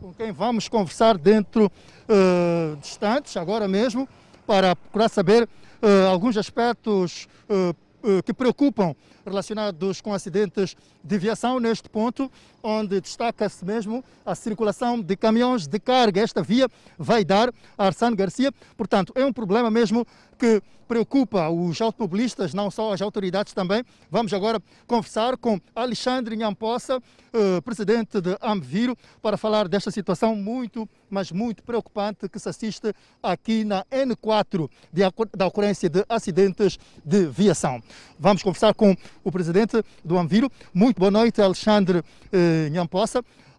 com 0.00 0.14
quem 0.14 0.30
vamos 0.30 0.68
conversar 0.68 1.18
dentro 1.18 1.68
eh, 2.08 2.76
de 2.80 2.86
instantes, 2.86 3.36
agora 3.36 3.66
mesmo, 3.66 4.08
para 4.46 4.76
procurar 4.76 5.08
saber 5.08 5.48
eh, 5.82 6.06
alguns 6.06 6.36
aspectos 6.36 7.26
eh, 7.48 7.74
eh, 8.04 8.22
que 8.22 8.32
preocupam 8.32 8.94
relacionados 9.30 10.00
com 10.00 10.12
acidentes 10.12 10.76
de 11.02 11.18
viação 11.18 11.58
neste 11.58 11.88
ponto, 11.88 12.30
onde 12.62 13.00
destaca-se 13.00 13.64
mesmo 13.64 14.04
a 14.26 14.34
circulação 14.34 15.00
de 15.00 15.16
caminhões 15.16 15.66
de 15.66 15.78
carga. 15.78 16.20
Esta 16.20 16.42
via 16.42 16.68
vai 16.98 17.24
dar 17.24 17.52
a 17.78 17.86
Arsano 17.86 18.16
Garcia, 18.16 18.52
portanto, 18.76 19.12
é 19.16 19.24
um 19.24 19.32
problema 19.32 19.70
mesmo 19.70 20.06
que 20.38 20.62
preocupa 20.90 21.48
os 21.48 21.80
automobilistas, 21.80 22.52
não 22.52 22.68
só 22.68 22.92
as 22.92 23.00
autoridades 23.00 23.52
também. 23.52 23.84
Vamos 24.10 24.34
agora 24.34 24.60
conversar 24.88 25.36
com 25.36 25.60
Alexandre 25.72 26.34
Nhampossa, 26.34 27.00
eh, 27.32 27.60
presidente 27.60 28.20
de 28.20 28.36
Amviro, 28.42 28.98
para 29.22 29.36
falar 29.36 29.68
desta 29.68 29.92
situação 29.92 30.34
muito, 30.34 30.88
mas 31.08 31.30
muito 31.30 31.62
preocupante 31.62 32.28
que 32.28 32.40
se 32.40 32.48
assiste 32.48 32.92
aqui 33.22 33.62
na 33.62 33.84
N4 33.84 34.68
de, 34.92 35.02
da 35.36 35.46
ocorrência 35.46 35.88
de 35.88 36.04
acidentes 36.08 36.76
de 37.04 37.26
viação. 37.26 37.80
Vamos 38.18 38.42
conversar 38.42 38.74
com 38.74 38.96
o 39.24 39.30
presidente 39.30 39.82
do 40.04 40.18
Amviro. 40.18 40.50
Muito 40.72 40.98
boa 40.98 41.10
noite, 41.10 41.40
Alexandre 41.40 42.02
eh. 42.32 42.70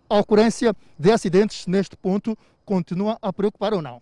A 0.09 0.19
ocorrência 0.19 0.75
de 0.99 1.09
acidentes 1.09 1.65
neste 1.67 1.95
ponto 1.95 2.37
continua 2.65 3.17
a 3.21 3.31
preocupar 3.31 3.73
ou 3.73 3.81
não? 3.81 4.01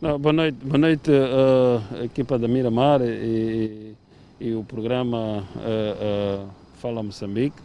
Não, 0.00 0.18
boa 0.18 0.32
noite, 0.32 0.56
boa 0.64 0.78
noite 0.78 1.10
uh, 1.10 2.02
equipa 2.02 2.38
da 2.38 2.48
Miramar 2.48 3.02
e, 3.02 3.94
e 4.40 4.54
o 4.54 4.64
programa 4.64 5.46
uh, 5.56 6.46
uh, 6.46 6.50
Fala 6.78 7.02
Moçambique. 7.02 7.60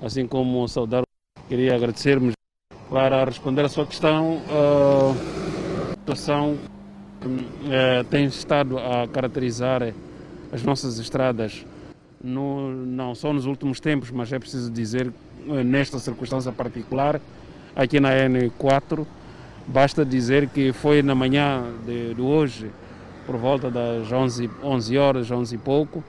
Assim 0.00 0.28
como 0.28 0.68
saudar, 0.68 1.02
queria 1.48 1.74
agradecermos 1.74 2.34
para 2.88 3.24
responder 3.24 3.64
a 3.64 3.68
sua 3.68 3.84
questão. 3.84 4.40
A 4.48 5.90
situação 5.98 6.56
tem 8.10 8.26
estado 8.26 8.78
a 8.78 9.08
caracterizar 9.08 9.92
as 10.52 10.62
nossas 10.62 11.00
estradas, 11.00 11.66
no, 12.22 12.70
não 12.86 13.14
só 13.14 13.32
nos 13.32 13.46
últimos 13.46 13.80
tempos, 13.80 14.10
mas 14.10 14.32
é 14.32 14.38
preciso 14.38 14.70
dizer 14.70 15.12
nesta 15.64 15.98
circunstância 15.98 16.52
particular, 16.52 17.20
aqui 17.74 17.98
na 17.98 18.10
N4 18.10 19.06
Basta 19.72 20.04
dizer 20.04 20.48
que 20.48 20.72
foi 20.72 21.00
na 21.00 21.14
manhã 21.14 21.62
de, 21.86 22.14
de 22.14 22.20
hoje, 22.20 22.70
por 23.24 23.36
volta 23.36 23.70
das 23.70 24.10
11, 24.10 24.50
11 24.62 24.98
horas, 24.98 25.30
11 25.30 25.54
e 25.54 25.58
pouco, 25.58 26.02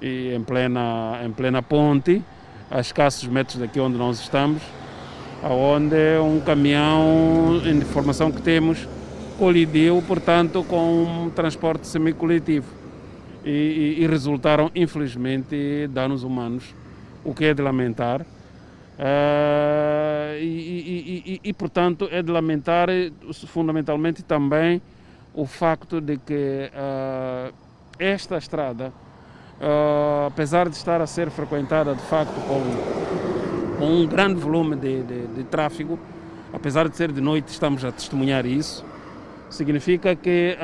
e 0.00 0.32
em 0.34 0.42
plena, 0.42 1.20
em 1.22 1.30
plena 1.30 1.62
ponte, 1.62 2.22
a 2.70 2.80
escassos 2.80 3.28
metros 3.28 3.58
daqui 3.58 3.78
onde 3.78 3.98
nós 3.98 4.18
estamos, 4.18 4.62
onde 5.42 5.96
um 6.24 6.40
caminhão, 6.40 7.60
em 7.66 7.76
informação 7.76 8.32
que 8.32 8.40
temos, 8.40 8.88
colidiu, 9.38 10.02
portanto, 10.08 10.64
com 10.64 11.24
um 11.26 11.30
transporte 11.30 11.86
semicoletivo. 11.86 12.81
E, 13.44 13.96
e, 13.98 14.06
resultaram, 14.06 14.70
infelizmente, 14.74 15.88
danos 15.88 16.22
humanos, 16.22 16.74
o 17.24 17.34
que 17.34 17.46
é 17.46 17.54
de 17.54 17.60
lamentar. 17.60 18.22
Uh, 18.22 18.24
e, 20.38 21.22
e, 21.26 21.40
e, 21.42 21.52
portanto, 21.52 22.08
é 22.10 22.22
de 22.22 22.30
lamentar 22.30 22.88
fundamentalmente 23.48 24.22
também 24.22 24.80
o 25.34 25.46
facto 25.46 26.00
de 26.00 26.18
que 26.18 26.70
uh, 26.72 27.52
esta 27.98 28.36
estrada, 28.36 28.92
uh, 29.60 30.26
apesar 30.26 30.68
de 30.68 30.76
estar 30.76 31.00
a 31.00 31.06
ser 31.06 31.30
frequentada 31.30 31.94
de 31.94 32.02
facto 32.02 32.34
com, 32.46 33.78
com 33.78 33.86
um 33.86 34.06
grande 34.06 34.40
volume 34.40 34.76
de, 34.76 35.02
de, 35.02 35.26
de, 35.28 35.44
tráfego, 35.44 35.98
apesar 36.52 36.88
de 36.88 36.96
ser 36.96 37.10
de 37.10 37.20
noite, 37.20 37.48
estamos 37.48 37.84
a 37.84 37.90
testemunhar 37.90 38.44
isso, 38.44 38.84
significa 39.50 40.14
que 40.14 40.56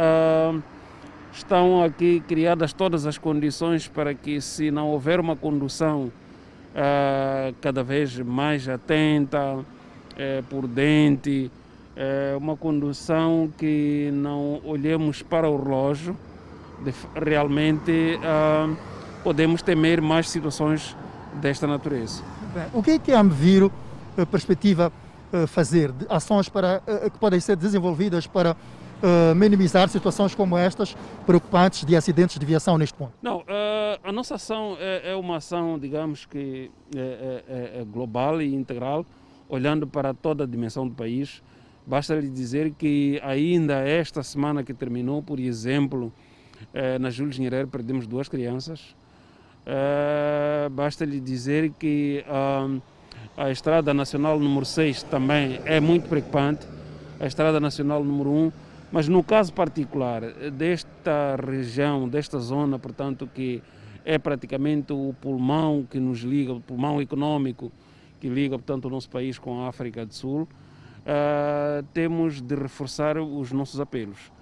estão 1.33 1.83
aqui 1.83 2.23
criadas 2.27 2.73
todas 2.73 3.07
as 3.07 3.19
condições 3.19 3.87
para 3.87 4.15
que, 4.15 4.41
se 4.41 4.71
não 4.71 4.89
houver 4.89 5.21
uma 5.21 5.37
condução 5.37 6.05
uh, 6.75 7.55
cada 7.61 7.83
vez 7.83 8.19
mais 8.19 8.69
atenta, 8.69 9.57
uh, 9.57 9.65
prudente, 10.49 11.51
uh, 11.97 12.39
uma 12.39 12.57
condução 12.57 13.51
que 13.57 14.11
não 14.13 14.61
olhemos 14.65 15.23
para 15.23 15.49
o 15.49 15.63
relógio, 15.63 16.17
de, 16.85 16.93
realmente 17.15 18.19
uh, 18.19 18.77
podemos 19.23 19.63
temer 19.63 20.01
mais 20.01 20.29
situações 20.29 20.97
desta 21.35 21.67
natureza. 21.67 22.23
Bem, 22.55 22.65
o 22.73 22.83
que 22.83 22.93
é 22.93 22.99
que 22.99 23.13
a 23.13 23.21
Amviro 23.21 23.71
a 24.17 24.27
perspectiva 24.27 24.93
fazer, 25.47 25.93
ações 26.09 26.49
para, 26.49 26.83
que 27.13 27.19
podem 27.21 27.39
ser 27.39 27.55
desenvolvidas 27.55 28.27
para 28.27 28.57
uh, 29.03 29.35
minimizar 29.35 29.89
situações 29.89 30.35
como 30.35 30.57
estas, 30.57 30.97
preocupantes 31.27 31.85
de 31.85 31.97
acidentes 31.97 32.39
de 32.39 32.47
viação 32.47 32.79
neste 32.79 32.95
ponto? 32.95 33.13
Não, 33.23 33.39
uh, 33.39 33.45
a 34.03 34.13
nossa 34.13 34.35
ação 34.35 34.77
é, 34.79 35.13
é, 35.13 35.17
uma 35.17 35.37
ação, 35.37 35.79
digamos 35.79 36.27
que 36.27 36.71
é, 36.95 37.43
é, 37.49 37.81
é, 37.81 37.85
global 37.85 38.41
e 38.41 38.55
integral, 38.55 39.05
olhando 39.49 39.87
para 39.87 40.13
toda 40.15 40.45
a 40.45 40.47
dimensão 40.47 40.87
do 40.87 40.95
país. 40.95 41.43
Basta 41.87 42.15
lhe 42.15 42.29
dizer 42.29 42.73
que 42.73 43.21
ainda 43.25 43.77
esta 43.77 44.23
semana 44.23 44.63
que 44.63 44.75
terminou, 44.75 45.23
por 45.23 45.41
exemplo, 45.41 46.13
eh, 46.75 46.99
na 46.99 47.09
Júlio 47.09 47.33
Nyerere 47.41 47.67
perdemos 47.67 48.07
duas 48.07 48.29
crianças. 48.29 48.95
Basta 50.71 51.07
lhe 51.07 51.19
dizer 51.19 51.71
que 51.79 52.23
ah, 52.29 52.69
a 53.39 53.51
Estrada 53.51 53.95
Nacional 53.95 54.39
número 54.39 54.67
6 54.67 55.05
também 55.05 55.61
é 55.65 55.81
muito 55.81 56.09
preocupante. 56.09 56.67
A 57.19 57.27
Estrada 57.27 57.59
Nacional 57.59 58.05
número 58.05 58.31
1 58.31 58.53
mas 58.91 59.09
no 59.09 59.23
caso 59.23 59.53
particular 59.53 60.23
desta 60.53 61.37
região, 61.37 62.09
desta 62.09 62.39
zona, 62.39 62.79
portanto, 62.79 63.29
que 63.33 63.63
é 64.05 64.19
praticamente 64.19 64.93
o 64.93 65.15
pulmão 65.21 65.87
que 65.89 66.01
nos 66.01 66.21
liga, 66.21 66.53
o 66.53 66.61
pulmão 66.61 67.01
econômico 67.01 67.71
que 68.19 68.29
liga, 68.29 68.59
portanto, 68.59 68.87
o 68.87 68.91
nosso 68.91 69.09
país 69.09 69.39
com 69.39 69.63
a 69.63 69.69
África 69.69 70.05
do 70.05 70.15
Sul, 70.15 70.43
uh, 70.43 71.83
temos 71.93 72.41
de 72.41 72.55
reforçar 72.55 73.19
os 73.19 73.53
nossos 73.53 73.81
apelos. 73.81 74.33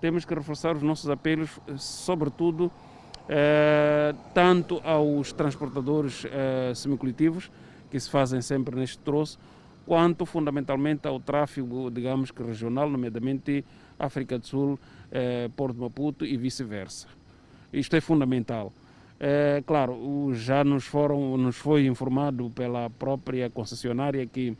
Temos 0.00 0.24
que 0.24 0.34
reforçar 0.34 0.76
os 0.76 0.82
nossos 0.82 1.08
apelos, 1.08 1.58
sobretudo, 1.78 2.66
uh, 2.66 4.16
tanto 4.34 4.80
aos 4.84 5.32
transportadores 5.32 6.24
uh, 6.24 6.74
semicoletivos, 6.74 7.50
que 7.90 7.98
se 7.98 8.10
fazem 8.10 8.42
sempre 8.42 8.76
neste 8.76 8.98
troço, 8.98 9.38
quanto 9.86 10.26
fundamentalmente 10.26 11.06
ao 11.06 11.20
tráfego, 11.20 11.90
digamos 11.90 12.30
que 12.30 12.42
regional, 12.42 12.90
nomeadamente 12.90 13.64
África 13.98 14.38
do 14.38 14.46
Sul, 14.46 14.78
eh, 15.10 15.48
Porto 15.56 15.80
Maputo 15.80 16.24
e 16.24 16.36
vice-versa. 16.36 17.06
Isto 17.72 17.96
é 17.96 18.00
fundamental. 18.00 18.72
É, 19.18 19.62
claro, 19.66 20.34
já 20.34 20.64
nos, 20.64 20.84
foram, 20.84 21.36
nos 21.36 21.56
foi 21.56 21.86
informado 21.86 22.50
pela 22.50 22.90
própria 22.90 23.48
concessionária 23.48 24.26
que 24.26 24.56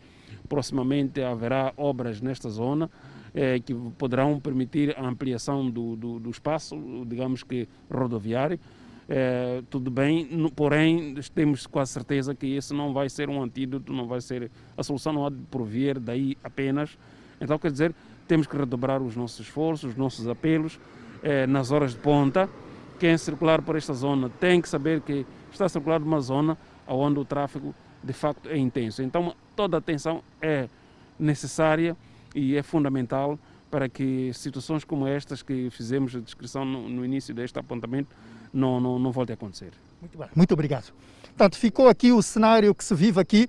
proximamente 0.49 1.21
haverá 1.23 1.73
obras 1.77 2.21
nesta 2.21 2.49
zona 2.49 2.91
é, 3.35 3.59
que 3.59 3.75
poderão 3.99 4.39
permitir 4.39 4.97
a 4.97 5.07
ampliação 5.07 5.69
do, 5.69 5.97
do, 5.97 6.21
do 6.21 6.31
espaço, 6.31 6.77
digamos 7.07 7.43
que 7.43 7.69
rodoviário. 7.91 8.59
É, 9.07 9.63
tudo 9.69 9.91
bem, 9.91 10.27
no, 10.31 10.51
porém 10.51 11.15
temos 11.35 11.67
quase 11.67 11.93
certeza 11.93 12.35
que 12.35 12.55
esse 12.55 12.73
não 12.73 12.95
vai 12.95 13.11
ser 13.11 13.29
um 13.29 13.43
antídoto, 13.43 13.93
não 13.93 14.07
vai 14.07 14.21
ser 14.21 14.51
a 14.77 14.83
solução 14.83 15.13
não 15.13 15.27
há 15.27 15.31
de 15.31 15.37
provir 15.51 15.99
daí 15.99 16.39
apenas. 16.43 16.97
Então 17.41 17.59
quer 17.59 17.73
dizer 17.73 17.95
temos 18.27 18.47
que 18.47 18.57
redobrar 18.57 19.03
os 19.03 19.17
nossos 19.17 19.41
esforços, 19.41 19.91
os 19.91 19.97
nossos 19.97 20.29
apelos 20.29 20.79
eh, 21.23 21.47
nas 21.47 21.71
horas 21.71 21.93
de 21.93 21.99
ponta. 21.99 22.49
Quem 22.99 23.17
circular 23.19 23.61
por 23.63 23.77
esta 23.77 23.93
zona 23.93 24.29
tem 24.29 24.61
que 24.61 24.69
saber 24.69 25.01
que 25.01 25.27
está 25.53 25.67
a 25.67 25.69
circular 25.69 26.01
numa 26.01 26.21
zona 26.21 26.57
onde 26.87 27.19
o 27.19 27.25
tráfego 27.25 27.75
de 28.03 28.13
facto 28.13 28.49
é 28.49 28.57
intenso. 28.57 29.03
Então 29.03 29.35
toda 29.57 29.77
a 29.77 29.79
atenção 29.79 30.23
é 30.41 30.69
necessária 31.19 31.97
e 32.35 32.57
é 32.57 32.63
fundamental 32.63 33.39
para 33.71 33.89
que 33.89 34.33
situações 34.33 34.85
como 34.85 35.07
estas 35.07 35.43
que 35.43 35.69
fizemos 35.71 36.15
a 36.15 36.21
descrição 36.21 36.65
no, 36.65 36.89
no 36.89 37.05
início 37.05 37.35
deste 37.35 37.59
apontamento 37.59 38.15
não, 38.53 38.81
não, 38.81 38.99
não 38.99 39.11
voltem 39.11 39.35
a 39.35 39.37
acontecer. 39.37 39.73
Muito 40.01 40.17
bem, 40.17 40.29
muito 40.35 40.53
obrigado. 40.53 40.93
Portanto, 41.25 41.57
ficou 41.57 41.89
aqui 41.89 42.13
o 42.13 42.23
cenário 42.23 42.73
que 42.75 42.85
se 42.85 42.95
vive 42.95 43.21
aqui 43.21 43.49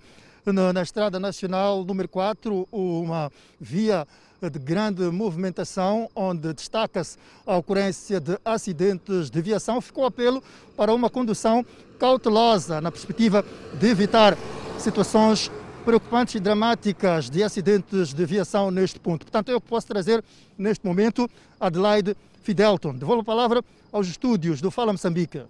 na, 0.54 0.74
na 0.74 0.82
Estrada 0.82 1.20
Nacional 1.20 1.84
número 1.84 2.08
4, 2.08 2.68
uma 2.72 3.32
via 3.60 4.08
de 4.42 4.60
grande 4.60 5.04
movimentação, 5.04 6.10
onde 6.16 6.54
destaca-se 6.54 7.18
a 7.46 7.58
ocorrência 7.58 8.20
de 8.20 8.38
acidentes 8.46 9.30
de 9.30 9.42
viação. 9.42 9.82
Ficou 9.82 10.06
apelo 10.06 10.44
para 10.76 10.94
uma 10.94 11.10
condução 11.10 11.66
cautelosa, 11.98 12.82
na 12.82 12.92
perspectiva 12.92 13.44
de 13.80 13.88
evitar 13.88 14.38
situações 14.78 15.50
preocupantes 15.84 16.36
e 16.36 16.40
dramáticas 16.40 17.30
de 17.30 17.44
acidentes 17.44 18.14
de 18.14 18.26
viação 18.26 18.70
neste 18.72 19.00
ponto. 19.00 19.26
Portanto, 19.26 19.50
eu 19.50 19.62
posso 19.62 19.88
trazer 19.88 20.24
neste 20.58 20.86
momento 20.86 21.30
Adelaide 21.60 22.16
Fidelton. 22.44 22.94
Devolvo 22.96 23.22
a 23.22 23.26
palavra 23.26 23.64
aos 23.92 24.08
estúdios 24.08 24.62
do 24.62 24.70
Fala 24.70 24.92
Moçambique. 24.92 25.42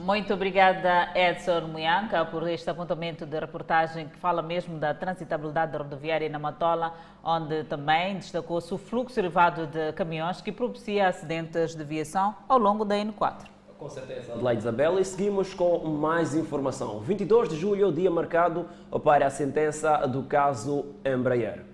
Muito 0.00 0.32
obrigada, 0.32 1.10
Edson 1.14 1.66
Muyanca, 1.66 2.24
por 2.24 2.48
este 2.48 2.70
apontamento 2.70 3.26
de 3.26 3.38
reportagem 3.38 4.08
que 4.08 4.16
fala 4.16 4.40
mesmo 4.40 4.78
da 4.78 4.94
transitabilidade 4.94 5.76
rodoviária 5.76 6.26
na 6.26 6.38
Matola, 6.38 6.94
onde 7.22 7.64
também 7.64 8.14
destacou-se 8.14 8.72
o 8.72 8.78
fluxo 8.78 9.20
elevado 9.20 9.66
de 9.66 9.92
caminhões 9.92 10.40
que 10.40 10.50
propicia 10.50 11.08
acidentes 11.08 11.74
de 11.74 11.84
viação 11.84 12.34
ao 12.48 12.58
longo 12.58 12.82
da 12.82 12.96
N4. 12.96 13.44
Com 13.76 13.90
certeza, 13.90 14.32
Adelaide 14.32 14.60
Isabela. 14.60 15.00
E 15.02 15.04
seguimos 15.04 15.52
com 15.52 15.78
mais 15.86 16.34
informação. 16.34 17.00
22 17.00 17.50
de 17.50 17.56
julho 17.56 17.88
o 17.88 17.92
dia 17.92 18.10
marcado 18.10 18.66
para 19.04 19.26
a 19.26 19.30
sentença 19.30 19.98
do 20.06 20.22
caso 20.22 20.94
Embraer. 21.04 21.69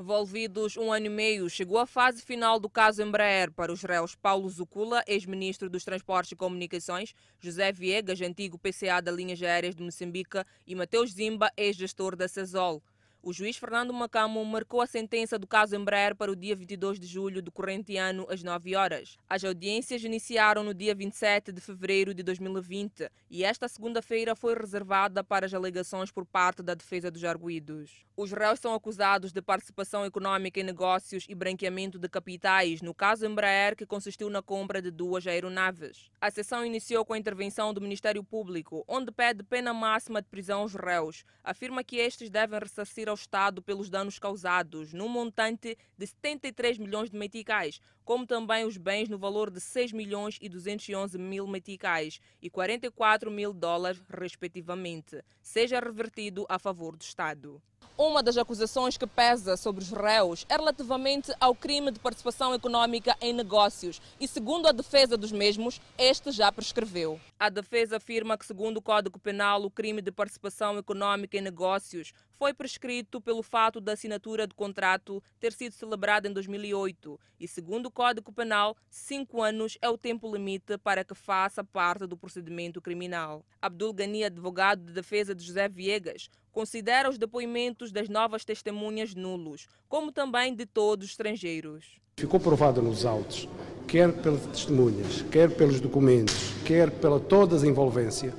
Envolvidos 0.00 0.76
um 0.76 0.92
ano 0.92 1.06
e 1.06 1.08
meio, 1.08 1.50
chegou 1.50 1.76
a 1.76 1.84
fase 1.84 2.22
final 2.22 2.60
do 2.60 2.70
caso 2.70 3.02
Embraer 3.02 3.50
para 3.50 3.72
os 3.72 3.82
réus 3.82 4.14
Paulo 4.14 4.48
Zucula, 4.48 5.02
ex-ministro 5.08 5.68
dos 5.68 5.82
Transportes 5.82 6.30
e 6.30 6.36
Comunicações, 6.36 7.12
José 7.40 7.72
Viegas, 7.72 8.20
antigo 8.20 8.56
PCA 8.56 9.02
da 9.02 9.10
Linhas 9.10 9.42
Aéreas 9.42 9.74
de 9.74 9.82
Moçambique, 9.82 10.44
e 10.64 10.74
Mateus 10.76 11.10
Zimba, 11.10 11.50
ex-gestor 11.56 12.14
da 12.14 12.28
CESOL. 12.28 12.80
O 13.20 13.32
juiz 13.32 13.56
Fernando 13.56 13.92
Macamo 13.92 14.44
marcou 14.44 14.80
a 14.80 14.86
sentença 14.86 15.36
do 15.36 15.46
caso 15.46 15.74
Embraer 15.74 16.14
para 16.14 16.30
o 16.30 16.36
dia 16.36 16.54
22 16.54 17.00
de 17.00 17.06
julho 17.06 17.42
do 17.42 17.50
corrente 17.50 17.96
ano, 17.96 18.24
às 18.30 18.44
9 18.44 18.76
horas. 18.76 19.16
As 19.28 19.42
audiências 19.42 20.04
iniciaram 20.04 20.62
no 20.62 20.72
dia 20.72 20.94
27 20.94 21.50
de 21.50 21.60
fevereiro 21.60 22.14
de 22.14 22.22
2020 22.22 23.10
e 23.28 23.42
esta 23.42 23.66
segunda-feira 23.66 24.36
foi 24.36 24.54
reservada 24.54 25.24
para 25.24 25.46
as 25.46 25.52
alegações 25.52 26.12
por 26.12 26.24
parte 26.24 26.62
da 26.62 26.74
defesa 26.74 27.10
dos 27.10 27.24
arguídos. 27.24 28.06
Os 28.16 28.30
réus 28.30 28.60
são 28.60 28.72
acusados 28.72 29.32
de 29.32 29.42
participação 29.42 30.06
econômica 30.06 30.60
em 30.60 30.64
negócios 30.64 31.26
e 31.28 31.34
branqueamento 31.34 31.98
de 31.98 32.08
capitais 32.08 32.80
no 32.80 32.94
caso 32.94 33.26
Embraer, 33.26 33.74
que 33.74 33.84
consistiu 33.84 34.30
na 34.30 34.42
compra 34.42 34.80
de 34.80 34.92
duas 34.92 35.26
aeronaves. 35.26 36.08
A 36.20 36.30
sessão 36.30 36.64
iniciou 36.64 37.04
com 37.04 37.14
a 37.14 37.18
intervenção 37.18 37.74
do 37.74 37.80
Ministério 37.80 38.22
Público, 38.22 38.84
onde 38.86 39.10
pede 39.10 39.42
pena 39.42 39.74
máxima 39.74 40.22
de 40.22 40.28
prisão 40.28 40.60
aos 40.60 40.74
réus. 40.74 41.24
Afirma 41.42 41.82
que 41.82 41.96
estes 41.96 42.30
devem 42.30 42.58
ressarcir 42.58 43.07
ao 43.08 43.14
Estado 43.14 43.60
pelos 43.62 43.90
danos 43.90 44.18
causados, 44.18 44.92
num 44.92 45.08
montante 45.08 45.76
de 45.96 46.06
73 46.06 46.78
milhões 46.78 47.10
de 47.10 47.16
meticais, 47.16 47.80
como 48.04 48.26
também 48.26 48.64
os 48.64 48.76
bens 48.76 49.08
no 49.08 49.18
valor 49.18 49.50
de 49.50 49.60
6 49.60 49.92
milhões 49.92 50.38
e 50.40 50.48
211 50.48 51.18
mil 51.18 51.46
meticais 51.46 52.20
e 52.40 52.48
44 52.48 53.30
mil 53.30 53.52
dólares, 53.52 54.00
respectivamente, 54.08 55.22
seja 55.42 55.80
revertido 55.80 56.46
a 56.48 56.58
favor 56.58 56.96
do 56.96 57.02
Estado. 57.02 57.60
Uma 57.98 58.22
das 58.22 58.38
acusações 58.38 58.96
que 58.96 59.08
pesa 59.08 59.56
sobre 59.56 59.82
os 59.82 59.90
réus 59.90 60.46
é 60.48 60.54
relativamente 60.54 61.32
ao 61.40 61.52
crime 61.52 61.90
de 61.90 61.98
participação 61.98 62.54
econômica 62.54 63.16
em 63.20 63.32
negócios 63.32 64.00
e, 64.20 64.28
segundo 64.28 64.68
a 64.68 64.72
defesa 64.72 65.16
dos 65.16 65.32
mesmos, 65.32 65.80
este 65.98 66.30
já 66.30 66.52
prescreveu. 66.52 67.20
A 67.40 67.48
defesa 67.48 67.96
afirma 67.96 68.38
que, 68.38 68.46
segundo 68.46 68.76
o 68.76 68.82
Código 68.82 69.18
Penal, 69.18 69.64
o 69.64 69.70
crime 69.70 70.00
de 70.00 70.12
participação 70.12 70.78
econômica 70.78 71.36
em 71.36 71.40
negócios 71.40 72.12
foi 72.38 72.54
prescrito 72.54 73.20
pelo 73.20 73.42
fato 73.42 73.80
da 73.80 73.92
assinatura 73.92 74.46
do 74.46 74.54
contrato 74.54 75.20
ter 75.40 75.52
sido 75.52 75.72
celebrada 75.72 76.28
em 76.28 76.32
2008 76.32 77.18
e, 77.40 77.48
segundo 77.48 77.86
o 77.86 77.90
Código 77.90 78.32
Penal, 78.32 78.76
cinco 78.88 79.42
anos 79.42 79.76
é 79.82 79.88
o 79.88 79.98
tempo 79.98 80.32
limite 80.32 80.78
para 80.78 81.02
que 81.02 81.14
faça 81.14 81.64
parte 81.64 82.06
do 82.06 82.16
procedimento 82.16 82.80
criminal. 82.80 83.44
Abdul 83.60 83.92
Ghani, 83.92 84.24
advogado 84.24 84.84
de 84.84 84.92
defesa 84.92 85.34
de 85.34 85.44
José 85.44 85.68
Viegas, 85.68 86.30
considera 86.52 87.10
os 87.10 87.18
depoimentos 87.18 87.90
das 87.90 88.08
novas 88.08 88.44
testemunhas 88.44 89.16
nulos, 89.16 89.66
como 89.88 90.12
também 90.12 90.54
de 90.54 90.64
todos 90.64 91.06
os 91.06 91.10
estrangeiros. 91.10 91.98
Ficou 92.16 92.38
provado 92.38 92.80
nos 92.80 93.04
autos, 93.04 93.48
quer 93.88 94.12
pelas 94.12 94.46
testemunhas, 94.46 95.22
quer 95.22 95.50
pelos 95.50 95.80
documentos, 95.80 96.52
quer 96.64 96.90
pela 96.90 97.18
toda 97.18 97.56
a 97.56 97.66
envolvência, 97.66 98.32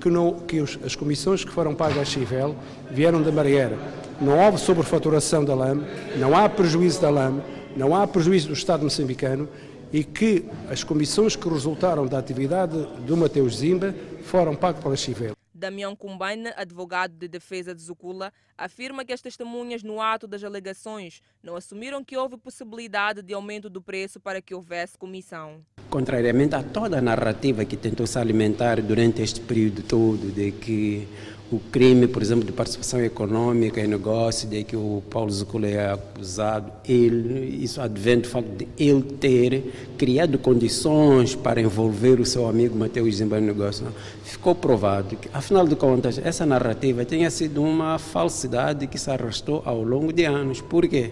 que, 0.00 0.08
não, 0.08 0.32
que 0.32 0.60
os, 0.60 0.78
as 0.84 0.96
comissões 0.96 1.44
que 1.44 1.50
foram 1.50 1.74
pagas 1.74 1.98
à 1.98 2.04
Chivel 2.04 2.56
vieram 2.90 3.22
da 3.22 3.30
Marieira. 3.30 3.78
Não 4.20 4.38
houve 4.38 4.58
sobrefaturação 4.58 5.44
da 5.44 5.54
LAM, 5.54 5.82
não 6.16 6.36
há 6.36 6.48
prejuízo 6.48 7.00
da 7.00 7.10
LAM, 7.10 7.40
não 7.76 7.94
há 7.94 8.06
prejuízo 8.06 8.48
do 8.48 8.54
Estado 8.54 8.82
moçambicano 8.82 9.48
e 9.92 10.04
que 10.04 10.44
as 10.70 10.84
comissões 10.84 11.36
que 11.36 11.48
resultaram 11.48 12.06
da 12.06 12.18
atividade 12.18 12.76
do 13.06 13.16
Mateus 13.16 13.58
Zimba 13.58 13.94
foram 14.24 14.54
pagas 14.54 14.82
pela 14.82 14.96
Chivel. 14.96 15.39
Damião 15.60 15.94
Cumbaina, 15.94 16.54
advogado 16.56 17.12
de 17.12 17.28
defesa 17.28 17.74
de 17.74 17.82
Zucula, 17.82 18.32
afirma 18.56 19.04
que 19.04 19.12
as 19.12 19.20
testemunhas 19.20 19.82
no 19.82 20.00
ato 20.00 20.26
das 20.26 20.42
alegações 20.42 21.20
não 21.42 21.54
assumiram 21.54 22.02
que 22.02 22.16
houve 22.16 22.38
possibilidade 22.38 23.20
de 23.20 23.34
aumento 23.34 23.68
do 23.68 23.82
preço 23.82 24.18
para 24.18 24.40
que 24.40 24.54
houvesse 24.54 24.96
comissão. 24.96 25.60
Contrariamente 25.90 26.54
a 26.54 26.62
toda 26.62 26.98
a 26.98 27.02
narrativa 27.02 27.64
que 27.64 27.76
tentou 27.76 28.06
se 28.06 28.18
alimentar 28.18 28.80
durante 28.80 29.20
este 29.20 29.40
período 29.40 29.82
todo 29.82 30.32
de 30.32 30.50
que 30.50 31.06
o 31.52 31.58
crime, 31.58 32.06
por 32.06 32.22
exemplo, 32.22 32.44
de 32.44 32.52
participação 32.52 33.00
econômica 33.00 33.80
em 33.80 33.86
negócio, 33.88 34.48
de 34.48 34.62
que 34.62 34.76
o 34.76 35.02
Paulo 35.10 35.30
Zucula 35.30 35.66
é 35.66 35.90
acusado, 35.90 36.70
ele, 36.88 37.62
isso 37.62 37.80
advém 37.80 38.20
do 38.20 38.28
facto 38.28 38.48
de 38.56 38.68
ele 38.78 39.02
ter 39.02 39.92
criado 39.98 40.38
condições 40.38 41.34
para 41.34 41.60
envolver 41.60 42.20
o 42.20 42.24
seu 42.24 42.48
amigo 42.48 42.78
Mateus 42.78 43.16
Zimba 43.16 43.40
no 43.40 43.48
negócio. 43.48 43.84
Não. 43.84 43.92
Ficou 44.22 44.54
provado 44.54 45.16
que, 45.16 45.28
afinal 45.32 45.66
de 45.66 45.74
contas, 45.74 46.18
essa 46.18 46.46
narrativa 46.46 47.04
tinha 47.04 47.30
sido 47.30 47.62
uma 47.62 47.98
falsidade 47.98 48.86
que 48.86 48.96
se 48.96 49.10
arrastou 49.10 49.62
ao 49.64 49.82
longo 49.82 50.12
de 50.12 50.24
anos. 50.24 50.60
Por 50.60 50.86
quê? 50.86 51.10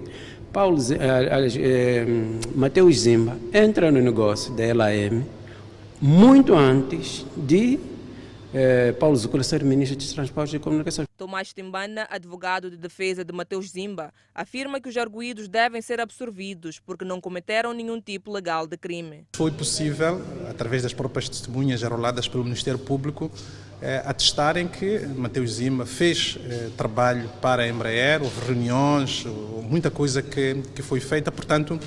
Paulo, 0.53 0.79
eh, 0.93 1.49
eh, 1.57 2.07
Mateus 2.55 3.01
Zimba 3.01 3.37
entra 3.53 3.91
no 3.91 4.01
negócio 4.01 4.55
da 4.55 4.73
LAM 4.73 5.25
muito 6.01 6.55
antes 6.55 7.27
de 7.37 7.79
é, 8.53 8.93
Paulo 8.93 9.17
Zucula 9.17 9.43
ser 9.43 9.63
ministro 9.63 9.97
dos 9.97 10.13
Transportes 10.13 10.55
e 10.55 10.59
Comunicações. 10.59 11.07
Tomás 11.17 11.53
Timbana, 11.53 12.07
advogado 12.11 12.71
de 12.71 12.77
defesa 12.77 13.25
de 13.25 13.33
Mateus 13.33 13.71
Zimba, 13.71 14.13
afirma 14.35 14.81
que 14.81 14.89
os 14.89 14.97
arguídos 14.97 15.49
devem 15.49 15.83
ser 15.83 16.01
absorvidos 16.01 16.79
porque 16.79 17.05
não 17.05 17.21
cometeram 17.21 17.73
nenhum 17.73 18.01
tipo 18.01 18.33
legal 18.33 18.67
de 18.67 18.77
crime. 18.77 19.27
Foi 19.35 19.51
possível, 19.51 20.23
através 20.49 20.83
das 20.83 20.95
próprias 20.95 21.29
testemunhas 21.29 21.85
arroladas 21.85 22.27
pelo 22.27 22.45
Ministério 22.45 22.79
Público, 22.79 23.31
é, 23.81 24.03
atestarem 24.05 24.67
que 24.67 25.01
Mateus 25.01 25.53
Zimba 25.55 25.87
fez 25.87 26.39
é, 26.49 26.71
trabalho 26.77 27.29
para 27.41 27.63
a 27.63 27.69
Embraer, 27.69 28.23
houve 28.23 28.47
reuniões, 28.47 29.25
muita 29.69 29.91
coisa 29.91 30.23
que, 30.23 30.63
que 30.75 30.83
foi 30.83 31.01
feita, 31.01 31.31
portanto, 31.31 31.79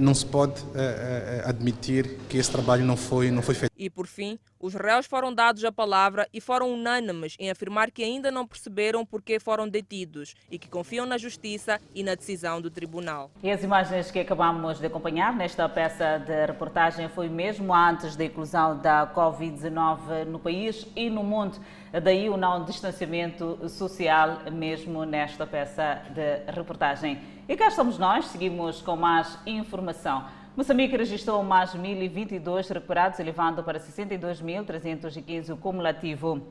não 0.00 0.14
se 0.14 0.26
pode 0.26 0.62
é, 0.74 1.42
é, 1.44 1.48
admitir 1.48 2.18
que 2.28 2.36
esse 2.36 2.50
trabalho 2.50 2.84
não 2.84 2.96
foi, 2.96 3.30
não 3.30 3.42
foi 3.42 3.54
feito. 3.54 3.70
E 3.76 3.88
por 3.88 4.06
fim, 4.06 4.38
os 4.58 4.74
réus 4.74 5.06
foram 5.06 5.32
dados 5.32 5.64
a 5.64 5.72
palavra 5.72 6.28
e 6.34 6.40
foram 6.40 6.70
unânimes 6.70 7.34
em 7.38 7.50
afirmar 7.50 7.90
que 7.90 8.04
ainda 8.04 8.30
não 8.30 8.46
perceberam 8.46 9.06
por 9.06 9.22
que 9.22 9.40
foram 9.40 9.66
detidos 9.66 10.34
e 10.50 10.58
que 10.58 10.68
confiam 10.68 11.06
na 11.06 11.16
justiça 11.16 11.80
e 11.94 12.02
na 12.02 12.14
decisão 12.14 12.60
do 12.60 12.70
tribunal. 12.70 13.30
E 13.42 13.50
as 13.50 13.64
imagens 13.64 14.10
que 14.10 14.18
acabamos 14.18 14.78
de 14.78 14.86
acompanhar 14.86 15.34
nesta 15.34 15.66
peça 15.66 16.18
de 16.18 16.44
reportagem 16.44 17.08
foi 17.08 17.30
mesmo 17.30 17.74
antes 17.74 18.16
da 18.16 18.24
inclusão 18.24 18.76
da 18.78 19.10
Covid-19 19.14 20.26
no 20.26 20.38
país 20.38 20.86
e 20.94 21.08
no 21.08 21.24
mundo. 21.24 21.58
Daí 22.02 22.28
o 22.28 22.36
não 22.36 22.64
distanciamento 22.64 23.66
social 23.68 24.42
mesmo 24.52 25.04
nesta 25.04 25.46
peça 25.46 26.02
de 26.10 26.52
reportagem. 26.52 27.39
E 27.50 27.56
cá 27.56 27.66
estamos 27.66 27.98
nós, 27.98 28.26
seguimos 28.26 28.80
com 28.80 28.94
mais 28.94 29.36
informação. 29.44 30.24
Moçambique 30.56 30.96
registrou 30.96 31.42
mais 31.42 31.74
1.022 31.74 32.72
recuperados, 32.72 33.18
elevando 33.18 33.64
para 33.64 33.80
62.315 33.80 35.52
o 35.52 35.56
cumulativo. 35.56 36.46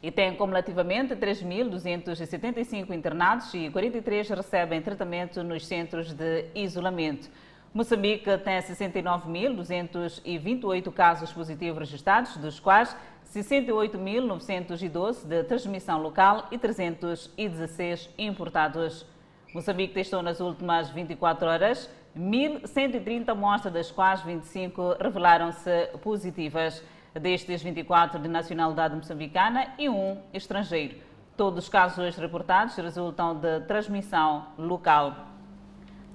E 0.00 0.12
tem 0.12 0.32
cumulativamente 0.36 1.16
3.275 1.16 2.94
internados 2.94 3.52
e 3.54 3.68
43 3.70 4.28
recebem 4.28 4.80
tratamento 4.80 5.42
nos 5.42 5.66
centros 5.66 6.12
de 6.12 6.44
isolamento. 6.54 7.28
Moçambique 7.74 8.38
tem 8.38 8.60
69.228 8.60 10.92
casos 10.92 11.32
positivos 11.32 11.80
registrados, 11.80 12.36
dos 12.36 12.60
quais 12.60 12.96
68.912 13.34 15.26
de 15.26 15.42
transmissão 15.42 16.00
local 16.00 16.46
e 16.52 16.58
316 16.58 18.10
importados. 18.16 19.12
Moçambique 19.54 19.94
testou 19.94 20.20
nas 20.20 20.40
últimas 20.40 20.90
24 20.90 21.46
horas 21.46 21.88
1.130 22.18 23.28
amostras, 23.28 23.72
das 23.72 23.88
quais 23.88 24.20
25 24.22 24.96
revelaram-se 25.00 25.90
positivas. 26.02 26.82
Destes 27.14 27.62
24 27.62 28.18
de 28.18 28.26
nacionalidade 28.26 28.96
moçambicana 28.96 29.68
e 29.78 29.88
um 29.88 30.20
estrangeiro. 30.32 30.96
Todos 31.36 31.62
os 31.62 31.70
casos 31.70 32.16
reportados 32.16 32.74
resultam 32.74 33.36
de 33.36 33.60
transmissão 33.60 34.46
local. 34.58 35.14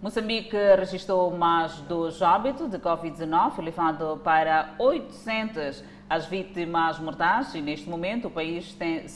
Moçambique 0.01 0.57
registrou 0.77 1.31
mais 1.31 1.79
dois 1.81 2.21
óbitos 2.21 2.69
de 2.69 2.77
Covid-19, 2.77 3.59
elevando 3.59 4.19
para 4.21 4.75
800 4.77 5.81
as 6.09 6.25
vítimas 6.25 6.99
mortais 6.99 7.55
e 7.55 7.61
neste 7.61 7.89
momento 7.89 8.27
o 8.27 8.31
país 8.31 8.73
tem 8.73 9.07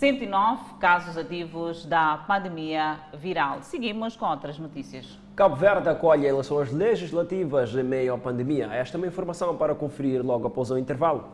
6.109 0.00 0.78
casos 0.78 1.18
ativos 1.18 1.84
da 1.84 2.18
pandemia 2.18 3.00
viral. 3.14 3.58
Seguimos 3.62 4.14
com 4.14 4.26
outras 4.26 4.56
notícias. 4.56 5.18
Cabo 5.34 5.56
Verde 5.56 5.88
acolhe 5.88 6.24
eleições 6.24 6.72
legislativas 6.72 7.74
em 7.74 7.82
meio 7.82 8.14
à 8.14 8.18
pandemia. 8.18 8.66
Esta 8.66 8.96
é 8.96 8.98
uma 8.98 9.08
informação 9.08 9.56
para 9.56 9.74
conferir 9.74 10.24
logo 10.24 10.46
após 10.46 10.70
o 10.70 10.78
intervalo. 10.78 11.24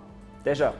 Até 0.41 0.55
já! 0.55 0.73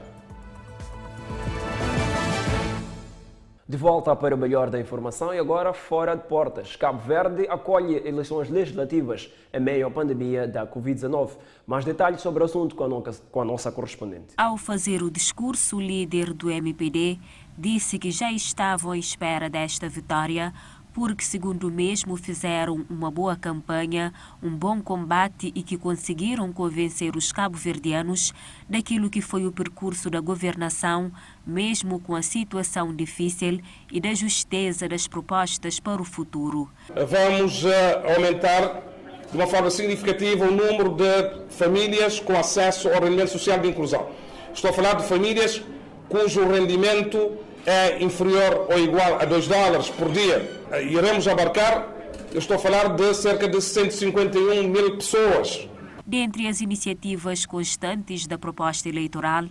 De 3.67 3.77
volta 3.77 4.15
para 4.15 4.35
o 4.35 4.37
melhor 4.37 4.69
da 4.69 4.79
informação 4.79 5.33
e 5.33 5.39
agora 5.39 5.73
fora 5.73 6.13
de 6.13 6.23
portas. 6.27 6.75
Cabo 6.75 6.99
Verde 6.99 7.47
acolhe 7.49 7.95
eleições 8.07 8.47
legislativas 8.47 9.31
em 9.51 9.59
meio 9.59 9.87
à 9.87 9.91
pandemia 9.91 10.47
da 10.47 10.67
Covid-19. 10.67 11.31
Mais 11.65 11.83
detalhes 11.83 12.21
sobre 12.21 12.43
o 12.43 12.45
assunto 12.45 12.75
com 12.75 13.41
a 13.41 13.45
nossa 13.45 13.71
correspondente. 13.71 14.35
Ao 14.37 14.55
fazer 14.55 15.01
o 15.01 15.09
discurso, 15.09 15.77
o 15.77 15.81
líder 15.81 16.31
do 16.31 16.51
MPD 16.51 17.17
disse 17.57 17.97
que 17.97 18.11
já 18.11 18.31
estavam 18.31 18.91
à 18.91 18.97
espera 18.97 19.49
desta 19.49 19.87
vitória 19.87 20.53
porque, 20.95 21.25
segundo 21.25 21.67
o 21.67 21.71
mesmo, 21.71 22.15
fizeram 22.15 22.85
uma 22.89 23.11
boa 23.11 23.35
campanha, 23.35 24.13
um 24.41 24.49
bom 24.49 24.81
combate 24.81 25.51
e 25.53 25.61
que 25.61 25.77
conseguiram 25.77 26.53
convencer 26.53 27.17
os 27.17 27.33
cabo-verdianos 27.33 28.33
daquilo 28.69 29.09
que 29.09 29.19
foi 29.19 29.45
o 29.45 29.51
percurso 29.51 30.09
da 30.09 30.21
governação, 30.21 31.11
mesmo 31.45 31.99
com 31.99 32.15
a 32.15 32.21
situação 32.21 32.95
difícil 32.95 33.59
e 33.91 33.99
da 33.99 34.13
justeza 34.13 34.87
das 34.87 35.05
propostas 35.05 35.81
para 35.81 36.01
o 36.01 36.05
futuro. 36.05 36.69
Vamos 36.95 37.65
uh, 37.65 37.69
aumentar 38.15 38.81
de 39.29 39.35
uma 39.35 39.47
forma 39.47 39.69
significativa 39.69 40.45
o 40.45 40.51
número 40.51 40.95
de 40.95 41.51
famílias 41.53 42.21
com 42.21 42.37
acesso 42.37 42.87
ao 42.87 43.01
rendimento 43.01 43.31
social 43.31 43.59
de 43.59 43.67
inclusão. 43.67 44.07
Estou 44.53 44.69
a 44.69 44.73
falar 44.73 44.93
de 44.93 45.05
famílias 45.05 45.61
cujo 46.09 46.47
rendimento 46.47 47.37
é 47.65 48.03
inferior 48.03 48.67
ou 48.69 48.77
igual 48.77 49.19
a 49.19 49.25
2 49.25 49.47
dólares 49.47 49.89
por 49.89 50.11
dia, 50.11 50.63
iremos 50.81 51.27
abarcar, 51.27 51.87
eu 52.31 52.39
estou 52.39 52.57
a 52.57 52.59
falar 52.59 52.89
de 52.95 53.13
cerca 53.13 53.47
de 53.47 53.61
151 53.61 54.67
mil 54.67 54.97
pessoas. 54.97 55.67
Dentre 56.05 56.47
as 56.47 56.61
iniciativas 56.61 57.45
constantes 57.45 58.27
da 58.27 58.37
proposta 58.37 58.87
eleitoral, 58.87 59.45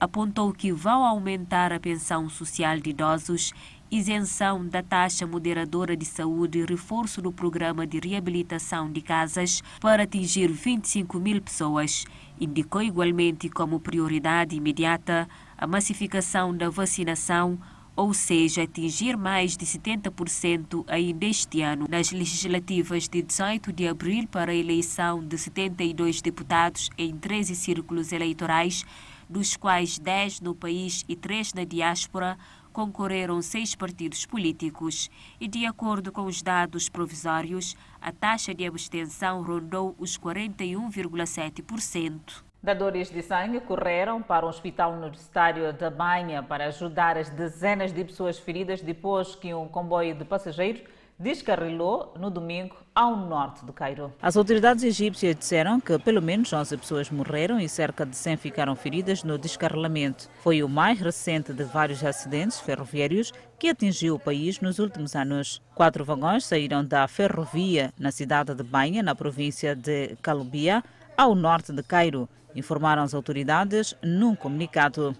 apontou 0.00 0.52
que 0.52 0.72
vão 0.72 1.04
aumentar 1.04 1.72
a 1.72 1.78
pensão 1.78 2.28
social 2.28 2.78
de 2.78 2.90
idosos, 2.90 3.52
isenção 3.90 4.66
da 4.66 4.82
taxa 4.82 5.26
moderadora 5.26 5.96
de 5.96 6.04
saúde 6.04 6.60
e 6.60 6.64
reforço 6.64 7.20
do 7.20 7.30
programa 7.30 7.86
de 7.86 7.98
reabilitação 7.98 8.90
de 8.90 9.02
casas 9.02 9.62
para 9.80 10.04
atingir 10.04 10.48
25 10.48 11.18
mil 11.18 11.40
pessoas. 11.42 12.04
Indicou 12.40 12.82
igualmente 12.82 13.48
como 13.48 13.78
prioridade 13.78 14.56
imediata 14.56 15.28
a 15.60 15.66
massificação 15.66 16.56
da 16.56 16.70
vacinação, 16.70 17.60
ou 17.94 18.14
seja, 18.14 18.62
atingir 18.62 19.14
mais 19.14 19.58
de 19.58 19.66
70% 19.66 20.86
ainda 20.88 21.26
este 21.26 21.60
ano 21.60 21.86
nas 21.86 22.12
legislativas 22.12 23.06
de 23.06 23.20
18 23.20 23.70
de 23.70 23.86
abril 23.86 24.26
para 24.26 24.52
a 24.52 24.54
eleição 24.54 25.22
de 25.22 25.36
72 25.36 26.22
deputados 26.22 26.88
em 26.96 27.14
13 27.14 27.54
círculos 27.54 28.10
eleitorais, 28.10 28.86
dos 29.28 29.54
quais 29.54 29.98
10 29.98 30.40
no 30.40 30.54
país 30.54 31.04
e 31.06 31.14
3 31.14 31.52
na 31.52 31.64
diáspora, 31.64 32.38
concorreram 32.72 33.42
seis 33.42 33.74
partidos 33.74 34.24
políticos 34.24 35.10
e, 35.38 35.46
de 35.46 35.66
acordo 35.66 36.10
com 36.10 36.24
os 36.24 36.40
dados 36.40 36.88
provisórios, 36.88 37.76
a 38.00 38.10
taxa 38.10 38.54
de 38.54 38.64
abstenção 38.64 39.42
rondou 39.42 39.94
os 39.98 40.16
41,7%. 40.16 42.48
Dadores 42.62 43.10
de 43.10 43.22
sangue 43.22 43.58
correram 43.60 44.20
para 44.22 44.44
o 44.44 44.48
Hospital 44.50 44.92
Universitário 44.92 45.72
da 45.72 45.88
Banha 45.88 46.42
para 46.42 46.66
ajudar 46.66 47.16
as 47.16 47.30
dezenas 47.30 47.90
de 47.90 48.04
pessoas 48.04 48.38
feridas 48.38 48.82
depois 48.82 49.34
que 49.34 49.54
um 49.54 49.66
comboio 49.66 50.14
de 50.14 50.26
passageiros 50.26 50.82
descarrilou 51.18 52.12
no 52.18 52.30
domingo 52.30 52.76
ao 52.94 53.16
norte 53.16 53.64
do 53.64 53.72
Cairo. 53.72 54.12
As 54.20 54.36
autoridades 54.36 54.84
egípcias 54.84 55.36
disseram 55.36 55.80
que 55.80 55.98
pelo 55.98 56.20
menos 56.20 56.52
11 56.52 56.76
pessoas 56.76 57.10
morreram 57.10 57.58
e 57.58 57.66
cerca 57.66 58.04
de 58.04 58.14
100 58.14 58.36
ficaram 58.36 58.76
feridas 58.76 59.24
no 59.24 59.38
descarrilamento. 59.38 60.28
Foi 60.42 60.62
o 60.62 60.68
mais 60.68 61.00
recente 61.00 61.54
de 61.54 61.64
vários 61.64 62.04
acidentes 62.04 62.60
ferroviários 62.60 63.32
que 63.58 63.68
atingiu 63.68 64.16
o 64.16 64.18
país 64.18 64.60
nos 64.60 64.78
últimos 64.78 65.16
anos. 65.16 65.62
Quatro 65.74 66.04
vagões 66.04 66.44
saíram 66.44 66.84
da 66.84 67.08
ferrovia 67.08 67.90
na 67.98 68.10
cidade 68.10 68.54
de 68.54 68.62
Banha, 68.62 69.02
na 69.02 69.14
província 69.14 69.74
de 69.74 70.16
Calubia, 70.22 70.82
ao 71.20 71.34
norte 71.34 71.70
de 71.70 71.82
Cairo, 71.82 72.26
informaram 72.56 73.02
as 73.02 73.12
autoridades 73.12 73.94
num 74.02 74.34
comunicado. 74.34 75.14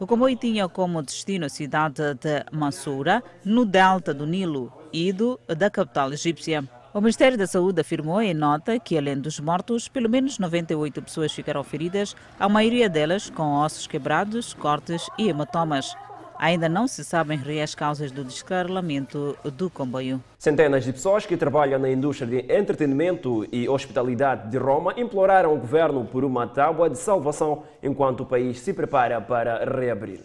O 0.00 0.04
comboio 0.04 0.34
tinha 0.34 0.68
como 0.68 1.00
destino 1.00 1.46
a 1.46 1.48
cidade 1.48 2.02
de 2.14 2.44
Mansoura, 2.50 3.22
no 3.44 3.64
delta 3.64 4.12
do 4.12 4.26
Nilo, 4.26 4.72
ido 4.92 5.38
da 5.46 5.70
capital 5.70 6.12
egípcia. 6.12 6.68
O 6.92 7.00
Ministério 7.00 7.38
da 7.38 7.46
Saúde 7.46 7.80
afirmou 7.80 8.20
em 8.20 8.34
nota 8.34 8.80
que, 8.80 8.98
além 8.98 9.20
dos 9.20 9.38
mortos, 9.38 9.86
pelo 9.86 10.10
menos 10.10 10.40
98 10.40 11.00
pessoas 11.00 11.32
ficaram 11.32 11.62
feridas, 11.62 12.16
a 12.36 12.48
maioria 12.48 12.88
delas 12.88 13.30
com 13.30 13.52
ossos 13.52 13.86
quebrados, 13.86 14.52
cortes 14.54 15.08
e 15.16 15.28
hematomas. 15.28 15.94
Ainda 16.42 16.70
não 16.70 16.88
se 16.88 17.04
sabem 17.04 17.36
reais 17.36 17.74
causas 17.74 18.10
do 18.10 18.24
descarrilamento 18.24 19.36
do 19.44 19.68
comboio. 19.68 20.24
Centenas 20.38 20.84
de 20.84 20.90
pessoas 20.90 21.26
que 21.26 21.36
trabalham 21.36 21.78
na 21.78 21.90
indústria 21.90 22.26
de 22.26 22.50
entretenimento 22.50 23.46
e 23.52 23.68
hospitalidade 23.68 24.50
de 24.50 24.56
Roma 24.56 24.94
imploraram 24.96 25.52
o 25.54 25.58
governo 25.58 26.02
por 26.06 26.24
uma 26.24 26.46
tábua 26.46 26.88
de 26.88 26.96
salvação 26.96 27.64
enquanto 27.82 28.20
o 28.20 28.26
país 28.26 28.58
se 28.58 28.72
prepara 28.72 29.20
para 29.20 29.66
reabrir. 29.66 30.20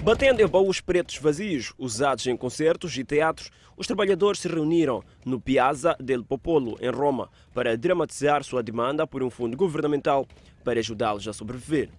Batendo 0.00 0.42
em 0.42 0.46
baús 0.46 0.80
pretos 0.80 1.18
vazios, 1.18 1.74
usados 1.76 2.24
em 2.28 2.36
concertos 2.36 2.96
e 2.96 3.02
teatros, 3.02 3.50
os 3.76 3.88
trabalhadores 3.88 4.40
se 4.40 4.46
reuniram 4.46 5.02
no 5.26 5.40
Piazza 5.40 5.96
del 5.98 6.22
Popolo, 6.22 6.78
em 6.80 6.88
Roma, 6.88 7.28
para 7.52 7.76
dramatizar 7.76 8.44
sua 8.44 8.62
demanda 8.62 9.08
por 9.08 9.24
um 9.24 9.28
fundo 9.28 9.56
governamental 9.56 10.24
para 10.62 10.78
ajudá-los 10.78 11.26
a 11.26 11.32
sobreviver. 11.32 11.90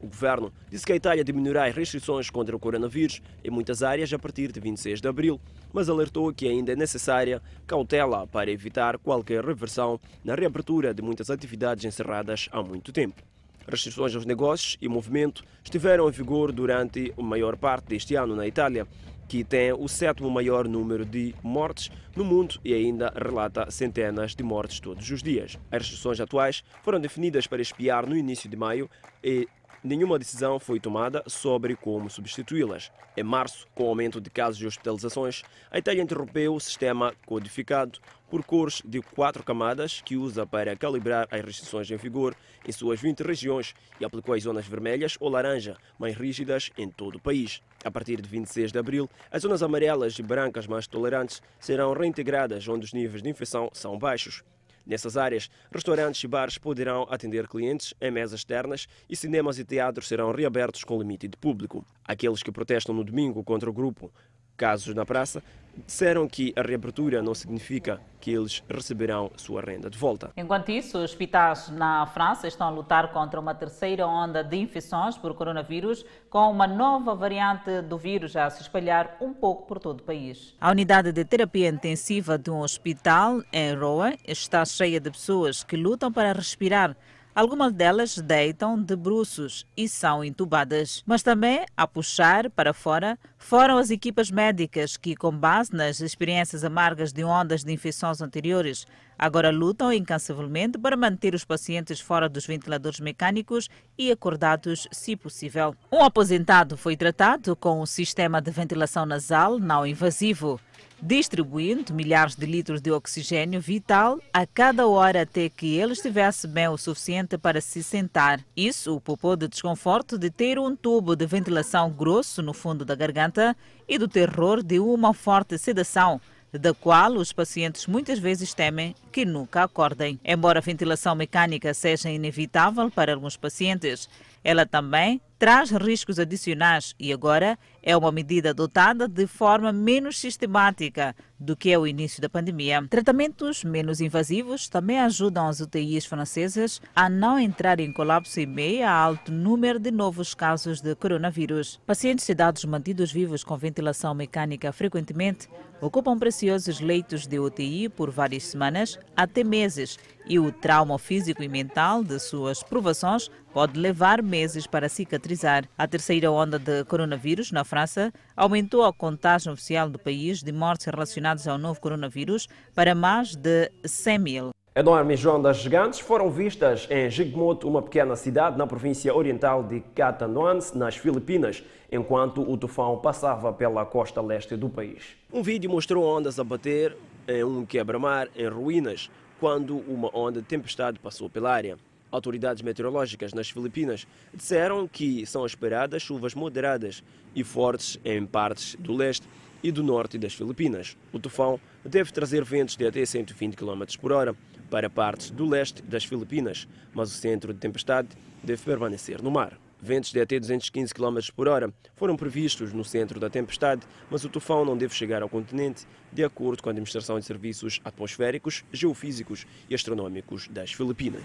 O 0.00 0.06
governo 0.06 0.50
disse 0.70 0.86
que 0.86 0.92
a 0.92 0.96
Itália 0.96 1.22
diminuirá 1.22 1.66
as 1.66 1.74
restrições 1.74 2.30
contra 2.30 2.56
o 2.56 2.58
coronavírus 2.58 3.20
em 3.44 3.50
muitas 3.50 3.82
áreas 3.82 4.12
a 4.12 4.18
partir 4.18 4.50
de 4.50 4.58
26 4.58 5.00
de 5.00 5.08
abril, 5.08 5.38
mas 5.72 5.90
alertou 5.90 6.32
que 6.32 6.48
ainda 6.48 6.72
é 6.72 6.76
necessária 6.76 7.42
cautela 7.66 8.26
para 8.26 8.50
evitar 8.50 8.96
qualquer 8.98 9.44
reversão 9.44 10.00
na 10.24 10.34
reabertura 10.34 10.94
de 10.94 11.02
muitas 11.02 11.28
atividades 11.30 11.84
encerradas 11.84 12.48
há 12.50 12.62
muito 12.62 12.92
tempo. 12.92 13.22
Restrições 13.68 14.14
aos 14.14 14.24
negócios 14.24 14.78
e 14.80 14.88
movimento 14.88 15.44
estiveram 15.62 16.08
em 16.08 16.12
vigor 16.12 16.50
durante 16.50 17.12
a 17.16 17.22
maior 17.22 17.56
parte 17.56 17.88
deste 17.88 18.14
ano 18.14 18.34
na 18.34 18.46
Itália, 18.46 18.86
que 19.28 19.44
tem 19.44 19.72
o 19.72 19.86
sétimo 19.86 20.28
maior 20.28 20.66
número 20.66 21.04
de 21.04 21.34
mortes 21.40 21.88
no 22.16 22.24
mundo 22.24 22.58
e 22.64 22.74
ainda 22.74 23.12
relata 23.14 23.70
centenas 23.70 24.34
de 24.34 24.42
mortes 24.42 24.80
todos 24.80 25.08
os 25.08 25.22
dias. 25.22 25.56
As 25.70 25.82
restrições 25.82 26.18
atuais 26.18 26.64
foram 26.82 26.98
definidas 26.98 27.46
para 27.46 27.62
espiar 27.62 28.08
no 28.08 28.16
início 28.16 28.50
de 28.50 28.56
maio 28.56 28.90
e 29.22 29.46
nenhuma 29.82 30.18
decisão 30.18 30.58
foi 30.58 30.78
tomada 30.78 31.22
sobre 31.26 31.74
como 31.74 32.10
substituí-las. 32.10 32.90
Em 33.16 33.22
março, 33.22 33.66
com 33.74 33.84
o 33.84 33.88
aumento 33.88 34.20
de 34.20 34.30
casos 34.30 34.60
e 34.60 34.66
hospitalizações, 34.66 35.42
a 35.70 35.78
Itália 35.78 36.02
interrompeu 36.02 36.54
o 36.54 36.60
sistema 36.60 37.14
codificado 37.26 37.98
por 38.30 38.44
cores 38.44 38.80
de 38.84 39.02
quatro 39.02 39.42
camadas 39.42 40.00
que 40.00 40.16
usa 40.16 40.46
para 40.46 40.76
calibrar 40.76 41.26
as 41.30 41.44
restrições 41.44 41.90
em 41.90 41.96
vigor 41.96 42.36
em 42.66 42.70
suas 42.70 43.00
20 43.00 43.20
regiões 43.20 43.74
e 43.98 44.04
aplicou 44.04 44.34
as 44.34 44.44
zonas 44.44 44.66
vermelhas 44.66 45.16
ou 45.18 45.28
laranja, 45.28 45.76
mais 45.98 46.14
rígidas 46.14 46.70
em 46.78 46.88
todo 46.88 47.16
o 47.16 47.20
país. 47.20 47.60
A 47.84 47.90
partir 47.90 48.20
de 48.20 48.28
26 48.28 48.70
de 48.70 48.78
abril, 48.78 49.10
as 49.30 49.42
zonas 49.42 49.62
amarelas 49.62 50.18
e 50.18 50.22
brancas 50.22 50.66
mais 50.66 50.86
tolerantes 50.86 51.42
serão 51.58 51.92
reintegradas 51.92 52.68
onde 52.68 52.84
os 52.84 52.92
níveis 52.92 53.22
de 53.22 53.28
infecção 53.28 53.68
são 53.72 53.98
baixos. 53.98 54.44
Nessas 54.86 55.16
áreas, 55.16 55.50
restaurantes 55.70 56.22
e 56.22 56.26
bares 56.26 56.58
poderão 56.58 57.06
atender 57.10 57.46
clientes 57.46 57.94
em 58.00 58.10
mesas 58.10 58.40
externas 58.40 58.86
e 59.08 59.14
cinemas 59.14 59.58
e 59.58 59.64
teatros 59.64 60.08
serão 60.08 60.32
reabertos 60.32 60.84
com 60.84 60.98
limite 60.98 61.28
de 61.28 61.36
público. 61.36 61.84
Aqueles 62.04 62.42
que 62.42 62.50
protestam 62.50 62.94
no 62.94 63.04
domingo 63.04 63.44
contra 63.44 63.68
o 63.68 63.72
grupo 63.72 64.12
Casos 64.60 64.94
na 64.94 65.06
Praça 65.06 65.42
disseram 65.86 66.28
que 66.28 66.52
a 66.54 66.60
reabertura 66.60 67.22
não 67.22 67.34
significa 67.34 67.98
que 68.20 68.30
eles 68.30 68.62
receberão 68.68 69.30
sua 69.36 69.62
renda 69.62 69.88
de 69.88 69.96
volta. 69.96 70.32
Enquanto 70.36 70.70
isso, 70.70 70.98
os 70.98 71.04
hospitais 71.04 71.70
na 71.70 72.04
França 72.08 72.46
estão 72.46 72.66
a 72.66 72.70
lutar 72.70 73.10
contra 73.10 73.40
uma 73.40 73.54
terceira 73.54 74.06
onda 74.06 74.44
de 74.44 74.58
infecções 74.58 75.16
por 75.16 75.32
coronavírus, 75.32 76.04
com 76.28 76.50
uma 76.50 76.66
nova 76.66 77.14
variante 77.14 77.80
do 77.80 77.96
vírus 77.96 78.36
a 78.36 78.50
se 78.50 78.60
espalhar 78.60 79.16
um 79.18 79.32
pouco 79.32 79.66
por 79.66 79.78
todo 79.78 80.00
o 80.00 80.02
país. 80.02 80.54
A 80.60 80.70
unidade 80.70 81.10
de 81.10 81.24
terapia 81.24 81.70
intensiva 81.70 82.36
de 82.36 82.50
um 82.50 82.60
hospital 82.60 83.42
em 83.50 83.74
Roa 83.74 84.12
está 84.28 84.62
cheia 84.66 85.00
de 85.00 85.10
pessoas 85.10 85.64
que 85.64 85.74
lutam 85.74 86.12
para 86.12 86.34
respirar. 86.34 86.94
Algumas 87.40 87.72
delas 87.72 88.18
deitam 88.18 88.78
de 88.78 88.94
bruços 88.94 89.66
e 89.74 89.88
são 89.88 90.22
entubadas. 90.22 91.02
Mas 91.06 91.22
também, 91.22 91.64
a 91.74 91.86
puxar 91.86 92.50
para 92.50 92.74
fora, 92.74 93.18
foram 93.38 93.78
as 93.78 93.88
equipas 93.90 94.30
médicas 94.30 94.98
que, 94.98 95.16
com 95.16 95.32
base 95.32 95.72
nas 95.72 96.02
experiências 96.02 96.64
amargas 96.64 97.14
de 97.14 97.24
ondas 97.24 97.64
de 97.64 97.72
infecções 97.72 98.20
anteriores, 98.20 98.86
agora 99.18 99.50
lutam 99.50 99.90
incansavelmente 99.90 100.76
para 100.76 100.98
manter 100.98 101.34
os 101.34 101.42
pacientes 101.42 101.98
fora 101.98 102.28
dos 102.28 102.44
ventiladores 102.44 103.00
mecânicos 103.00 103.70
e 103.96 104.12
acordados, 104.12 104.86
se 104.92 105.16
possível. 105.16 105.74
Um 105.90 106.04
aposentado 106.04 106.76
foi 106.76 106.94
tratado 106.94 107.56
com 107.56 107.80
um 107.80 107.86
sistema 107.86 108.42
de 108.42 108.50
ventilação 108.50 109.06
nasal 109.06 109.58
não 109.58 109.86
invasivo 109.86 110.60
distribuindo 111.02 111.94
milhares 111.94 112.36
de 112.36 112.46
litros 112.46 112.80
de 112.80 112.90
oxigênio 112.90 113.60
vital 113.60 114.18
a 114.32 114.46
cada 114.46 114.86
hora 114.86 115.22
até 115.22 115.48
que 115.48 115.76
ele 115.76 115.92
estivesse 115.92 116.46
bem 116.46 116.68
o 116.68 116.76
suficiente 116.76 117.38
para 117.38 117.60
se 117.60 117.82
sentar. 117.82 118.40
Isso 118.56 118.94
o 118.94 119.00
poupou 119.00 119.36
de 119.36 119.48
desconforto 119.48 120.18
de 120.18 120.30
ter 120.30 120.58
um 120.58 120.76
tubo 120.76 121.16
de 121.16 121.26
ventilação 121.26 121.90
grosso 121.90 122.42
no 122.42 122.52
fundo 122.52 122.84
da 122.84 122.94
garganta 122.94 123.56
e 123.88 123.98
do 123.98 124.08
terror 124.08 124.62
de 124.62 124.78
uma 124.78 125.14
forte 125.14 125.56
sedação 125.58 126.20
da 126.52 126.74
qual 126.74 127.12
os 127.12 127.32
pacientes 127.32 127.86
muitas 127.86 128.18
vezes 128.18 128.52
temem 128.52 128.94
que 129.12 129.24
nunca 129.24 129.62
acordem. 129.62 130.18
Embora 130.24 130.58
a 130.58 130.62
ventilação 130.62 131.14
mecânica 131.14 131.72
seja 131.72 132.10
inevitável 132.10 132.90
para 132.90 133.14
alguns 133.14 133.36
pacientes, 133.36 134.08
ela 134.42 134.66
também 134.66 135.20
traz 135.40 135.70
riscos 135.70 136.18
adicionais 136.18 136.94
e 136.98 137.14
agora 137.14 137.58
é 137.82 137.96
uma 137.96 138.12
medida 138.12 138.50
adotada 138.50 139.08
de 139.08 139.26
forma 139.26 139.72
menos 139.72 140.18
sistemática 140.18 141.16
do 141.38 141.56
que 141.56 141.72
é 141.72 141.78
o 141.78 141.86
início 141.86 142.20
da 142.20 142.28
pandemia. 142.28 142.86
Tratamentos 142.90 143.64
menos 143.64 144.02
invasivos 144.02 144.68
também 144.68 145.00
ajudam 145.00 145.48
as 145.48 145.60
UTIs 145.60 146.04
francesas 146.04 146.82
a 146.94 147.08
não 147.08 147.38
entrar 147.38 147.80
em 147.80 147.90
colapso 147.90 148.38
em 148.38 148.44
meio 148.44 148.86
a 148.86 148.90
alto 148.90 149.32
número 149.32 149.78
de 149.78 149.90
novos 149.90 150.34
casos 150.34 150.82
de 150.82 150.94
coronavírus. 150.94 151.80
Pacientes 151.86 152.26
sedados 152.26 152.66
mantidos 152.66 153.10
vivos 153.10 153.42
com 153.42 153.56
ventilação 153.56 154.14
mecânica 154.14 154.70
frequentemente 154.74 155.48
ocupam 155.80 156.18
preciosos 156.18 156.80
leitos 156.80 157.26
de 157.26 157.38
UTI 157.38 157.88
por 157.88 158.10
várias 158.10 158.42
semanas 158.42 158.98
até 159.16 159.42
meses 159.42 159.98
e 160.26 160.38
o 160.38 160.52
trauma 160.52 160.98
físico 160.98 161.42
e 161.42 161.48
mental 161.48 162.04
de 162.04 162.18
suas 162.18 162.62
provações 162.62 163.30
pode 163.54 163.80
levar 163.80 164.22
meses 164.22 164.66
para 164.66 164.88
cicatrizar. 164.88 165.29
A 165.78 165.86
terceira 165.86 166.30
onda 166.30 166.58
de 166.58 166.84
coronavírus 166.84 167.52
na 167.52 167.64
França 167.64 168.12
aumentou 168.36 168.84
a 168.84 168.92
contagem 168.92 169.52
oficial 169.52 169.88
do 169.88 169.98
país 169.98 170.42
de 170.42 170.50
mortes 170.50 170.86
relacionadas 170.86 171.46
ao 171.46 171.56
novo 171.56 171.80
coronavírus 171.80 172.48
para 172.74 172.94
mais 172.94 173.36
de 173.36 173.70
100 173.84 174.18
mil. 174.18 174.50
Enormes 174.74 175.24
ondas 175.26 175.58
gigantes 175.58 176.00
foram 176.00 176.30
vistas 176.30 176.86
em 176.90 177.10
Jigmoto, 177.10 177.68
uma 177.68 177.82
pequena 177.82 178.16
cidade 178.16 178.56
na 178.56 178.66
província 178.66 179.14
oriental 179.14 179.62
de 179.62 179.80
Catanduanes, 179.94 180.72
nas 180.72 180.96
Filipinas, 180.96 181.62
enquanto 181.90 182.40
o 182.42 182.56
tufão 182.56 182.98
passava 182.98 183.52
pela 183.52 183.84
costa 183.84 184.20
leste 184.20 184.56
do 184.56 184.68
país. 184.68 185.16
Um 185.32 185.42
vídeo 185.42 185.70
mostrou 185.70 186.04
ondas 186.04 186.38
a 186.38 186.44
bater 186.44 186.96
em 187.28 187.44
um 187.44 187.66
quebra-mar 187.66 188.28
em 188.34 188.48
ruínas, 188.48 189.10
quando 189.38 189.76
uma 189.88 190.10
onda 190.16 190.40
de 190.40 190.46
tempestade 190.46 190.98
passou 190.98 191.28
pela 191.28 191.52
área. 191.52 191.76
Autoridades 192.10 192.62
meteorológicas 192.62 193.32
nas 193.32 193.50
Filipinas 193.50 194.06
disseram 194.34 194.88
que 194.88 195.24
são 195.26 195.46
esperadas 195.46 196.02
chuvas 196.02 196.34
moderadas 196.34 197.02
e 197.34 197.44
fortes 197.44 197.98
em 198.04 198.26
partes 198.26 198.76
do 198.78 198.94
leste 198.94 199.26
e 199.62 199.70
do 199.70 199.82
norte 199.82 200.18
das 200.18 200.34
Filipinas. 200.34 200.96
O 201.12 201.18
tufão 201.18 201.60
deve 201.84 202.12
trazer 202.12 202.44
ventos 202.44 202.76
de 202.76 202.86
até 202.86 203.04
120 203.04 203.56
km 203.56 203.82
por 204.00 204.12
hora 204.12 204.34
para 204.70 204.88
partes 204.88 205.30
do 205.30 205.46
leste 205.48 205.82
das 205.82 206.04
Filipinas, 206.04 206.66
mas 206.94 207.12
o 207.12 207.14
centro 207.14 207.52
de 207.52 207.60
tempestade 207.60 208.08
deve 208.42 208.62
permanecer 208.62 209.22
no 209.22 209.30
mar. 209.30 209.58
Ventos 209.82 210.12
de 210.12 210.20
até 210.20 210.38
215 210.38 210.92
km 210.92 211.18
por 211.34 211.48
hora 211.48 211.72
foram 211.96 212.14
previstos 212.14 212.72
no 212.72 212.84
centro 212.84 213.18
da 213.18 213.30
tempestade, 213.30 213.82
mas 214.10 214.24
o 214.24 214.28
tufão 214.28 214.64
não 214.64 214.76
deve 214.76 214.94
chegar 214.94 215.22
ao 215.22 215.28
continente, 215.28 215.86
de 216.12 216.22
acordo 216.22 216.62
com 216.62 216.68
a 216.68 216.72
Administração 216.72 217.18
de 217.18 217.24
Serviços 217.24 217.80
Atmosféricos, 217.82 218.62
Geofísicos 218.70 219.46
e 219.70 219.74
Astronômicos 219.74 220.48
das 220.48 220.72
Filipinas. 220.72 221.22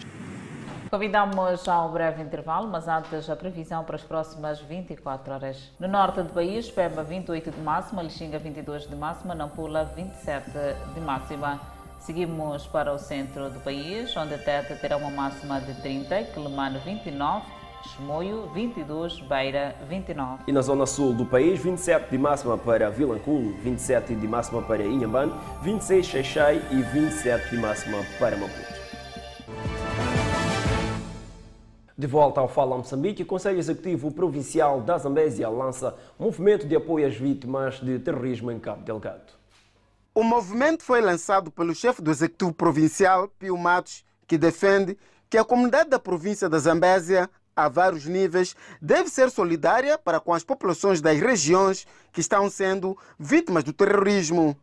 Convidamos 0.90 1.68
a 1.68 1.84
um 1.84 1.92
breve 1.92 2.22
intervalo, 2.22 2.68
mas 2.68 2.88
antes 2.88 3.30
a 3.30 3.36
previsão 3.36 3.84
para 3.84 3.96
as 3.96 4.04
próximas 4.04 4.60
24 4.62 5.34
horas. 5.34 5.72
No 5.80 5.88
norte 5.88 6.22
do 6.22 6.32
país, 6.32 6.70
Pemba 6.70 7.04
28 7.04 7.52
de 7.52 7.60
máxima, 7.60 8.04
Lixinga 8.04 8.38
22 8.38 8.88
de 8.88 8.96
máxima, 8.96 9.34
Nampula 9.34 9.84
27 9.96 10.52
de 10.94 11.00
máxima. 11.02 11.60
Seguimos 12.00 12.68
para 12.68 12.94
o 12.94 13.00
centro 13.00 13.50
do 13.50 13.60
país, 13.62 14.16
onde 14.16 14.36
a 14.36 14.38
Teta 14.38 14.76
terá 14.76 14.96
uma 14.96 15.10
máxima 15.10 15.60
de 15.60 15.74
30, 15.82 16.24
Quelimane 16.26 16.78
29, 16.78 17.44
Chimoio 17.84 18.48
22, 18.54 19.22
Beira 19.22 19.76
29. 19.90 20.44
E 20.48 20.52
na 20.52 20.62
zona 20.62 20.86
sul 20.86 21.14
do 21.14 21.26
país, 21.26 21.60
27 21.60 22.12
de 22.12 22.18
máxima 22.18 22.58
para 22.60 22.92
Vilanculo, 22.92 23.56
27 23.58 24.14
de 24.14 24.28
máxima 24.28 24.62
para 24.62 24.84
Inhambane, 24.84 25.34
26 25.64 26.06
Xaixai 26.06 26.62
e 26.72 26.82
27 26.84 27.50
de 27.50 27.58
máxima 27.58 27.98
para 28.20 28.38
Maputo. 28.38 28.75
De 31.98 32.08
volta 32.08 32.42
ao 32.42 32.50
Fala 32.50 32.76
Moçambique, 32.76 33.24
o 33.24 33.26
Conselho 33.26 33.58
Executivo 33.58 34.12
Provincial 34.12 34.82
da 34.82 34.98
Zambésia 34.98 35.48
lança 35.48 35.96
movimento 36.20 36.68
de 36.68 36.76
apoio 36.76 37.08
às 37.08 37.16
vítimas 37.16 37.76
de 37.76 37.98
terrorismo 38.00 38.52
em 38.52 38.60
Cabo 38.60 38.84
Delgado. 38.84 39.32
O 40.14 40.22
movimento 40.22 40.84
foi 40.84 41.00
lançado 41.00 41.50
pelo 41.50 41.74
chefe 41.74 42.02
do 42.02 42.12
Executivo 42.12 42.52
Provincial, 42.52 43.30
Pio 43.40 43.58
Matos, 43.58 44.04
que 44.28 44.38
defende 44.38 44.98
que 45.30 45.38
a 45.38 45.46
comunidade 45.46 45.90
da 45.90 45.98
província 45.98 46.50
da 46.50 46.60
Zambésia, 46.60 47.30
a 47.56 47.70
vários 47.70 48.06
níveis, 48.06 48.58
deve 48.82 49.10
ser 49.10 49.30
solidária 49.32 49.98
para 49.98 50.20
com 50.20 50.34
as 50.34 50.44
populações 50.44 51.00
das 51.00 51.18
regiões 51.18 51.88
que 52.12 52.20
estão 52.20 52.50
sendo 52.50 52.98
vítimas 53.18 53.64
do 53.64 53.72
terrorismo. 53.72 54.58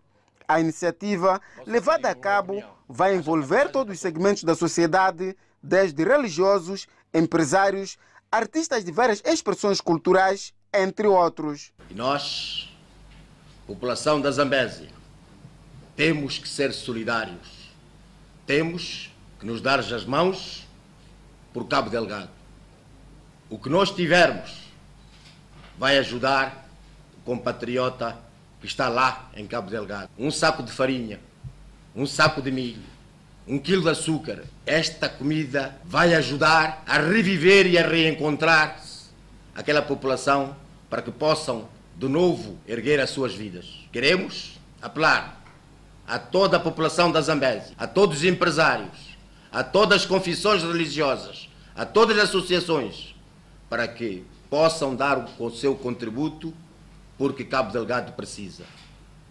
A 0.47 0.61
iniciativa, 0.61 1.41
levada 1.65 2.11
a 2.11 2.15
cabo, 2.15 2.63
vai 2.87 3.17
envolver 3.17 3.71
todos 3.73 3.95
os 3.95 4.01
segmentos 4.01 4.45
da 4.45 4.55
sociedade, 4.55 5.35
desde 5.63 6.03
religiosos, 6.03 6.89
empresários, 7.13 7.99
artistas 8.31 8.85
de 8.85 8.93
várias 8.93 9.23
expressões 9.25 9.81
culturais, 9.81 10.53
entre 10.73 11.07
outros. 11.07 11.73
E 11.91 11.95
nós, 11.95 12.71
população 13.67 14.21
da 14.21 14.31
Zambésia, 14.31 14.89
temos 15.95 16.39
que 16.39 16.49
ser 16.49 16.73
solidários. 16.73 17.71
Temos 18.47 19.11
que 19.39 19.47
nos 19.47 19.61
dar 19.61 19.79
as 19.79 20.05
mãos 20.05 20.67
por 21.53 21.67
Cabo 21.69 21.91
Delgado. 21.91 22.31
O 23.51 23.59
que 23.59 23.69
nós 23.69 23.91
tivermos 23.91 24.63
vai 25.79 25.99
ajudar 25.99 26.69
o 27.19 27.21
compatriota 27.23 28.19
que 28.61 28.67
está 28.67 28.89
lá 28.89 29.31
em 29.35 29.47
Cabo 29.47 29.71
Delgado. 29.71 30.09
Um 30.19 30.31
saco 30.31 30.63
de 30.63 30.73
farinha, 30.73 31.21
um 31.95 32.07
saco 32.07 32.41
de 32.41 32.51
milho, 32.51 32.83
um 33.47 33.59
quilo 33.59 33.83
de 33.83 33.91
açúcar. 33.91 34.45
Esta 34.65 35.09
comida 35.09 35.77
vai 35.85 36.15
ajudar 36.15 36.83
a 36.87 36.99
reviver 36.99 37.67
e 37.67 37.79
a 37.79 37.87
reencontrar 37.87 38.81
aquela 39.55 39.83
população 39.83 40.57
para 40.89 41.03
que 41.03 41.11
possam 41.11 41.69
de 41.97 42.09
novo 42.09 42.59
erguer 42.67 43.01
as 43.01 43.11
suas 43.11 43.35
vidas. 43.35 43.67
Queremos 43.93 44.59
apelar 44.81 45.43
a 46.07 46.19
toda 46.19 46.57
a 46.57 46.61
população 46.61 47.11
da 47.11 47.21
Zambésia, 47.21 47.75
a 47.79 47.87
todos 47.87 48.19
os 48.19 48.25
empresários, 48.25 49.17
a 49.51 49.63
todas 49.63 50.03
as 50.03 50.07
confissões 50.07 50.63
religiosas, 50.63 51.49
a 51.75 51.85
todas 51.85 52.19
as 52.19 52.25
associações, 52.25 53.15
para 53.69 53.87
que 53.89 54.25
possam 54.51 54.95
dar 54.95 55.27
o 55.39 55.51
seu 55.51 55.75
contributo, 55.75 56.53
porque 57.17 57.45
Cabo 57.45 57.73
Delgado 57.73 58.13
precisa. 58.13 58.65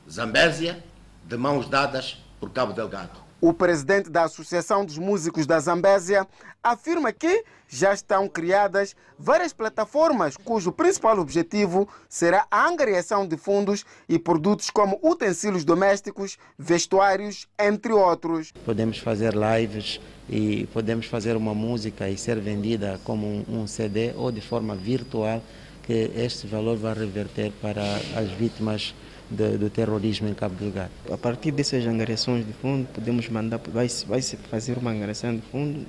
Zambésia, 0.09 0.83
de 1.23 1.37
mãos 1.37 1.67
dadas 1.67 2.17
por 2.39 2.49
Cabo 2.51 2.73
Delgado. 2.73 3.30
O 3.41 3.51
presidente 3.51 4.07
da 4.07 4.25
Associação 4.25 4.85
dos 4.85 4.99
Músicos 4.99 5.47
da 5.47 5.59
Zambésia 5.59 6.27
afirma 6.63 7.11
que 7.11 7.43
já 7.67 7.91
estão 7.91 8.29
criadas 8.29 8.95
várias 9.17 9.51
plataformas 9.51 10.37
cujo 10.37 10.71
principal 10.71 11.17
objetivo 11.17 11.89
será 12.07 12.45
a 12.51 12.67
angariação 12.67 13.27
de 13.27 13.35
fundos 13.37 13.83
e 14.07 14.19
produtos 14.19 14.69
como 14.69 14.99
utensílios 15.01 15.65
domésticos, 15.65 16.37
vestuários, 16.55 17.47
entre 17.57 17.91
outros. 17.91 18.51
Podemos 18.63 18.99
fazer 18.99 19.33
lives 19.33 19.99
e 20.29 20.67
podemos 20.67 21.07
fazer 21.07 21.35
uma 21.35 21.55
música 21.55 22.07
e 22.07 22.17
ser 22.19 22.39
vendida 22.39 23.01
como 23.03 23.43
um 23.49 23.65
CD 23.65 24.13
ou 24.15 24.31
de 24.31 24.41
forma 24.41 24.75
virtual, 24.75 25.41
que 25.81 26.11
este 26.15 26.45
valor 26.45 26.77
vai 26.77 26.93
reverter 26.93 27.51
para 27.59 27.81
as 28.15 28.29
vítimas 28.37 28.93
do, 29.31 29.57
do, 29.57 29.69
terrorismo 29.69 30.27
em 30.27 30.33
Cabo 30.33 30.55
Delgado. 30.55 30.91
A 31.11 31.17
partir 31.17 31.51
dessas 31.51 31.85
angariações 31.87 32.45
de 32.45 32.53
fundo, 32.53 32.87
podemos 32.93 33.27
mandar, 33.29 33.57
vai, 33.57 33.87
vai 34.07 34.21
se 34.21 34.35
fazer 34.35 34.77
uma 34.77 34.91
angariação 34.91 35.35
de 35.35 35.41
fundo, 35.43 35.85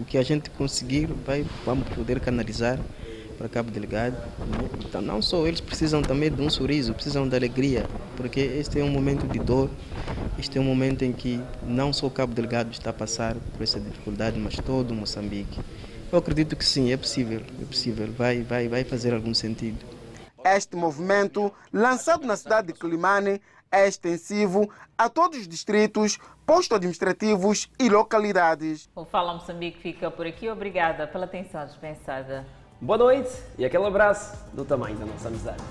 o 0.00 0.04
que 0.04 0.18
a 0.18 0.22
gente 0.22 0.50
conseguir, 0.50 1.08
vai, 1.26 1.44
vamos 1.64 1.88
poder 1.88 2.20
canalizar 2.20 2.78
para 3.36 3.48
Cabo 3.48 3.70
Delgado. 3.70 4.16
Então, 4.84 5.00
não 5.00 5.20
só 5.20 5.46
eles 5.46 5.60
precisam 5.60 6.02
também 6.02 6.30
de 6.30 6.40
um 6.40 6.50
sorriso, 6.50 6.94
precisam 6.94 7.28
de 7.28 7.34
alegria, 7.34 7.86
porque 8.16 8.40
este 8.40 8.78
é 8.78 8.84
um 8.84 8.90
momento 8.90 9.26
de 9.26 9.38
dor, 9.38 9.70
este 10.38 10.58
é 10.58 10.60
um 10.60 10.64
momento 10.64 11.04
em 11.04 11.12
que 11.12 11.40
não 11.66 11.92
só 11.92 12.08
Cabo 12.08 12.34
Delgado 12.34 12.70
está 12.70 12.90
a 12.90 12.92
passar 12.92 13.34
por 13.34 13.62
essa 13.62 13.80
dificuldade, 13.80 14.38
mas 14.38 14.56
todo 14.56 14.94
Moçambique. 14.94 15.58
Eu 16.12 16.18
acredito 16.18 16.54
que 16.54 16.64
sim, 16.64 16.92
é 16.92 16.96
possível, 16.96 17.40
é 17.60 17.64
possível, 17.64 18.08
vai, 18.16 18.42
vai, 18.42 18.68
vai 18.68 18.84
fazer 18.84 19.12
algum 19.12 19.34
sentido. 19.34 19.93
Este 20.44 20.76
movimento, 20.76 21.50
lançado 21.72 22.26
na 22.26 22.36
cidade 22.36 22.66
de 22.66 22.78
Quelimane, 22.78 23.40
é 23.72 23.88
extensivo 23.88 24.70
a 24.96 25.08
todos 25.08 25.38
os 25.38 25.48
distritos, 25.48 26.18
postos 26.44 26.76
administrativos 26.76 27.70
e 27.80 27.88
localidades. 27.88 28.88
O 28.94 29.06
Fala 29.06 29.32
Moçambique 29.32 29.80
fica 29.80 30.10
por 30.10 30.26
aqui. 30.26 30.48
Obrigada 30.50 31.06
pela 31.06 31.24
atenção 31.24 31.66
dispensada. 31.66 32.46
Boa 32.78 32.98
noite 32.98 33.30
e 33.56 33.64
aquele 33.64 33.86
abraço 33.86 34.36
do 34.52 34.64
tamanho 34.64 34.96
da 34.98 35.06
nossa 35.06 35.28
amizade. 35.28 35.62